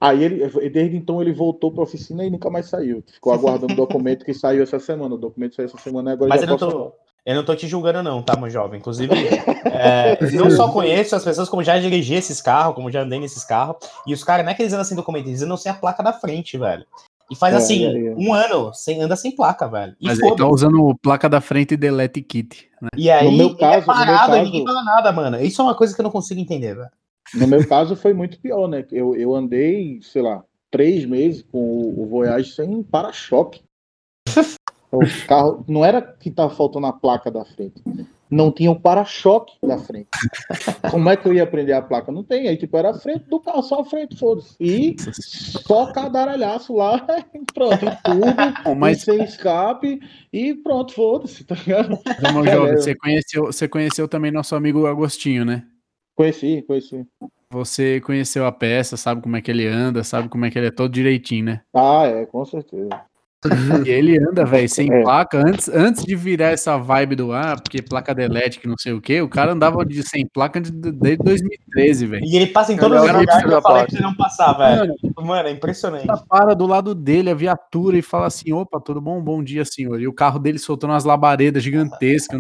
[0.02, 3.04] Aí ele, desde então ele voltou para a oficina e nunca mais saiu.
[3.06, 5.16] Ficou aguardando o documento que saiu essa semana.
[5.16, 6.94] O documento saiu essa semana e agora Mas eu não, posso tô,
[7.26, 8.80] eu não tô te julgando, não, tá, meu jovem?
[8.80, 9.14] Inclusive,
[9.72, 13.44] é, não só conheço as pessoas, como já dirigi esses carros, como já andei nesses
[13.44, 13.76] carros.
[14.08, 16.02] E os caras, não é que eles andam sem documento, eles andam sem a placa
[16.02, 16.86] da frente, velho.
[17.32, 18.16] E faz É, assim, é, é.
[18.16, 19.96] um ano, sem, anda sem placa, velho.
[20.02, 22.70] E Mas ele tá usando placa da frente e delete kit.
[22.82, 22.90] Né?
[22.98, 25.12] E aí, No meu ele caso- é no meu parado e caso- ninguém fala nada,
[25.12, 25.40] mano.
[25.42, 26.90] Isso é uma coisa que eu não consigo entender, velho.
[27.36, 28.84] No meu caso foi muito pior, né?
[28.92, 33.62] Eu, eu andei, sei lá, três meses com o, o Voyage sem para-choque.
[34.92, 37.80] O carro não era que tava faltando a placa da frente,
[38.30, 40.10] não tinha o para-choque da frente.
[40.92, 42.12] Como é que eu ia aprender a placa?
[42.12, 44.56] Não tem, aí tipo era a frente do carro, só a frente, foda-se.
[44.60, 47.00] E só cadaralhaço lá,
[47.54, 50.00] pronto, e tudo, mas sem escape
[50.32, 52.00] e pronto, foda-se, tá ligado?
[52.06, 52.78] É, jovem, é.
[52.78, 55.66] você conheceu, você conheceu também nosso amigo Agostinho, né?
[56.16, 57.06] Conheci, conheci.
[57.52, 60.68] Você conheceu a peça, sabe como é que ele anda, sabe como é que ele
[60.68, 61.62] é todo direitinho, né?
[61.74, 62.90] Ah, é, com certeza.
[63.86, 65.02] E ele anda, velho, sem É.
[65.02, 65.38] placa.
[65.40, 69.00] Antes, antes de virar essa vibe do ah, porque placa delete, que não sei o
[69.00, 72.26] quê, o cara andava de sem placa de- desde 2013, velho.
[72.26, 74.54] E ele passa em todos é os lugares que eu falei pra você não passar,
[74.54, 74.80] velho.
[75.16, 76.06] Mano, Mano, é impressionante.
[76.28, 79.22] para do lado dele, a viatura, e fala assim: opa, tudo bom?
[79.22, 80.02] Bom dia, senhor.
[80.02, 82.40] E o carro dele soltando umas labaredas gigantescas.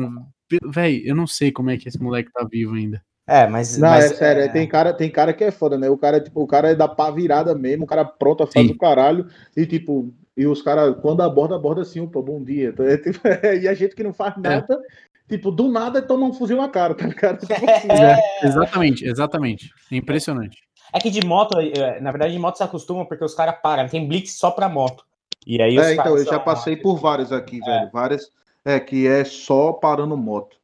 [0.66, 3.02] Velho, eu não sei como é que esse moleque tá vivo ainda.
[3.28, 3.78] É, mas.
[3.78, 5.88] Não, mas, é sério, tem cara, tem cara que é foda, né?
[5.89, 8.72] O cara, tipo, o cara é da pá virada mesmo, o cara pronto a fazer
[8.72, 12.74] o caralho, e tipo, e os caras, quando aborda, aborda assim, opa, bom dia.
[12.80, 13.20] É, tipo,
[13.62, 14.80] e a gente que não faz nada,
[15.28, 17.40] tipo, do nada toma um fuzil na cara, tá ligado?
[17.46, 19.72] Tipo assim, É, exatamente, exatamente.
[19.92, 20.58] É impressionante.
[20.94, 23.88] É que de moto, é, na verdade, de moto se acostuma porque os caras param.
[23.88, 25.04] Tem blitz só pra moto.
[25.46, 27.90] E aí os É, então, eu já passei por vários aqui, velho.
[27.92, 28.32] Várias,
[28.66, 30.58] é, que é só parando moto.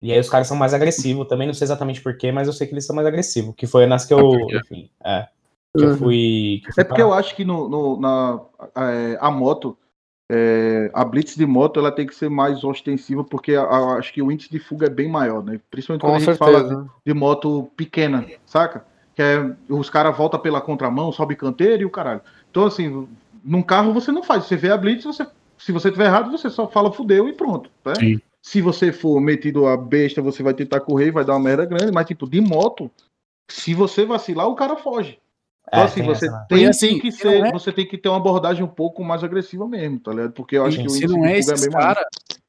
[0.00, 1.26] E aí os caras são mais agressivos.
[1.26, 3.54] Também não sei exatamente porquê, mas eu sei que eles são mais agressivos.
[3.56, 4.32] Que foi nas que eu.
[4.50, 5.26] Enfim, é.
[5.76, 5.96] Que eu Uhum.
[5.98, 6.60] fui.
[6.62, 7.14] que eu fui É porque parar.
[7.14, 8.40] eu acho que no, no- na,
[8.76, 9.76] é, a moto,
[10.30, 14.12] é, a blitz de moto, ela tem que ser mais ostensiva, porque a- a- acho
[14.12, 15.60] que o índice de fuga é bem maior, né?
[15.70, 16.90] Principalmente quando Com a gente fala certeza.
[17.06, 18.84] de moto pequena, saca?
[19.14, 22.20] Que é, os caras voltam pela contramão, sobe canteiro e o caralho.
[22.50, 23.08] Então, assim,
[23.44, 24.44] num carro você não faz.
[24.44, 25.26] Você vê a blitz, você,
[25.58, 27.70] se você tiver errado, você só fala fudeu e pronto.
[27.84, 27.94] Né?
[27.96, 28.20] Sim.
[28.40, 31.66] Se você for metido a besta, você vai tentar correr e vai dar uma merda
[31.66, 32.90] grande, mas, tipo, de moto,
[33.50, 35.18] se você vacilar, o cara foge.
[35.68, 36.46] Então, É, assim, tem você essa, né?
[36.48, 39.04] tem, assim, que se ser, não é- você tem que ter uma abordagem um pouco
[39.04, 40.32] mais agressiva mesmo, tá ligado?
[40.32, 41.94] Porque eu acho E que o se não é de fuga é esses maior.
[41.94, 42.06] cara,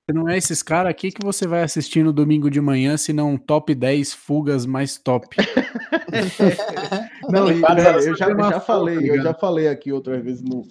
[0.09, 3.13] se não é esses caras, o que, você vai assistir no domingo de manhã se
[3.13, 5.27] não top 10 fugas mais top?
[7.29, 10.23] Não, e, velho, elas eu já, eu já falei, tá eu já falei aqui outras
[10.23, 10.63] vezes no,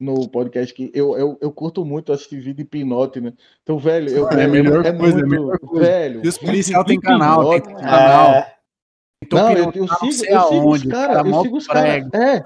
[0.00, 3.32] no podcast que eu, eu, eu curto muito assistir vídeo de pinote, né?
[3.62, 5.86] Então, velho, eu, É a eu- melhor é coisa, é muito, melhor coisa.
[5.86, 6.20] velho.
[6.24, 8.30] E os policial tem canal, tem canal.
[8.32, 8.55] É,
[9.22, 12.08] Então, Não, eu, eu tá sigo, eu sigo os caras, eu moto sigo os caras.
[12.14, 12.44] É.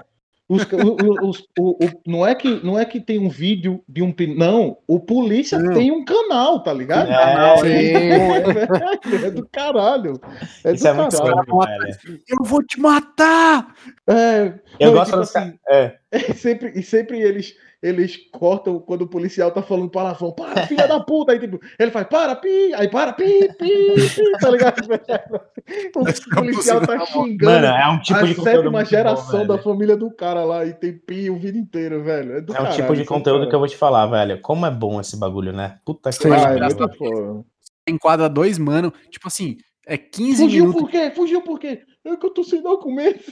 [0.49, 3.29] Os, ca- o- o- os- o- o- não, é que, não é que tem um
[3.29, 4.13] vídeo de um.
[4.35, 5.73] Não, o polícia Não.
[5.73, 7.09] tem um canal, tá ligado?
[7.09, 7.67] É, sim.
[7.67, 10.19] é, é do caralho.
[10.65, 11.79] É Isso do é muito caralho.
[11.79, 12.19] velho.
[12.27, 13.73] Eu vou te matar!
[14.07, 15.53] É, Eu não, gosto tipo assim.
[15.69, 15.95] É.
[16.35, 20.31] Sempre, e sempre eles, eles cortam quando o policial tá falando palavrão.
[20.31, 21.31] Para, filha da puta!
[21.31, 22.73] Aí tipo, ele faz, para, pi!
[22.75, 24.75] Aí para, pi, pi, pi, tá ligado?
[25.95, 28.43] O policial tá xingando Mano, é um tipo a de conteúdo.
[28.57, 32.03] sétima muito geração bom, da família do cara lá e tem pi o vídeo inteiro,
[32.03, 32.37] velho.
[32.37, 33.49] É, do É um caralho, tipo de é conteúdo foda.
[33.49, 34.41] que eu vou te falar, velho.
[34.41, 35.79] Como é bom esse bagulho, né?
[35.85, 36.89] Puta que é pariu.
[36.97, 37.45] foda.
[37.87, 38.93] Enquadra dois, mano.
[39.09, 40.81] Tipo assim, é 15 Fugiu minutos.
[40.81, 41.11] por quê?
[41.15, 41.81] Fugiu por quê?
[42.03, 43.31] É que eu tô sem documento.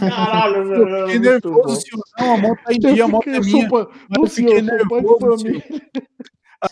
[0.00, 2.02] Caralho, é Fiquei nervoso, senhor.
[2.18, 3.68] Não, a moto tá em dia, a moto é minha.
[3.70, 3.86] Mas
[4.18, 5.44] Ô, eu fiquei de nervoso.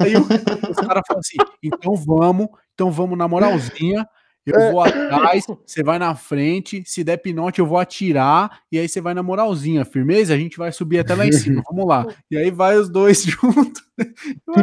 [0.00, 4.06] Aí o- os caras falam assim: então vamos, então vamos na moralzinha.
[4.44, 4.70] Eu É.
[4.70, 6.80] vou atrás, você vai na frente.
[6.86, 8.60] Se der pinote, eu vou atirar.
[8.70, 10.34] E aí você vai na moralzinha, firmeza?
[10.34, 11.62] A gente vai subir até lá em cima.
[11.68, 12.06] Vamos lá.
[12.30, 13.82] E aí vai os dois juntos.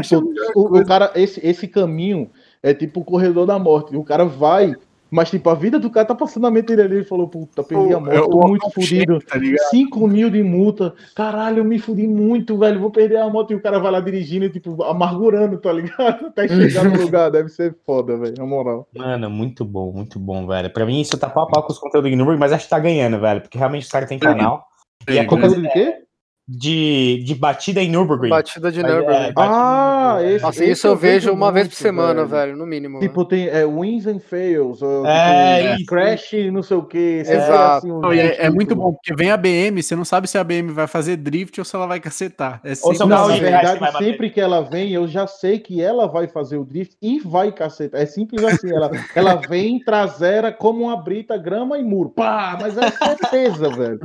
[0.07, 2.31] Tipo, o, o cara, esse, esse caminho
[2.61, 3.93] é tipo o corredor da morte.
[3.93, 4.73] O cara vai,
[5.13, 6.95] mas tipo, a vida do cara tá passando na mente dele ali.
[6.95, 9.19] Ele falou, puta, perdi a moto, É tô muito fudido.
[9.19, 9.69] Tá ligado?
[9.69, 10.95] 5 mil de multa.
[11.15, 12.79] Caralho, eu me fudi muito, velho.
[12.79, 13.51] Vou perder a moto.
[13.51, 16.25] E o cara vai lá dirigindo, tipo, amargurando, tá ligado?
[16.33, 17.29] Até chegar no lugar.
[17.29, 18.33] Deve ser foda, velho.
[18.35, 18.87] Na moral.
[18.95, 20.73] Mano, muito bom, muito bom, velho.
[20.73, 22.71] Pra mim, isso tá pau a pau com os conteúdos de Nürburgring, mas acho que
[22.71, 23.41] tá ganhando, velho.
[23.41, 24.65] Porque realmente os caras têm canal.
[25.07, 25.97] E é Sim, poucas Conteúdo de quê?
[26.47, 28.29] De, de batida em Nürburgring.
[28.29, 29.33] Batida de é, Nürburgring.
[29.33, 32.27] batida Ah, Nürburgring, esse- Nossa, isso eu vejo uma vez por muito, semana, velho.
[32.27, 32.99] velho, no mínimo.
[32.99, 34.81] Tipo, tem é, wins and fails.
[34.81, 37.23] ou, É, tipo, isso, crash, não sei o quê.
[37.25, 37.87] Exato.
[37.87, 40.37] um Não, e é, é muito bom, porque vem a BM, você não sabe se
[40.37, 42.59] a BM vai fazer drift ou se ela vai cacetar.
[42.63, 44.03] É Ou sempre se é um Não, na que verdade, bater.
[44.03, 47.51] sempre que ela vem, eu já sei que ela vai fazer o drift e vai
[47.51, 48.01] cacetar.
[48.01, 48.69] É simples assim.
[48.73, 52.09] Ela, ela vem traseira como uma brita, grama e muro.
[52.09, 53.99] Pá, mas é certeza, velho.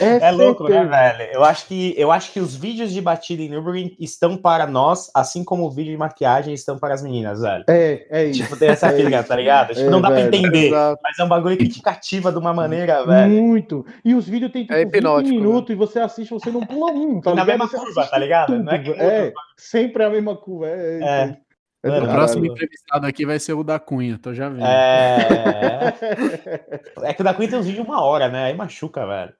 [0.00, 0.90] É, É louco, né, certeza.
[1.18, 1.30] velho?
[1.32, 5.10] Eu acho, que, eu acho que os vídeos de batida em Nürburgring estão para nós,
[5.14, 7.64] assim como o vídeo de maquiagem estão para as meninas, velho.
[7.68, 8.42] É, é isso.
[8.42, 9.68] Tipo, tem essa É tá ligado?
[9.74, 10.28] Tipo, É, não dá pra velho.
[10.34, 11.00] entender, Exato.
[11.02, 13.30] mas é um bagulho que te cativa de uma maneira, velho.
[13.30, 13.84] Muito.
[14.04, 16.92] E os vídeos tem tipo É 20 hipnótico, minutos e você assiste, você não pula
[16.92, 17.58] um, tá Na ligado?
[17.58, 18.58] mesma Você curva, tá ligado?
[18.58, 20.68] Não é que É, sempre a mesma curva.
[20.68, 21.06] É, É.
[21.06, 21.36] é,
[21.82, 24.64] é Mano, O próximo entrevistado aqui vai ser o da Cunha, tô já vendo.
[24.66, 25.94] É.
[27.02, 28.44] É que o da Queen tem uns vídeos de uma hora, né?
[28.44, 29.32] Aí machuca, velho.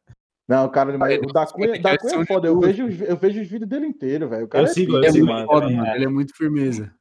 [0.51, 2.49] Não, cara, mas o da Cunha, da Cunha é foda.
[2.49, 4.47] Eu um vejo, os- eu vejo os vídeos dele inteiro, velho.
[4.47, 5.87] O cara Eu é sigo, é sigo muito foda, mano.
[5.87, 5.95] é.
[5.95, 6.93] Ele é muito firmeza.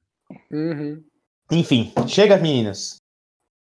[0.52, 1.04] Uhum.
[1.52, 2.98] Enfim, chega, meninos.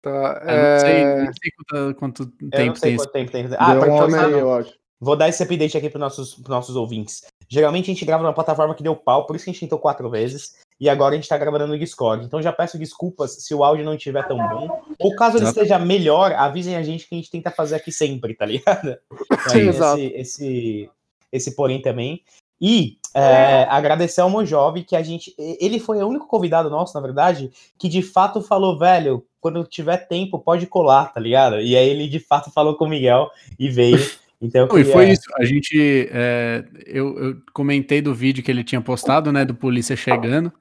[0.02, 3.12] Tá, Eu não sei, é, não sei quanto, quanto Eu não tempo sei tem quanto
[3.12, 3.46] tempo tem.
[3.58, 4.74] Ah, pra começar, meia, eu acho.
[4.98, 7.22] Vou dar esse update aqui para nossos, pros nossos ouvintes.
[7.46, 9.78] Geralmente a gente grava numa plataforma que deu pau, por isso que a gente tentou
[9.78, 10.54] quatro vezes.
[10.80, 12.24] E agora a gente tá gravando no Discord.
[12.24, 14.82] Então já peço desculpas se o áudio não estiver tão bom.
[14.98, 18.34] Ou caso ele esteja melhor, avisem a gente que a gente tenta fazer aqui sempre,
[18.34, 18.96] tá ligado?
[19.48, 20.00] Sim, exato.
[20.00, 20.90] esse, esse,
[21.32, 22.22] esse porém também.
[22.60, 25.34] E é, agradecer ao Mojove, que a gente.
[25.38, 29.98] Ele foi o único convidado nosso, na verdade, que de fato falou, velho, quando tiver
[30.08, 31.60] tempo, pode colar, tá ligado?
[31.60, 33.98] E aí ele de fato falou com o Miguel e veio.
[34.42, 35.22] Então, Não, e queria- foi isso.
[35.38, 36.08] A gente.
[36.12, 39.44] é, eu, eu comentei do vídeo que ele tinha postado, né?
[39.44, 40.52] Do Polícia Chegando.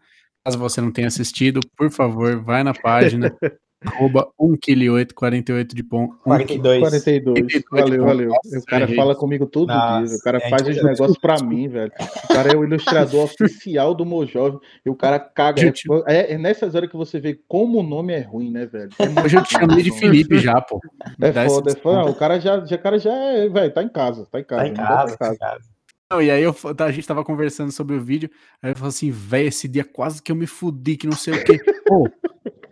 [0.46, 3.34] Caso você não tenha assistido, por favor, vai na página.
[3.86, 6.10] arroba 1kg8, 48 de pão.
[6.24, 6.80] 42.
[6.80, 7.64] 42.
[7.64, 8.30] 42, Valeu, valeu.
[8.30, 10.16] Nossa, o cara fala comigo todo Nossa, dia.
[10.16, 11.92] O cara é, faz os negócios pra mim, velho.
[12.24, 14.60] O cara é o ilustrador oficial do Mojove.
[14.86, 15.62] E o cara caga.
[15.62, 15.84] Gente.
[16.08, 18.90] É, é nessas horas que você vê como o nome é ruim, né, velho?
[19.00, 19.92] É Hoje eu te chamei de.
[19.94, 20.80] Felipe já, pô.
[21.22, 22.02] É foda, é foda.
[22.02, 24.44] Não, o cara já, já, o cara já é, velho, tá em casa, tá em
[24.44, 24.64] casa.
[24.64, 25.73] Tá em casa, tá tá em casa.
[26.14, 28.30] Não, e aí eu, a gente tava conversando sobre o vídeo,
[28.62, 31.34] aí eu falei assim, velho, esse dia quase que eu me fudi, que não sei
[31.34, 31.58] o quê.
[31.88, 32.08] Pô,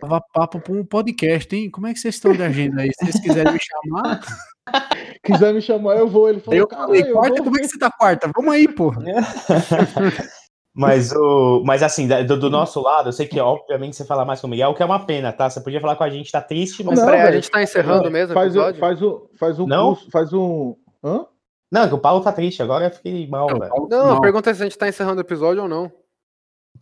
[0.00, 1.68] tava papo pra um podcast, hein?
[1.68, 2.90] Como é que vocês estão de agenda aí?
[2.94, 4.20] Se vocês quiserem me chamar,
[5.24, 6.28] Quiser me chamar, eu vou.
[6.28, 8.30] Ele falou, eu falei, eu quarta, vou como é que você tá quarta?
[8.32, 9.02] Vamos aí, porra.
[10.74, 14.40] Mas, o, mas assim, do, do nosso lado, eu sei que, obviamente, você fala mais
[14.40, 15.50] com o Miguel, o que é uma pena, tá?
[15.50, 16.98] Você podia falar com a gente, tá triste, mas.
[16.98, 19.88] Não, peraí, a gente tá encerrando mesmo o Faz, o- faz, o, faz um Não?
[19.88, 20.74] curso, faz um.
[21.04, 21.26] Hã?
[21.72, 23.88] Não, é que o Paulo tá triste, agora eu fiquei mal, velho.
[23.88, 24.16] Não, mal.
[24.18, 25.90] a pergunta é se a gente tá encerrando o episódio ou não.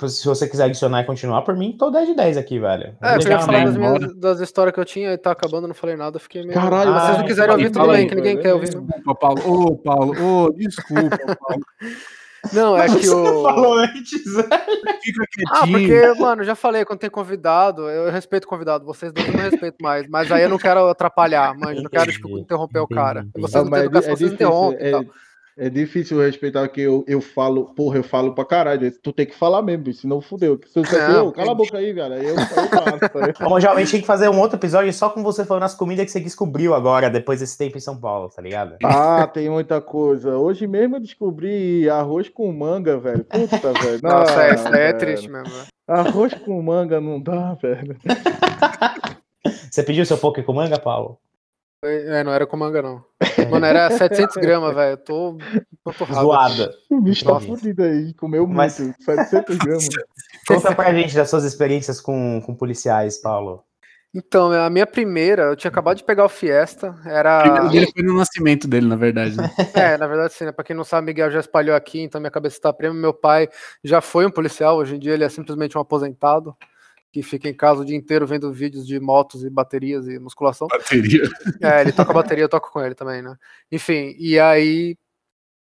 [0.09, 2.97] Se você quiser adicionar e continuar, por mim, tô 10 de 10 aqui, velho.
[3.01, 5.75] É, eu queria falar das, minhas, das histórias que eu tinha e tá acabando, não
[5.75, 6.55] falei nada, fiquei meio.
[6.55, 8.67] Caralho, se vocês ah, não quiserem fala ouvir, tudo bem, aí, que ninguém quer ouvir.
[8.67, 9.41] Desculpa, Paulo.
[9.47, 11.63] Ô, Paulo, ô, desculpa, Paulo.
[12.53, 13.43] Não, é que Você o.
[13.43, 14.23] falou antes?
[15.03, 19.27] Fica Ah, porque, mano, já falei, quando tem convidado, eu respeito o convidado, vocês dois
[19.27, 22.39] eu não respeito mais, mas aí eu não quero atrapalhar, mano, eu não quero, tipo,
[22.39, 23.27] interromper o cara.
[23.37, 25.05] Vocês não têm é, educação, é vocês difícil, interrompem e é, tal.
[25.59, 28.91] É difícil respeitar que eu, eu falo, porra, eu falo pra caralho.
[29.03, 30.59] Tu tem que falar mesmo, senão fudeu.
[30.67, 30.81] Se
[31.13, 32.15] Não, "Ô, cala a boca aí, velho.
[32.15, 33.35] Aí eu, eu?
[33.39, 35.75] Como já a gente tem que fazer um outro episódio só com você falando as
[35.75, 38.77] comidas que você descobriu agora, depois desse tempo em São Paulo, tá ligado?
[38.85, 40.37] Ah, tem muita coisa.
[40.37, 43.25] Hoje mesmo eu descobri arroz com manga, velho.
[43.25, 44.01] Puta, velho.
[44.03, 44.99] Nossa, Não, é, isso aí é velho.
[44.99, 45.49] triste mesmo.
[45.49, 45.65] né?
[45.89, 47.97] Arroz com manga não dá, velho.
[49.71, 51.19] Você pediu seu poke com manga, Paulo?
[51.85, 53.03] É, não era com manga, não.
[53.49, 54.93] Mano, era 700 gramas, velho.
[54.93, 55.39] Eu tô
[55.87, 56.21] empanturrado.
[56.21, 56.75] Zoada.
[56.91, 58.13] O bicho tá fudido aí.
[58.15, 58.57] Comeu muito.
[58.57, 59.89] Mas- 700 gramas.
[60.47, 63.65] Conta pra gente das suas experiências com, com policiais, Paulo.
[64.13, 67.69] Então, a minha primeira, eu tinha acabado de pegar o Fiesta, era...
[67.69, 69.37] dele foi no nascimento dele, na verdade.
[69.37, 69.49] Né?
[69.73, 70.53] É, na verdade, sim, né?
[70.53, 73.01] Pra quem não sabe, Miguel já espalhou aqui, então minha cabeça tá prêmio.
[73.01, 73.49] Meu pai
[73.85, 76.57] já foi um policial, hoje em dia ele é simplesmente um aposentado,
[77.13, 80.69] que fica em casa o dia inteiro vendo vídeos de motos e baterias e musculação.
[80.69, 81.23] Bateria.
[81.61, 83.37] É, ele toca bateria, eu toco com ele também, né?
[83.71, 84.97] Enfim, e aí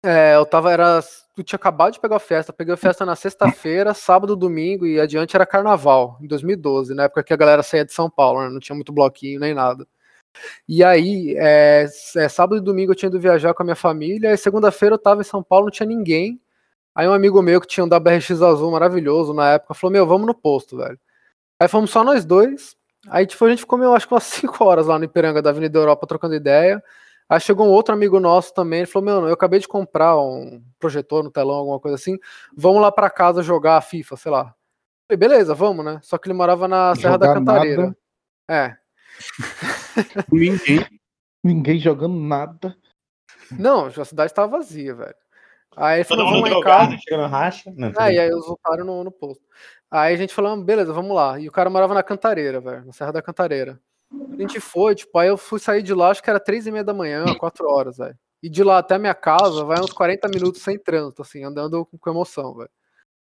[0.02, 1.00] é, eu tava, era,
[1.36, 5.00] eu tinha acabado de pegar a festa, peguei a festa na sexta-feira, sábado, domingo e
[5.00, 8.50] adiante era carnaval, em 2012, na época que a galera saía de São Paulo, né?
[8.50, 9.86] não tinha muito bloquinho nem nada.
[10.68, 11.86] E aí, é,
[12.16, 14.98] é, sábado e domingo eu tinha ido viajar com a minha família, e segunda-feira eu
[14.98, 16.40] tava em São Paulo, não tinha ninguém.
[16.94, 20.26] Aí um amigo meu que tinha um WRX azul maravilhoso na época falou: Meu, vamos
[20.26, 20.98] no posto, velho.
[21.60, 22.76] Aí fomos só nós dois.
[23.08, 25.50] Aí, tipo, a gente ficou, meio, acho que umas 5 horas lá no Ipiranga da
[25.50, 26.82] Avenida Europa trocando ideia.
[27.28, 30.62] Aí chegou um outro amigo nosso também, ele falou, meu, eu acabei de comprar um
[30.78, 32.16] projetor no telão, alguma coisa assim,
[32.56, 34.44] vamos lá pra casa jogar a FIFA, sei lá.
[35.06, 36.00] Falei, beleza, vamos, né?
[36.02, 37.82] Só que ele morava na Serra da Jogar Cantareira.
[37.82, 37.96] nada.
[38.48, 38.76] É.
[40.32, 40.86] Ninguém.
[41.44, 42.74] Ninguém jogando nada.
[43.52, 45.14] Não, a cidade tava vazia, velho.
[45.76, 46.96] Aí ele Todo falou, mundo vamos lá em casa.
[47.02, 47.72] chegando racha.
[47.76, 48.18] Não, Ah, e bem.
[48.20, 49.44] aí os voltaram no, no posto.
[49.90, 51.38] Aí a gente falou, "Ah, beleza, vamos lá.
[51.38, 53.80] E o cara morava na Cantareira, velho, na Serra da Cantareira.
[54.12, 56.70] A gente foi, tipo, aí eu fui sair de lá, acho que era três e
[56.70, 58.16] meia da manhã, quatro horas, velho.
[58.42, 61.98] E de lá até minha casa vai uns 40 minutos sem trânsito, assim, andando com,
[61.98, 62.70] com emoção, velho.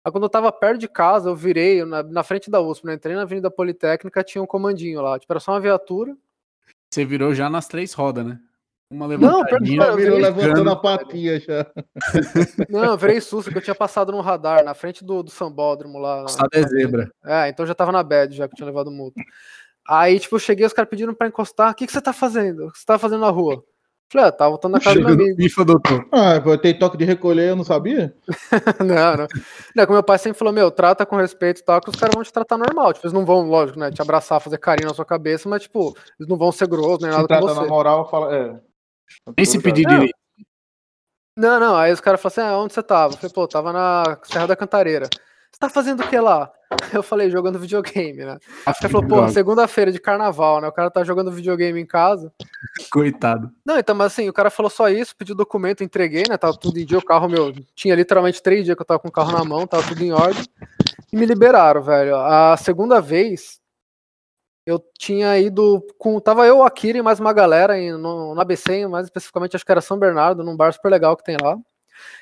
[0.05, 2.95] Aí quando eu tava perto de casa, eu virei na, na frente da USP, né?
[2.95, 5.19] Entrei na Avenida Politécnica, tinha um comandinho lá.
[5.19, 6.17] Tipo, era só uma viatura.
[6.93, 8.41] Você virou já nas três rodas, né?
[8.91, 9.79] Uma Não, levantadinha.
[9.81, 11.67] cara, eu Virou virei- levantando a patinha já.
[12.71, 15.99] Não, eu virei susto que eu tinha passado no radar, na frente do, do sambódromo
[15.99, 16.27] lá.
[16.27, 17.11] Só é zebra.
[17.25, 19.21] É, então já tava na bad, já que eu tinha levado multa.
[19.87, 21.73] Aí, tipo, eu cheguei, os caras pediram pra encostar.
[21.73, 22.67] O que, que você tá fazendo?
[22.67, 23.63] O que você tá fazendo na rua?
[24.11, 25.43] Falei, ah, tava voltando na casa do meu Jogando amigo.
[25.43, 26.09] FIFA, doutor.
[26.11, 28.15] Ah, pô, tem toque de recolher, eu não sabia?
[28.81, 29.27] não, não.
[29.77, 32.15] Não, que meu pai sempre falou, meu, trata com respeito e tal, que os caras
[32.15, 32.95] vão te tratar normal.
[32.95, 35.95] Tipo, eles não vão, lógico, né, te abraçar, fazer carinho na sua cabeça, mas, tipo,
[36.19, 37.61] eles não vão ser grossos nem Se nada com trata você.
[37.61, 38.35] na moral, fala.
[38.35, 38.68] É.
[39.37, 39.95] Nem se pedir Não.
[39.95, 40.19] direito.
[41.37, 43.15] Não, não, aí os caras falaram assim, ah, onde você tava?
[43.15, 45.09] Eu falei, pô, tava na Serra da Cantareira.
[45.53, 46.51] Você tá fazendo o que lá?
[46.93, 48.39] Eu falei, jogando videogame, né?
[48.67, 50.69] Ele falou, pô, segunda-feira de carnaval, né?
[50.69, 52.33] O cara tá jogando videogame em casa.
[52.93, 53.51] Coitado.
[53.65, 56.37] Não, então, mas assim, o cara falou só isso, pediu documento, entreguei, né?
[56.37, 57.53] Tava tudo em dia, o carro meu.
[57.75, 60.13] Tinha literalmente três dias que eu tava com o carro na mão, tava tudo em
[60.13, 60.45] ordem.
[61.13, 62.17] E me liberaram, velho.
[62.17, 63.61] A segunda vez,
[64.69, 66.21] eu tinha ido com.
[66.21, 69.65] Tava eu, o Akira e mais uma galera em, no, no ABC, mais especificamente acho
[69.65, 71.57] que era São Bernardo, num bar super legal que tem lá.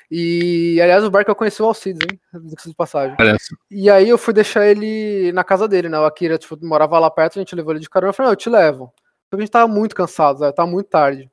[0.09, 2.17] E, aliás, o bar que eu conheci o Alcides, hein?
[2.65, 3.17] De passagem.
[3.17, 3.53] Parece.
[3.69, 5.99] E aí eu fui deixar ele na casa dele, né?
[5.99, 8.11] O Akira, tipo, morava lá perto, a gente levou ele de carona.
[8.11, 8.93] Eu falei, não, eu te levo.
[9.29, 10.51] Porque a gente tava muito cansado, né?
[10.53, 11.29] tava muito tarde.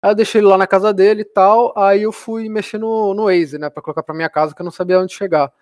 [0.00, 1.76] Aí eu deixei ele lá na casa dele e tal.
[1.76, 3.68] Aí eu fui mexer no, no Waze, né?
[3.70, 5.52] Pra colocar pra minha casa, que eu não sabia onde chegar.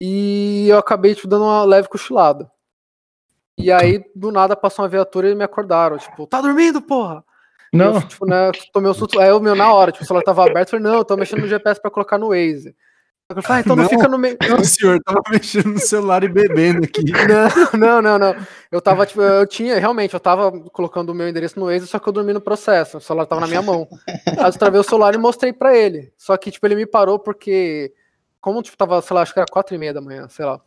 [0.00, 2.50] E eu acabei, tipo, dando uma leve cochilada.
[3.58, 5.96] E aí, do nada, passou uma viatura e me acordaram.
[5.98, 7.24] Tipo, tá dormindo, porra?
[7.72, 7.96] Não.
[7.96, 9.20] Eu, tipo, né, tomei um susto.
[9.20, 11.16] Aí eu, meu, na hora, tipo, o celular tava aberto, eu falei, não, eu tô
[11.16, 12.74] mexendo no GPS pra colocar no Waze.
[13.28, 13.90] Eu falei, ah, então não, Não.
[13.90, 14.36] fica no meio.
[14.60, 17.02] O senhor tava mexendo no celular e bebendo aqui.
[17.72, 18.46] Não, não, não, não.
[18.70, 21.98] Eu tava, tipo, eu tinha, realmente, eu tava colocando o meu endereço no Waze, só
[21.98, 22.98] que eu dormi no processo.
[22.98, 23.88] O celular tava na minha mão.
[24.06, 26.12] Aí eu travei o celular e mostrei pra ele.
[26.18, 27.92] Só que, tipo, ele me parou porque,
[28.40, 30.60] como, tipo, tava, sei lá, acho que era quatro e meia da manhã, sei lá.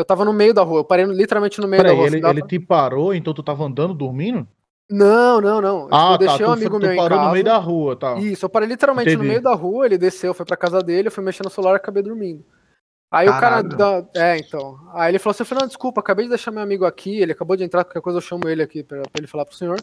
[0.00, 2.06] Eu tava no meio da rua, eu parei literalmente no meio Peraí, da rua.
[2.08, 4.46] ele, assim, dava ele pra- te parou, então tu tava andando, dormindo?
[4.90, 5.82] Não, não, não.
[5.84, 6.16] Tipo, Ah, eu tá.
[6.16, 7.26] deixei Tu, um amigo tu meu em parou casa.
[7.28, 8.14] no meio da rua, tá.
[8.18, 9.28] Isso, eu parei literalmente no Entendi.
[9.28, 11.76] meio da rua, ele desceu, foi pra casa dele, eu fui mexer no celular e
[11.76, 12.44] acabei dormindo.
[13.12, 13.62] Aí o cara.
[13.62, 13.76] Caralho.
[13.76, 14.78] da- É, então.
[14.94, 17.64] Aí ele falou assim: Fernando, desculpa, acabei de deixar meu amigo aqui, ele acabou de
[17.64, 19.78] entrar, qualquer coisa eu chamo ele aqui pra, pra ele falar pro senhor.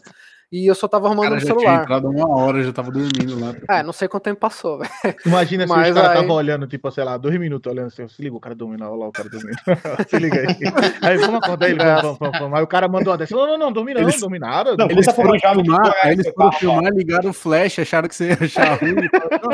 [0.50, 1.82] E eu só tava O arrumando cara no já tinha celular.
[1.82, 3.54] entrado uma hora, já tava dormindo lá.
[3.68, 4.90] É, não sei quanto tempo passou, velho.
[5.26, 8.08] Imagina se Mas os caras aí- estavam olhando, tipo, sei lá, dois minutos olhando assim,
[8.08, 9.58] se liga o cara dormindo, olha lá o cara dormindo.
[10.08, 10.56] se liga aí.
[11.02, 12.58] Aí vamos acordar ele, vamos, vamos, vamos, vamos.
[12.58, 14.74] Aí o cara mandou uma dessa, não, não, não, dormi não, Eles- dormi nada.
[14.74, 18.38] Não, Eles foram filmar, aí eles foram filmar, ligaram o flash, acharam que você ia
[18.40, 18.94] achar ruim.
[18.94, 19.08] "Não,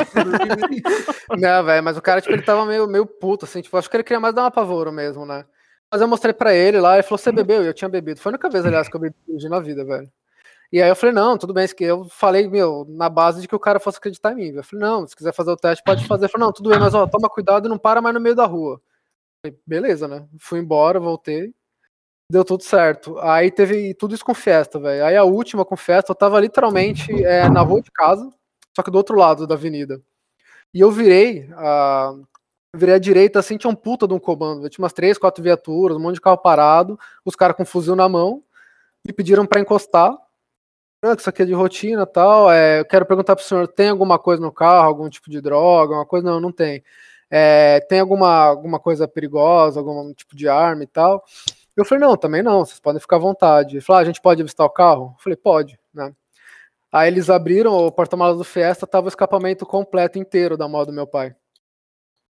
[0.05, 0.89] tô dormindo."
[1.37, 3.97] Não, velho, mas o cara, tipo, ele tava meio, meio puto, assim, tipo, acho que
[3.97, 5.43] ele queria mais dar um apavoro mesmo, né?
[5.91, 7.63] Mas eu mostrei pra ele lá, ele falou, você bebeu?
[7.63, 8.19] E eu tinha bebido.
[8.21, 10.07] Foi a única vez, aliás, que eu bebi hoje na vida, velho.
[10.71, 13.59] E aí eu falei, não, tudo bem, eu falei, meu, na base de que o
[13.59, 14.47] cara fosse acreditar em mim.
[14.55, 16.25] Eu falei, não, se quiser fazer o teste, pode fazer.
[16.25, 18.35] Ele falou, não, tudo bem, mas ó, toma cuidado e não para mais no meio
[18.35, 18.81] da rua.
[19.43, 20.27] Eu falei, beleza, né?
[20.39, 21.53] Fui embora, voltei.
[22.31, 23.17] Deu tudo certo.
[23.19, 25.05] Aí teve tudo isso com festa, velho.
[25.05, 28.27] Aí a última com festa, eu tava literalmente é, na rua de casa,
[28.75, 30.01] só que do outro lado da avenida.
[30.73, 32.13] E eu virei a.
[32.75, 34.67] Virei à direita, assim, tinha um puta de um comando.
[34.69, 38.09] Tinha umas três, quatro viaturas, um monte de carro parado, os caras com fuzil na
[38.09, 38.43] mão,
[39.07, 40.13] me pediram pra encostar.
[41.01, 42.51] Que isso aqui é de rotina tal.
[42.51, 45.93] É, eu quero perguntar pro senhor: tem alguma coisa no carro, algum tipo de droga,
[45.93, 46.25] alguma coisa?
[46.25, 46.83] Não, não tem.
[47.29, 51.23] É, tem alguma, alguma coisa perigosa, algum tipo de arma e tal?
[51.75, 53.75] Eu falei, não, também não, vocês podem ficar à vontade.
[53.75, 55.13] Ele falou, ah, a gente pode avistar o carro?
[55.17, 56.13] Eu falei, pode, né?
[56.91, 60.93] Aí eles abriram o porta-malas do Fiesta, tava o escapamento completo inteiro da moto do
[60.93, 61.35] meu pai.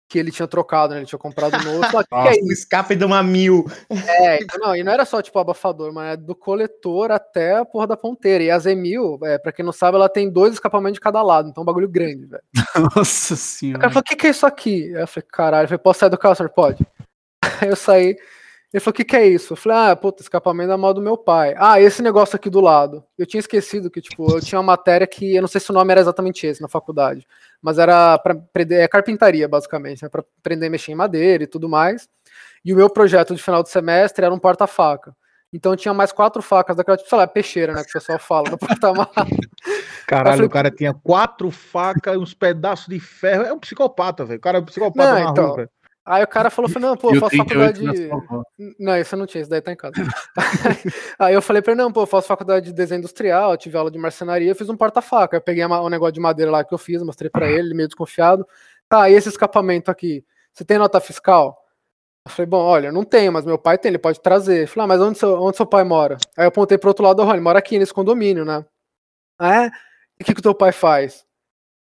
[0.10, 1.00] Que ele tinha trocado, né?
[1.02, 1.84] Ele tinha comprado novo.
[1.86, 3.64] Falei, "Ah, que que é O escape de uma mil.
[4.08, 7.64] é, então, não, e não era só tipo abafador, mas é do coletor até a
[7.64, 8.44] porra da ponteira.
[8.44, 11.48] E a Z1000, é, pra quem não sabe, ela tem dois escapamentos de cada lado,
[11.50, 12.42] então é um bagulho grande, velho.
[12.96, 13.80] Nossa O senhora.
[13.82, 14.96] cara falou: o que, que é isso aqui?
[14.96, 16.50] Aí eu falei: caralho, eu falei, posso sair do carro, senhor?
[16.50, 16.84] Pode.
[17.62, 18.18] Aí eu saí.
[18.74, 19.54] Ele falou: o que, que é isso?
[19.54, 21.56] Eu falei: ah, puta, escapamento da mão do meu pai.
[21.58, 23.04] Ah, esse negócio aqui do lado.
[23.18, 25.74] Eu tinha esquecido que, tipo, eu tinha uma matéria que eu não sei se o
[25.74, 27.26] nome era exatamente esse na faculdade,
[27.62, 31.48] mas era pra prender, é carpintaria, basicamente, né, pra aprender a mexer em madeira e
[31.48, 32.08] tudo mais.
[32.64, 35.16] E o meu projeto de final de semestre era um porta-faca.
[35.52, 37.82] Então tinha mais quatro facas daquela, tipo, sei lá, peixeira, né?
[37.84, 39.10] Que o pessoal fala no porta-malas.
[40.06, 43.44] Caralho, falei- o cara tinha quatro facas, uns pedaços de ferro.
[43.44, 44.38] É um psicopata, velho.
[44.38, 45.70] O cara é um psicopata Não, na então, rua.
[46.10, 48.50] Aí o cara falou, não, pô, eu faço 38 faculdade.
[48.80, 49.94] Não, isso eu não tinha, isso daí tá em casa.
[51.20, 53.92] Aí eu falei pra ele, não, pô, eu faço faculdade de desenho industrial, tive aula
[53.92, 55.38] de marcenaria, eu fiz um porta-faca.
[55.38, 58.44] Eu peguei o negócio de madeira lá que eu fiz, mostrei pra ele, meio desconfiado.
[58.90, 60.26] Tá, e esse escapamento aqui?
[60.52, 61.56] Você tem nota fiscal?
[62.26, 64.64] Eu falei, bom, olha, não tenho, mas meu pai tem, ele pode trazer.
[64.64, 66.18] Eu falei, ah, mas onde seu, onde seu pai mora?
[66.36, 68.66] Aí eu apontei pro outro lado ele mora aqui nesse condomínio, né?
[69.38, 69.68] Ah, é?
[70.20, 71.24] E o que, que o teu pai faz?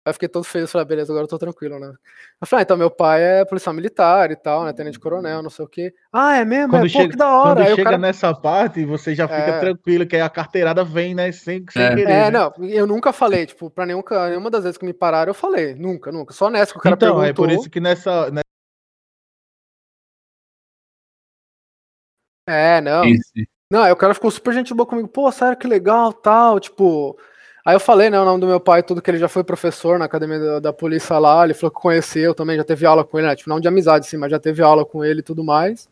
[0.06, 1.92] Aí eu fiquei todo feliz, falei, ah, beleza, agora eu tô tranquilo, né?
[2.40, 4.72] Eu falei, ah, então meu pai é policial militar e tal, né?
[4.72, 5.92] Tenente coronel, não sei o quê.
[6.12, 6.70] Ah, é mesmo?
[6.70, 7.56] Quando é, chega, pô, que da hora.
[7.56, 7.98] quando Aí chega cara...
[7.98, 9.58] nessa parte, você já fica É.
[9.58, 11.32] tranquilo, que aí a carteirada vem, né?
[11.32, 11.88] Sem, sem É.
[11.88, 12.02] querer.
[12.08, 12.30] É, né?
[12.30, 15.74] não, eu nunca falei, tipo, pra nenhum, nenhuma das vezes que me pararam, eu falei.
[15.74, 16.32] Nunca, nunca.
[16.32, 17.28] Só nessa que o cara Então, perguntou.
[17.28, 18.30] é por isso que nessa.
[18.30, 18.42] né,
[22.48, 23.04] É, não.
[23.06, 25.08] Esse- Não, aí o cara ficou super gente boa comigo.
[25.08, 27.18] Pô, sério, que legal, tal, tipo...
[27.66, 29.98] Aí eu falei, né, o nome do meu pai, tudo que ele já foi professor
[29.98, 33.18] na academia da, da polícia lá, ele falou que conheceu também, já teve aula com
[33.18, 35.42] ele, né, tipo, não de amizade, sim, mas já teve aula com ele e tudo
[35.42, 35.88] mais.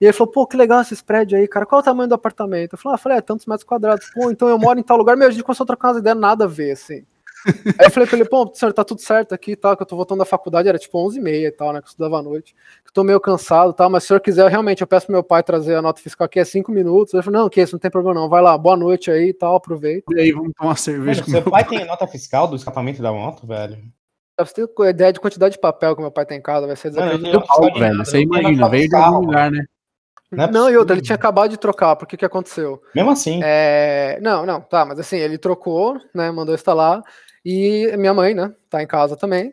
[0.00, 2.14] E ele falou, pô, que legal esses prédios aí, cara, qual é o tamanho do
[2.14, 2.72] apartamento?
[2.72, 4.08] Eu falei, ah, falei, é tantos metros quadrados.
[4.14, 6.18] Pô, então eu moro em tal lugar, meu, a gente começou a trocar umas ideias,
[6.18, 7.04] nada a ver, assim.
[7.78, 9.86] Aí eu falei pra ele, pô, senhor, tá tudo certo aqui e tal, que eu
[9.86, 12.54] tô voltando da faculdade, era tipo 11h30 e tal, né, que eu estudava à noite.
[12.84, 15.06] Que eu tô meio cansado e tal, mas se o senhor quiser, realmente, eu peço
[15.06, 17.14] pro meu pai trazer a nota fiscal aqui, é 5 minutos.
[17.14, 19.34] Ele falou, não, que isso, não tem problema não, vai lá, boa noite aí e
[19.34, 20.14] tal, aproveita.
[20.14, 23.02] E aí, vamos tomar cerveja Mano, com seu meu pai tem nota fiscal do escapamento
[23.02, 23.78] da moto, velho?
[24.36, 26.76] Pra você ter ideia de quantidade de papel que meu pai tem em casa, vai
[26.76, 27.22] ser Mano, eu desacreditável.
[27.22, 27.98] tenho nota fiscal pau, de velho.
[27.98, 29.64] Você imagina, veio de algum lugar, né?
[30.32, 32.82] Não, é Não, e outra, ele tinha acabado de trocar, porque o que aconteceu?
[32.94, 33.40] Mesmo assim.
[33.44, 37.02] É, não, não, tá, mas assim, ele trocou, né, mandou instalar,
[37.44, 39.52] e minha mãe, né, tá em casa também,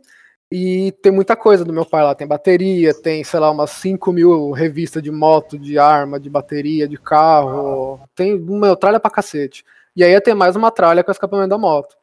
[0.51, 4.11] e tem muita coisa do meu pai lá, tem bateria, tem, sei lá, umas 5
[4.11, 9.63] mil revistas de moto, de arma, de bateria, de carro, tem uma tralha pra cacete.
[9.95, 11.95] E aí ia ter mais uma tralha com o escapamento da moto.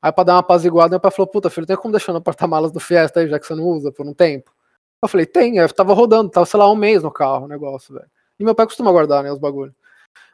[0.00, 2.72] Aí pra dar uma apaziguada, meu pai falou, puta, filho, tem como deixar no porta-malas
[2.72, 4.50] do Fiesta aí, já que você não usa por um tempo?
[5.00, 7.94] Eu falei, tem, eu tava rodando, tava, sei lá, um mês no carro o negócio,
[7.94, 8.06] velho.
[8.38, 9.74] E meu pai costuma guardar, né, os bagulhos.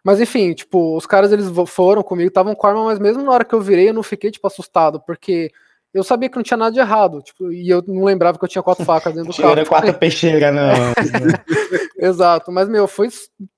[0.04, 3.44] Mas enfim, tipo, os caras eles foram comigo, estavam com arma, mas mesmo na hora
[3.44, 5.50] que eu virei, eu não fiquei, tipo, assustado, porque
[5.92, 8.48] eu sabia que não tinha nada de errado, tipo, e eu não lembrava que eu
[8.48, 9.54] tinha quatro facas dentro do carro.
[9.54, 10.92] Tira quatro peixeiras, não.
[11.98, 13.08] Exato, mas meu, foi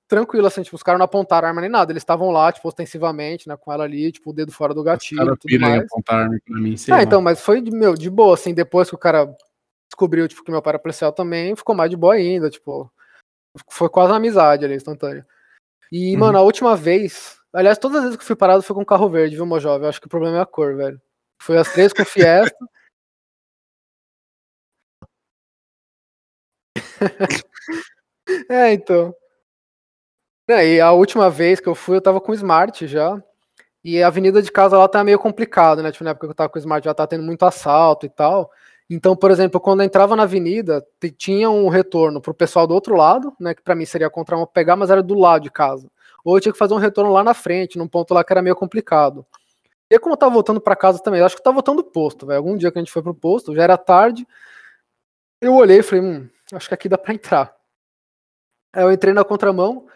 [0.07, 3.47] tranquilo, assim, tipo, os caras não apontaram arma nem nada, eles estavam lá, tipo, ostensivamente,
[3.47, 5.83] né, com ela ali, tipo, o dedo fora do gatilho e tudo mais.
[5.83, 7.03] apontar arma pra mim, sei Ah, lá.
[7.03, 9.33] então, mas foi, de- meu, de boa, assim, depois que o cara
[9.89, 12.91] descobriu, tipo, que meu pai era policial também, ficou mais de boa ainda, tipo,
[13.69, 15.25] foi quase uma amizade ali, instantânea.
[15.91, 16.19] E, Uhum.
[16.19, 19.09] mano, a última vez, aliás, todas as vezes que eu fui parado foi com carro
[19.09, 19.83] verde, viu, Mojove?
[19.85, 21.01] Eu acho que o problema é a cor, velho.
[21.41, 22.55] Foi as três com Fiesta.
[28.49, 29.15] é, então.
[30.49, 33.21] É, e a última vez que eu fui, eu tava com o Smart já.
[33.83, 35.91] E a avenida de casa lá tá meio complicado, né?
[35.91, 38.09] Tipo, na época que eu tava com o Smart já tá tendo muito assalto e
[38.09, 38.51] tal.
[38.93, 40.85] Então, por exemplo, quando eu entrava na avenida,
[41.17, 43.55] tinha um retorno pro pessoal do outro lado, né?
[43.55, 45.89] Que pra mim seria contra uma pegar, mas era do lado de casa.
[46.25, 48.41] Ou eu tinha que fazer um retorno lá na frente, num ponto lá que era
[48.41, 49.25] meio complicado.
[49.89, 51.89] E como eu tava voltando pra casa também, eu acho que eu tava voltando do
[51.89, 52.39] posto, velho.
[52.39, 54.27] Algum dia que a gente foi pro posto, já era tarde.
[55.39, 57.55] Eu olhei e falei, hum, acho que aqui dá pra entrar.
[58.73, 59.87] Aí eu entrei na contramão.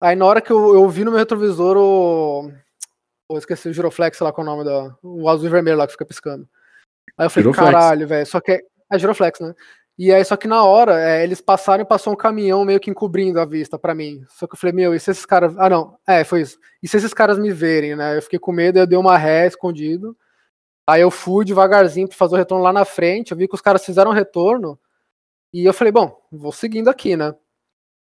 [0.00, 2.50] Aí na hora que eu, eu vi no meu retrovisor o.
[3.28, 4.96] Pô, esqueci o giroflex, sei lá qual é o nome da.
[5.02, 6.48] O azul e vermelho lá que fica piscando.
[7.18, 7.72] Aí eu falei, Giroflex.
[7.72, 8.26] caralho, velho.
[8.26, 8.64] Só que.
[8.90, 9.54] É giroflex, né?
[9.98, 12.88] E aí, só que na hora, é, eles passaram e passou um caminhão meio que
[12.88, 14.22] encobrindo a vista pra mim.
[14.28, 15.54] Só que eu falei, meu, e se esses caras.
[15.58, 15.98] Ah, não.
[16.06, 16.58] É, foi isso.
[16.82, 18.16] E se esses caras me verem, né?
[18.16, 20.16] Eu fiquei com medo, eu dei uma ré escondido.
[20.86, 23.32] Aí eu fui devagarzinho pra fazer o retorno lá na frente.
[23.32, 24.78] Eu vi que os caras fizeram o retorno.
[25.52, 27.34] E eu falei, bom, vou seguindo aqui, né?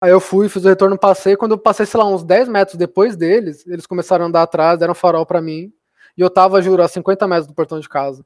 [0.02, 1.36] Aí eu fui, fiz o retorno, passei.
[1.36, 4.80] Quando eu passei, sei lá, uns 10 metros depois deles, eles começaram a andar atrás,
[4.80, 5.72] deram farol pra mim.
[6.18, 8.26] E eu tava, juro, a 50 metros do portão de casa.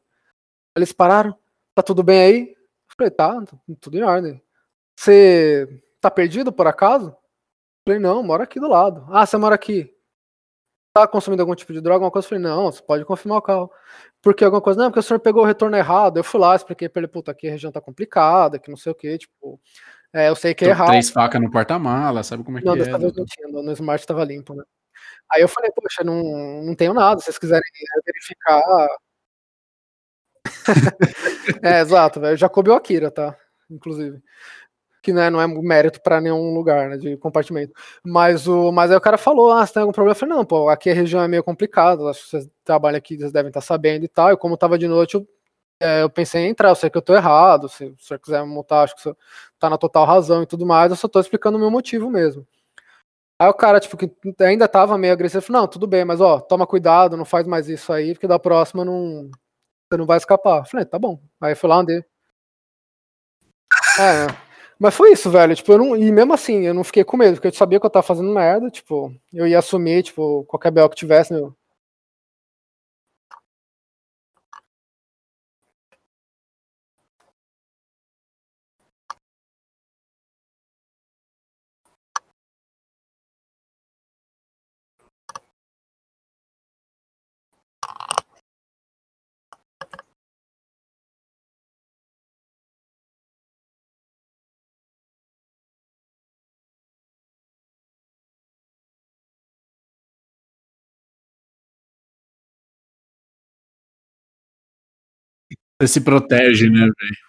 [0.75, 1.37] Eles pararam.
[1.73, 2.49] Tá tudo bem aí?
[2.51, 3.43] Eu falei, tá,
[3.79, 4.41] tudo em ordem.
[4.97, 5.67] Você
[5.99, 7.09] tá perdido por acaso?
[7.09, 9.05] Eu falei, não, moro aqui do lado.
[9.09, 9.91] Ah, você mora aqui.
[10.93, 12.25] Tá consumindo algum tipo de droga, alguma coisa?
[12.25, 13.69] Eu falei, não, você pode confirmar o carro.
[14.21, 14.79] Por que alguma coisa?
[14.79, 16.17] Não, porque o senhor pegou o retorno errado.
[16.17, 18.91] Eu fui lá, expliquei pra ele, puta, aqui a região tá complicada, que não sei
[18.91, 19.59] o que, tipo.
[20.13, 20.87] É, eu sei que é errado.
[20.87, 22.77] Três facas no porta-mala, sabe como é que Não, é?
[22.77, 23.19] dessa vez doutor?
[23.19, 24.63] não tinha, no no Smart tava limpo, né.
[25.33, 26.23] Aí eu falei: "Poxa, não
[26.63, 27.63] não tenho nada, se vocês quiserem
[28.05, 28.61] verificar"
[31.63, 33.35] É, exato, velho, coube o Akira, tá,
[33.69, 34.21] inclusive.
[35.03, 37.73] Que, né, não é mérito pra nenhum lugar, né, de compartimento.
[38.05, 40.45] Mas o mas aí o cara falou: "Ah, você tem algum problema?" Eu falei: "Não,
[40.45, 43.61] pô, aqui a região é meio complicada, acho que vocês trabalham aqui, vocês devem estar
[43.61, 45.27] sabendo e tal", e como estava de noite eu,
[45.81, 48.43] eh, eu pensei em entrar, eu sei que eu tô errado, se o senhor quiser
[48.45, 49.17] me multar, acho que senhor
[49.59, 52.47] tá na total razão e tudo mais, eu só tô explicando o meu motivo mesmo.
[53.39, 54.09] Aí o cara, tipo, que
[54.43, 57.69] ainda tava meio agressivo, falou: "Não, tudo bem, mas ó, toma cuidado, não faz mais
[57.69, 59.29] isso aí, porque da próxima não
[59.95, 60.59] você não vai escapar".
[60.61, 61.19] Eu falei: "Tá bom".
[61.41, 62.03] Aí fui lá, andei.
[63.99, 64.27] É,
[64.79, 67.35] mas foi isso, velho, tipo, eu não e mesmo assim, eu não fiquei com medo,
[67.35, 70.89] porque eu sabia que eu estava fazendo merda, tipo, eu ia assumir, tipo, qualquer BO
[70.89, 71.55] que tivesse, meu
[105.81, 107.25] Você se protege, né, velho?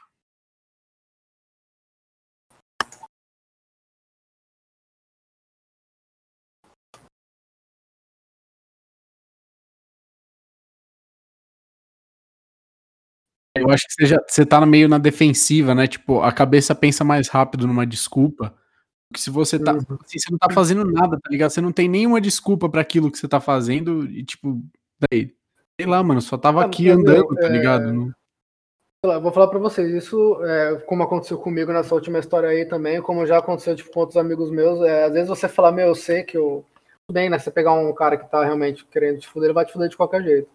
[13.54, 17.02] Eu acho que você já você tá meio na defensiva, né, tipo, a cabeça pensa
[17.04, 18.54] mais rápido numa desculpa,
[19.14, 19.80] que se você tá Uhum.
[20.04, 21.50] assim, você não tá fazendo nada, tá ligado?
[21.50, 24.62] Você não tem nenhuma desculpa pra aquilo que você tá fazendo e, tipo,
[25.12, 25.34] véi,
[25.80, 27.88] sei lá, mano, só estava Ah, aqui meu, andando, tá ligado?
[27.88, 28.14] é Não Sei lá,
[28.95, 33.00] eu vou falar pra vocês, isso, é, como aconteceu comigo nessa última história aí também,
[33.00, 35.94] como já aconteceu tipo, com outros amigos meus, é, às vezes você falar, meu, eu
[35.94, 36.64] sei que eu.
[37.06, 37.38] Tudo bem, né?
[37.38, 39.96] Você pegar um cara que tá realmente querendo te fuder, ele vai te fuder de
[39.96, 40.48] qualquer jeito.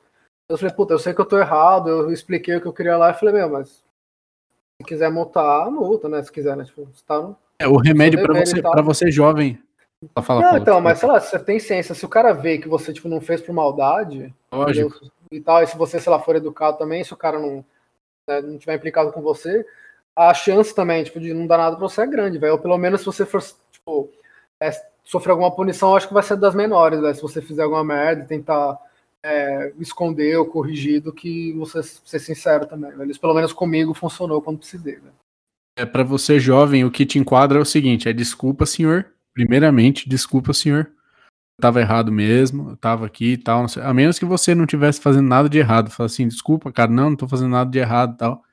[0.49, 2.97] Eu falei, puta, eu sei que eu tô errado, eu expliquei o que eu queria
[2.97, 6.21] lá, e falei, meu, mas se quiser multar, multa, né?
[6.21, 6.65] Se quiser, né?
[6.65, 7.37] Tipo, você tá no.
[7.59, 9.57] É, o remédio pra e você pra você jovem
[10.17, 12.33] só fala, Não, fala, então, mas sei lá, se você tem ciência, se o cara
[12.33, 14.89] vê que você, tipo, não fez por maldade, Lógico.
[14.89, 15.11] entendeu?
[15.31, 17.63] E tal, e se você, sei lá, for educado também, se o cara não,
[18.31, 19.65] né, não tiver implicado com você,
[20.15, 22.53] a chance também, tipo, de não dar nada pra você é grande, velho.
[22.53, 23.41] Ou pelo menos se você for,
[23.71, 24.09] tipo,
[24.61, 24.71] é,
[25.03, 26.99] sofrer alguma punição, acho que vai ser das menores.
[27.15, 28.77] Se você fizer alguma merda tentar
[29.23, 33.11] é, esconder ou corrigir do que você ser sincero também, velho.
[33.11, 35.13] Isso pelo menos comigo funcionou quando precisei, velho.
[35.77, 39.07] É pra você jovem, o que te enquadra é o seguinte, é desculpa, senhor.
[39.33, 40.91] Primeiramente, desculpa, senhor.
[41.61, 45.01] Tava errado mesmo, eu tava aqui e tal, sei- a menos que você não tivesse
[45.01, 45.91] fazendo nada de errado.
[45.91, 48.43] Fala assim, desculpa, cara, não, não tô fazendo nada de errado e tal.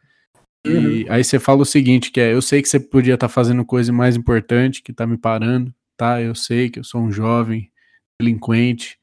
[0.67, 3.65] E aí você fala o seguinte, que é, eu sei que você podia estar fazendo
[3.65, 6.21] coisa mais importante, que tá me parando, tá?
[6.23, 7.71] Eu sei que eu sou um jovem
[8.21, 8.99] delinquente,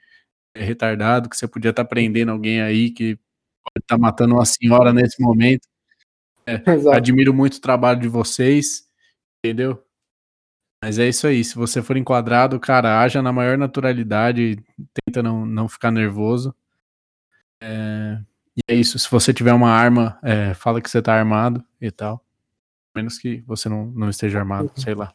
[0.56, 3.16] é, retardado, que você podia estar prendendo alguém aí que
[3.64, 5.68] pode estar matando uma senhora nesse momento.
[6.68, 6.98] Exato.
[6.98, 8.86] Admiro muito o trabalho de vocês,
[9.46, 9.85] entendeu?
[10.86, 14.64] Mas é isso aí, se você for enquadrado, cara, haja na maior naturalidade,
[14.94, 16.54] tenta não, não ficar nervoso.
[17.60, 18.22] É,
[18.56, 21.90] e é isso, se você tiver uma arma, é, fala que você tá armado e
[21.90, 22.24] tal.
[22.96, 25.12] Menos que você não, não esteja armado, sei lá.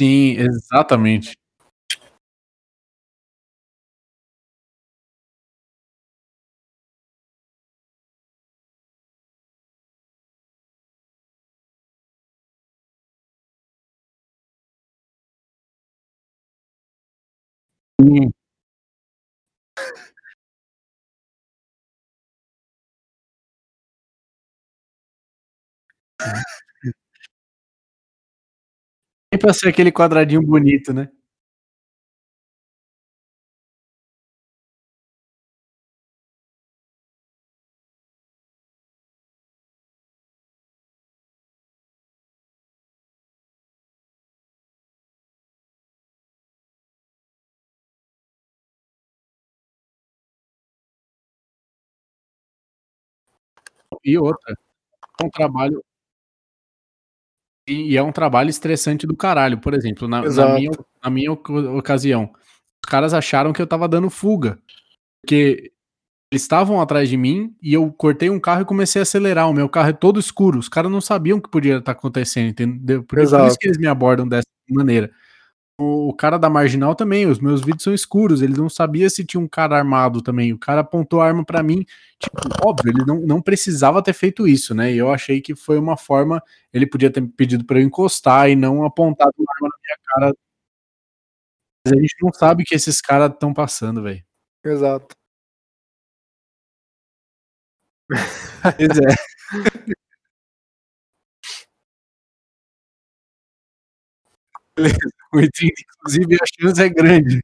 [0.00, 1.36] Sim, exatamente.
[18.02, 18.32] Sim.
[29.30, 31.08] Nem pra ser aquele quadradinho bonito, né?
[54.04, 54.54] E outra,
[55.20, 55.82] é um trabalho
[57.68, 60.70] e é um trabalho estressante do caralho, por exemplo, na na minha
[61.02, 62.32] na minha oca ocasião,
[62.84, 64.58] os caras acharam que eu estava dando fuga,
[65.22, 65.72] porque
[66.32, 69.54] eles estavam atrás de mim e eu cortei um carro e comecei a acelerar, o
[69.54, 73.04] meu carro é todo escuro, os caras não sabiam o que podia estar acontecendo, entendeu?
[73.04, 75.12] Por por isso que eles me abordam dessa maneira.
[75.80, 79.40] O cara da marginal também, os meus vídeos são escuros, ele não sabia se tinha
[79.40, 81.84] um cara armado também, o cara apontou a arma pra mim,
[82.18, 85.78] tipo, óbvio, ele não não precisava ter feito isso, né, e eu achei que foi
[85.78, 86.42] uma forma
[86.72, 90.34] ele podia ter pedido pra eu encostar e não apontado uma arma na minha cara.
[91.84, 94.24] Mas a gente não sabe o que esses cara estão passando, velho.
[94.64, 95.16] Exato.
[98.76, 99.14] Pois é.
[104.76, 104.96] Beleza,
[105.34, 107.40] 1,30 inclusive a chance é grande.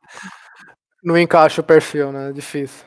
[1.03, 2.86] Não encaixa o perfil, né, difícil.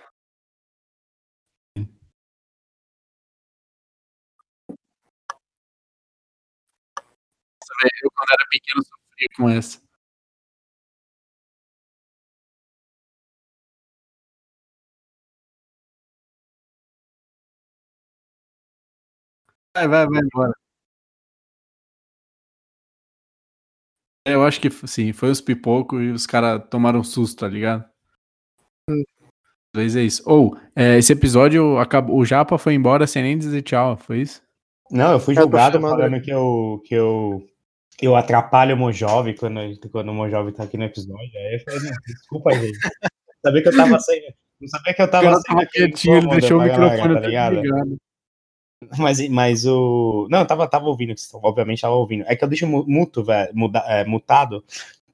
[8.02, 9.80] Eu quando era pequeno sofria com essa.
[19.74, 20.52] Vai, vai, vai embora.
[24.26, 27.40] É, eu acho que f sim, foi os pipoco e os cara tomaram um susto,
[27.40, 27.84] tá ligado?
[28.88, 29.02] Hum.
[29.72, 30.22] Talvez é isso.
[30.26, 34.42] Ou, eh, esse episódio acabou o Japa foi embora sem nem dizer tchau, foi isso?
[34.90, 37.46] Não, eu fui julgado falando que eu, que eu,
[38.06, 39.60] eu atrapalho o Mojove quando,
[39.90, 41.30] quando o Mojove tá aqui no episódio.
[41.34, 42.78] Aí eu falei, não, desculpa, gente.
[43.44, 44.22] Sabia que eu tava sem.
[44.60, 47.54] Não sabia que eu tava sem tava quietinho, ele deixou o galera, microfone tá ligado?
[47.54, 47.96] desligado.
[48.98, 50.26] Mas, mas o.
[50.30, 52.24] Não, eu tava, tava ouvindo, obviamente tava ouvindo.
[52.26, 54.64] É que eu deixo mu- muto, velho, muda- é, mutado,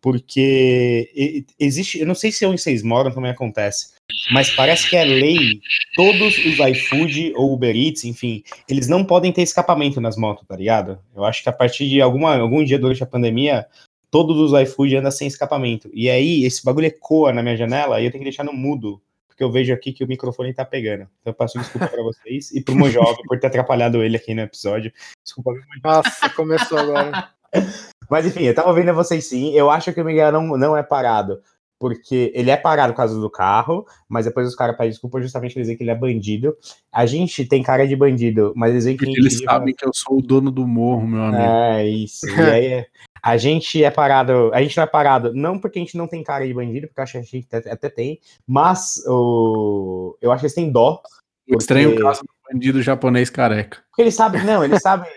[0.01, 1.99] porque existe.
[1.99, 3.95] Eu não sei se onde vocês moram também acontece,
[4.31, 5.61] mas parece que é lei.
[5.95, 10.57] Todos os iFood ou Uber Eats, enfim, eles não podem ter escapamento nas motos, tá
[10.57, 10.99] ligado?
[11.15, 13.67] Eu acho que a partir de alguma, algum dia durante a pandemia,
[14.11, 15.91] todos os iFood andam sem escapamento.
[15.93, 19.01] E aí, esse bagulho ecoa na minha janela e eu tenho que deixar no mudo
[19.37, 21.03] porque eu vejo aqui que o microfone tá pegando.
[21.21, 24.41] Então eu peço desculpa pra vocês e pro Mojove por ter atrapalhado ele aqui no
[24.41, 24.91] episódio.
[25.23, 25.53] Desculpa.
[25.85, 27.29] Nossa, começou agora.
[28.09, 29.53] Mas enfim, eu tava ouvindo vocês sim.
[29.53, 31.43] Eu acho que o Miguel não, não é parado.
[31.79, 35.53] Porque ele é parado por causa do carro, mas depois os caras pedem desculpa justamente
[35.53, 36.57] pra dizer que ele é bandido.
[36.91, 39.85] A gente tem cara de bandido, mas eles veem que Porque gente eles sabem que
[39.87, 41.43] eu sou o dono do morro, meu amigo.
[41.43, 42.27] é, isso.
[42.29, 42.87] E aí,
[43.23, 46.23] a gente é parado, a gente não é parado, não porque a gente não tem
[46.23, 50.41] cara de bandido, porque acho que a gente até, até tem, mas o, eu acho
[50.41, 51.03] que eles têm dó,
[51.47, 53.79] Eu estranho o porque- caso do bandido japonês careca.
[53.91, 55.11] porque eles sabem, não, eles sabem,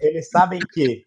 [0.00, 1.04] eles sabem que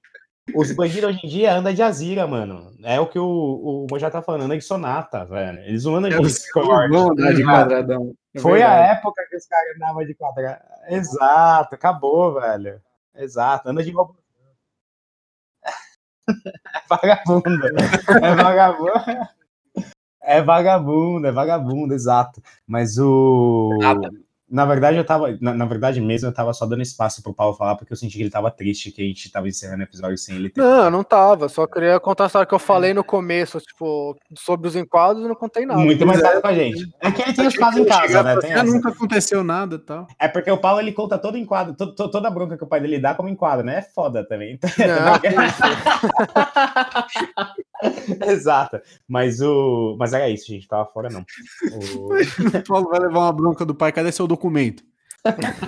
[0.54, 2.72] os bandidos hoje em dia andam de Azira, mano.
[2.84, 5.60] É o que o, o Mojá tá falando, anda de Sonata, velho.
[5.60, 6.90] Eles não andam de Discord.
[6.90, 8.14] Vão andar de quadradão.
[8.34, 10.62] É Foi a época que os caras andavam de quadrado.
[10.88, 12.82] Exato, acabou, velho.
[13.16, 14.16] Exato, anda de robô.
[16.68, 17.68] É vagabundo.
[18.22, 19.28] É vagabundo.
[20.22, 22.42] É vagabundo, é vagabundo, exato.
[22.68, 23.70] Mas o.
[24.50, 25.38] Na verdade, eu tava.
[25.42, 28.16] Na, na verdade mesmo, eu tava só dando espaço pro Paulo falar, porque eu senti
[28.16, 30.62] que ele tava triste, que a gente tava encerrando o episódio sem ele ter.
[30.62, 31.50] Não, eu não tava.
[31.50, 35.28] Só queria contar a história que eu falei no começo, tipo, sobre os enquadros e
[35.28, 35.82] não contei nada.
[35.82, 36.34] Muito mais Pois é.
[36.36, 36.90] nada com a gente.
[37.02, 38.38] É que ele tem os quadros em casa, né?
[38.40, 38.74] Tem assim, "Ah, essa.
[38.74, 40.08] nunca aconteceu nada e tal.
[40.18, 42.68] É porque o Paulo ele conta todo enquadro, to- to- toda a bronca que o
[42.68, 43.80] pai dele dá como enquadro, né?
[43.80, 44.54] É foda também.
[44.54, 45.28] Então, Não, que
[48.28, 48.80] Exato.
[49.08, 49.96] Mas o.
[50.00, 50.68] Mas era isso, gente.
[50.68, 51.26] Tava fora, não.
[51.96, 52.14] O...
[52.14, 53.92] O Paulo vai levar uma bronca do pai.
[53.92, 54.84] Cadê seu documento?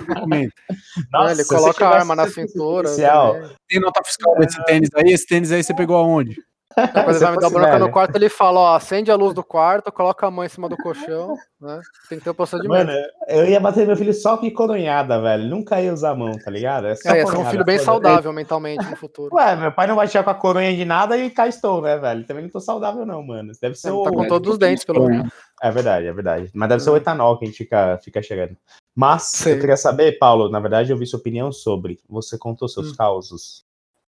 [0.06, 0.54] documento.
[1.12, 2.88] Não, ele coloca a arma na cintura.
[3.34, 3.56] também.
[3.68, 5.12] Tem nota fiscal desse tênis aí?
[5.12, 6.36] Esse tênis aí você pegou aonde?
[6.86, 7.86] Se ele vai me dar bronca velho.
[7.86, 10.68] no quarto, ele fala, ó, acende a luz do quarto, coloca a mão em cima
[10.68, 11.80] do colchão, né?
[12.08, 12.86] Tem que ter o procedimento.
[12.86, 12.92] Mano,
[13.28, 15.44] eu ia bater meu filho só com coronhada, velho.
[15.44, 16.86] Nunca ia usar a mão, tá ligado?
[16.86, 19.34] É, só é, ia ser um filho bem saudável mentalmente no futuro.
[19.34, 21.96] Ué, meu pai não vai tirar com a coronha de nada e cá estou, né,
[21.96, 22.24] velho?
[22.24, 23.52] Também não tô saudável, não, mano.
[23.60, 24.02] Deve ser Ele o.
[24.04, 25.30] tá com todos os dentes, pelo menos.
[25.62, 26.50] É verdade, é verdade.
[26.54, 28.56] Mas deve ser o etanol que a gente fica, fica chegando.
[28.94, 29.54] Mas Sei.
[29.54, 31.98] eu queria saber, Paulo, na verdade eu vi sua opinião sobre.
[32.08, 32.68] Você contou Hum.
[32.68, 33.64] seus causos.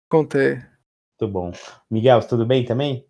[0.09, 0.59] Contei.
[1.19, 1.51] Muito bom.
[1.89, 3.03] Miguel, tudo bem também?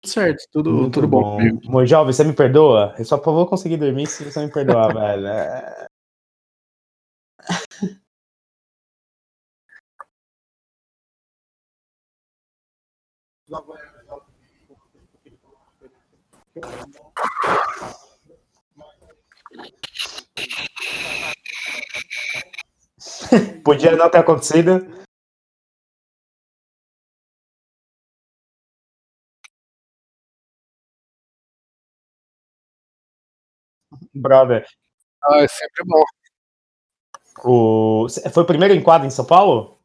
[0.00, 1.38] Tudo certo, tudo, Muito tudo bom.
[1.64, 2.94] Mojove, você me perdoa?
[2.98, 5.26] Eu só vou conseguir dormir se você me perdoar, velho.
[5.26, 5.86] É-
[23.62, 25.01] Podia não ter acontecido.
[34.14, 34.64] Brother,
[35.24, 36.04] Ah, é sempre bom.
[37.44, 38.06] o...
[38.32, 39.78] foi o primeiro enquadro em São Paulo?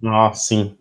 [0.00, 0.78] Nossa, sim.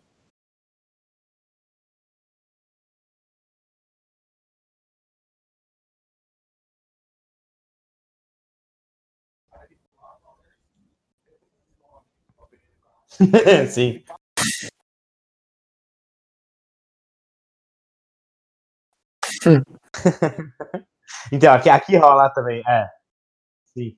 [13.69, 14.03] sim.
[21.34, 22.88] então, aqui, aqui rola também, é.
[23.78, 23.98] Sim.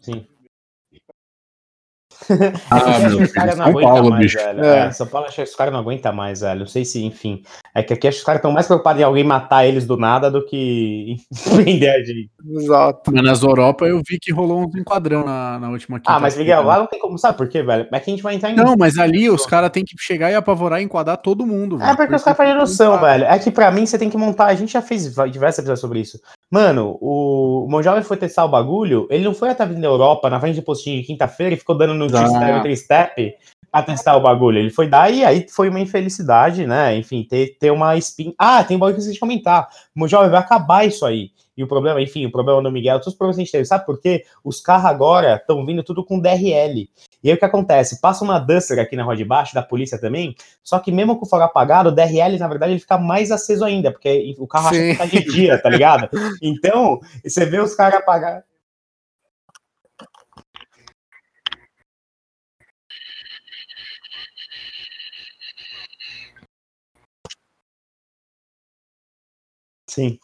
[0.00, 0.35] Sim.
[2.70, 4.36] Ah, É meu os caras não aguentam mais, bicho.
[4.38, 4.64] velho.
[4.64, 4.78] É.
[4.86, 6.60] É, São Paulo acho que os caras não aguentam mais, velho.
[6.60, 7.42] Não sei se, enfim.
[7.74, 9.96] É que aqui acho que os caras estão mais preocupados em alguém matar eles do
[9.96, 10.56] nada do que
[11.12, 11.20] em
[11.56, 12.30] prender a gente.
[12.48, 13.12] Exato.
[13.12, 16.62] Mas nas Europa eu vi que rolou uns enquadrão na, na última Ah, mas Miguel,
[16.62, 17.86] lá não tem como, sabe por quê, velho?
[17.92, 18.56] É que a gente vai entrar em.
[18.56, 21.80] Não, mas ali os caras têm que chegar e apavorar e enquadrar todo mundo.
[21.82, 23.24] É porque os caras fazem noção, velho.
[23.24, 24.46] É que pra mim você tem que montar.
[24.46, 26.20] A gente já fez diversos episódios sobre isso.
[26.50, 29.06] Mano, o Monjovem foi testar o bagulho.
[29.10, 31.76] Ele não foi até a Avenida Europa, na frente de postinho de quinta-feira, e ficou
[31.76, 32.60] dando no Ah.
[32.62, 33.34] three-step
[33.70, 34.58] pra testar o bagulho.
[34.58, 36.96] Ele foi dar e aí foi uma infelicidade, né?
[36.96, 38.32] Enfim, ter, ter uma spin.
[38.38, 39.68] Ah, tem um bagulho que de comentar.
[39.94, 41.30] O Monjovem vai acabar isso aí.
[41.56, 43.64] E o problema, enfim, o problema do Miguel, todos os problemas que a gente teve,
[43.64, 44.24] sabe por quê?
[44.44, 46.88] Os carros agora estão vindo tudo com DRL.
[47.22, 48.00] E aí o que acontece?
[48.00, 51.24] Passa uma Duster aqui na rua de baixo, da polícia também, só que mesmo com
[51.24, 54.68] o faro apagado, o DRL, na verdade, ele fica mais aceso ainda, porque o carro
[54.68, 56.08] acha que tá de dia, tá ligado?
[56.42, 58.44] Então, você vê os caras apagar.
[69.88, 70.18] Sim.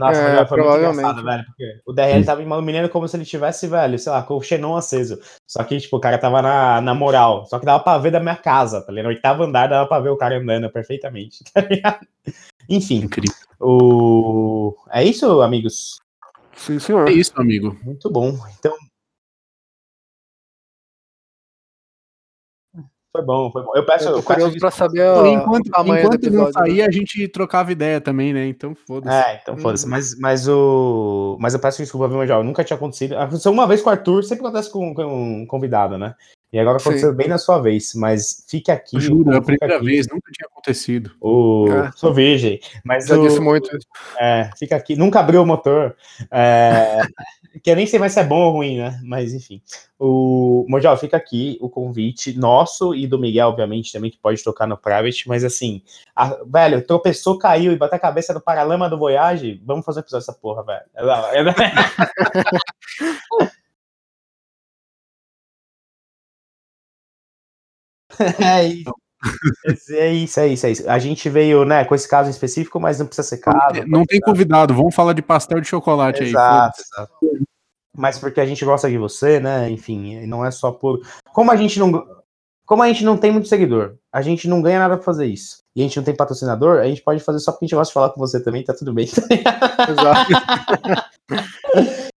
[0.00, 0.98] Nossa, É, foi muito provavelmente.
[0.98, 4.34] engraçado, velho, porque o DRL tava iluminando como se ele tivesse, velho, sei lá, com
[4.36, 5.18] o xenon aceso.
[5.46, 7.46] Só que, tipo, o cara tava na, na moral.
[7.46, 9.04] Só que dava pra ver da minha casa, tá ligado?
[9.04, 12.00] No oitavo andar dava pra ver o cara andando perfeitamente, tá ligado?
[12.68, 13.34] Enfim, Incrível.
[13.60, 14.74] o...
[14.90, 16.00] é isso, amigos?
[16.56, 17.08] Sim, senhor.
[17.08, 17.76] É isso, amigo.
[17.84, 18.36] Muito bom.
[18.58, 18.74] Então.
[23.12, 23.72] Foi bom, foi bom.
[23.74, 24.04] Eu peço.
[24.04, 26.52] Eu tô eu peço curioso pra saber ó, enquanto enquanto não né?
[26.52, 28.46] sair, a gente trocava ideia também, né?
[28.46, 29.16] Então foda-se.
[29.16, 29.88] É, então foda-se.
[29.88, 31.36] Mas, mas o.
[31.40, 32.44] Mas eu peço desculpa, viu, Major?
[32.44, 33.16] Nunca tinha acontecido.
[33.16, 35.04] Aconteceu uma vez com o Arthur, sempre acontece com, com
[35.42, 36.14] um convidado, né?
[36.52, 37.16] E agora aconteceu Sim.
[37.16, 37.94] bem na sua vez.
[37.94, 38.98] Mas fique aqui.
[39.00, 39.84] Juro, é a primeira aqui.
[39.86, 41.12] vez, nunca tinha acontecido.
[41.20, 41.66] O...
[41.70, 41.92] É.
[41.94, 42.60] Sou virgem.
[42.84, 43.22] Mas Já o...
[43.26, 43.70] disse muito.
[44.18, 44.96] É, fica aqui.
[44.96, 45.94] Nunca abriu o motor.
[46.30, 47.02] É,
[47.62, 48.98] que eu nem sei mais se é bom ou ruim, né?
[49.04, 49.62] Mas enfim.
[49.98, 54.66] O Mojal, fica aqui o convite nosso e do Miguel, obviamente, também, que pode tocar
[54.66, 55.28] no private.
[55.28, 55.82] Mas assim,
[56.16, 59.60] a- velho, tropeçou, caiu e bateu a cabeça no paralama do Voyage.
[59.64, 60.84] Vamos fazer um episódio dessa porra, velho.
[61.32, 61.54] É da
[68.40, 68.92] é isso.
[69.90, 70.90] É isso, é isso, é isso.
[70.90, 73.86] A gente veio, né, com esse caso em específico, mas não precisa ser caso.
[73.86, 76.30] Não tem convidado, vamos falar de pastel de chocolate aí.
[76.30, 77.12] Exato, exato.
[77.96, 79.68] Mas porque a gente gosta de você, né?
[79.68, 81.00] Enfim, não é só por.
[81.32, 82.06] Como a gente não.
[82.64, 85.58] Como a gente não tem muito seguidor, a gente não ganha nada pra fazer isso.
[85.74, 87.90] E a gente não tem patrocinador, a gente pode fazer só porque a gente gosta
[87.90, 89.06] de falar com você também, tá tudo bem.
[89.06, 90.30] Exato.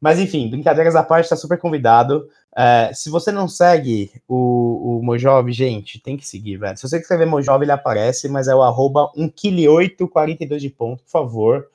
[0.00, 2.28] Mas enfim, brincadeiras à parte, tá super convidado.
[2.56, 6.76] É, se você não segue o, o Mojove, gente, tem que seguir, velho.
[6.76, 11.68] Se você escrever Mojove, ele aparece, mas é o arroba 1kg842 de ponto, por favor.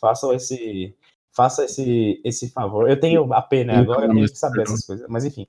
[0.00, 0.94] Façam esse.
[1.34, 2.90] Faça esse, esse favor.
[2.90, 3.76] Eu tenho AP, né?
[3.76, 5.06] Agora eu tenho que saber essas coisas.
[5.08, 5.46] Mas enfim.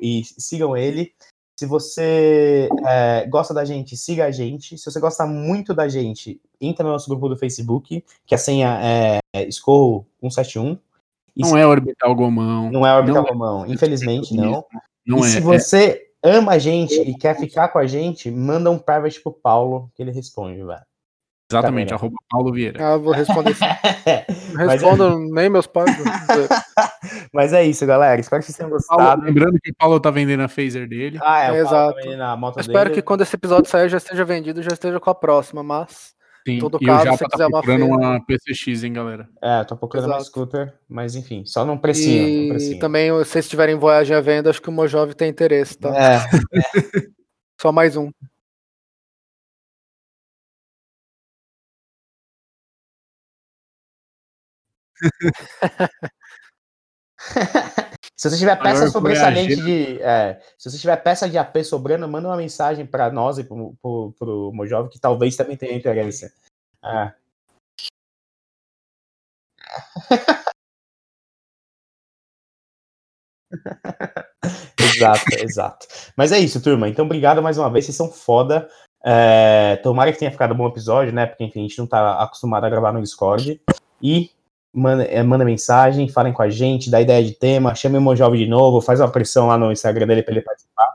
[0.00, 1.12] E sigam ele.
[1.58, 4.78] Se você é, gosta da gente, siga a gente.
[4.78, 8.80] Se você gosta muito da gente, entra no nosso grupo do Facebook, que a senha
[8.82, 10.78] é Scorro171.
[11.36, 12.70] E Não se- é orbital gomão.
[12.70, 13.32] não é Orbital não é.
[13.32, 14.64] Romão, infelizmente não.
[15.06, 15.28] Não e é.
[15.28, 15.40] se é.
[15.40, 19.90] você ama a gente e quer ficar com a gente, manda um private pro Paulo,
[19.94, 20.82] que ele responde, velho.
[21.52, 21.96] Exatamente, Câmera.
[21.96, 22.84] arroba Paulo Vieira.
[22.94, 23.64] Ah, vou responder sim.
[24.54, 25.90] Não Mas é- respondo nem meus pais.
[27.32, 28.20] Mas é isso, galera.
[28.20, 29.22] Espero que vocês tenham Paulo, gostado.
[29.24, 31.18] lembrando que o Paulo tá vendendo a phaser dele.
[31.22, 32.38] Ah, é, Paulo Exato.
[32.38, 32.94] moto Espero dele.
[32.94, 36.12] que quando esse episódio sair já esteja vendido e já esteja com a próxima, mas.
[36.46, 36.58] Sim.
[36.58, 39.28] todo e caso, o Japa se tá quiser uma procurando feira- uma PCX, hein, galera.
[39.40, 40.24] É, eu tô procurando uma Exato.
[40.24, 42.78] scooter, mas enfim, só não não E precinho.
[42.80, 45.90] também, se vocês tiverem voyagem à venda, acho que o Mojove tem interesse, tá?
[45.96, 46.18] É,
[47.60, 48.10] Só mais um.
[58.16, 60.00] Se você tiver peça sobressalente de.
[60.00, 63.74] é, se você tiver peça de AP sobrando, manda uma mensagem pra nós e pro,
[63.82, 66.32] pro, pro Mojove, que talvez também tenha interesse.
[66.84, 67.12] É.
[74.78, 75.86] exato, exato.
[76.16, 76.88] Mas é isso, turma.
[76.88, 77.86] Então, obrigado mais uma vez.
[77.86, 78.68] Vocês são foda.
[79.04, 81.26] É, tomara que tenha ficado um bom episódio, né?
[81.26, 83.60] Porque, enfim, a gente não tá acostumado a gravar no Discord.
[84.00, 84.30] E
[84.72, 88.38] manda, é, manda mensagem, falem com a gente, dá ideia de tema, chame o Mojove
[88.38, 90.88] de novo, faz uma pressão lá no Instagram dele pra ele participar.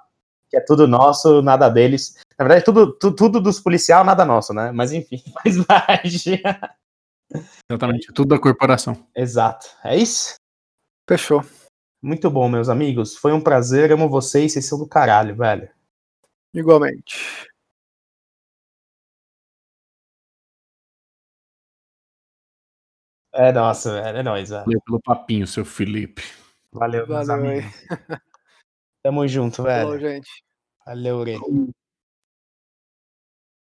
[0.50, 2.16] Que é tudo nosso, nada deles.
[2.40, 4.72] Na verdade, tudo, tu- tudo dos policial, nada nosso, né?
[4.72, 6.42] Mas enfim, faz parte.
[7.70, 9.06] Exatamente, tudo da corporação.
[9.16, 9.68] Exato.
[9.84, 10.36] É isso?
[11.10, 11.44] Fechou.
[12.02, 13.18] Muito bom, meus amigos.
[13.18, 15.70] Foi um prazer, amo vocês, vocês são do caralho, velho.
[16.54, 17.48] Igualmente.
[23.38, 24.18] É nossa, velho.
[24.18, 24.66] É nóis, velho.
[24.66, 26.24] Valeu pelo papinho, seu Felipe.
[26.72, 27.60] Valeu, meus Valeu aí.
[27.60, 27.76] amigos.
[29.04, 30.00] Tamo junto, Falou, velho.
[30.00, 30.30] gente.
[30.86, 31.40] Valeu, Ure.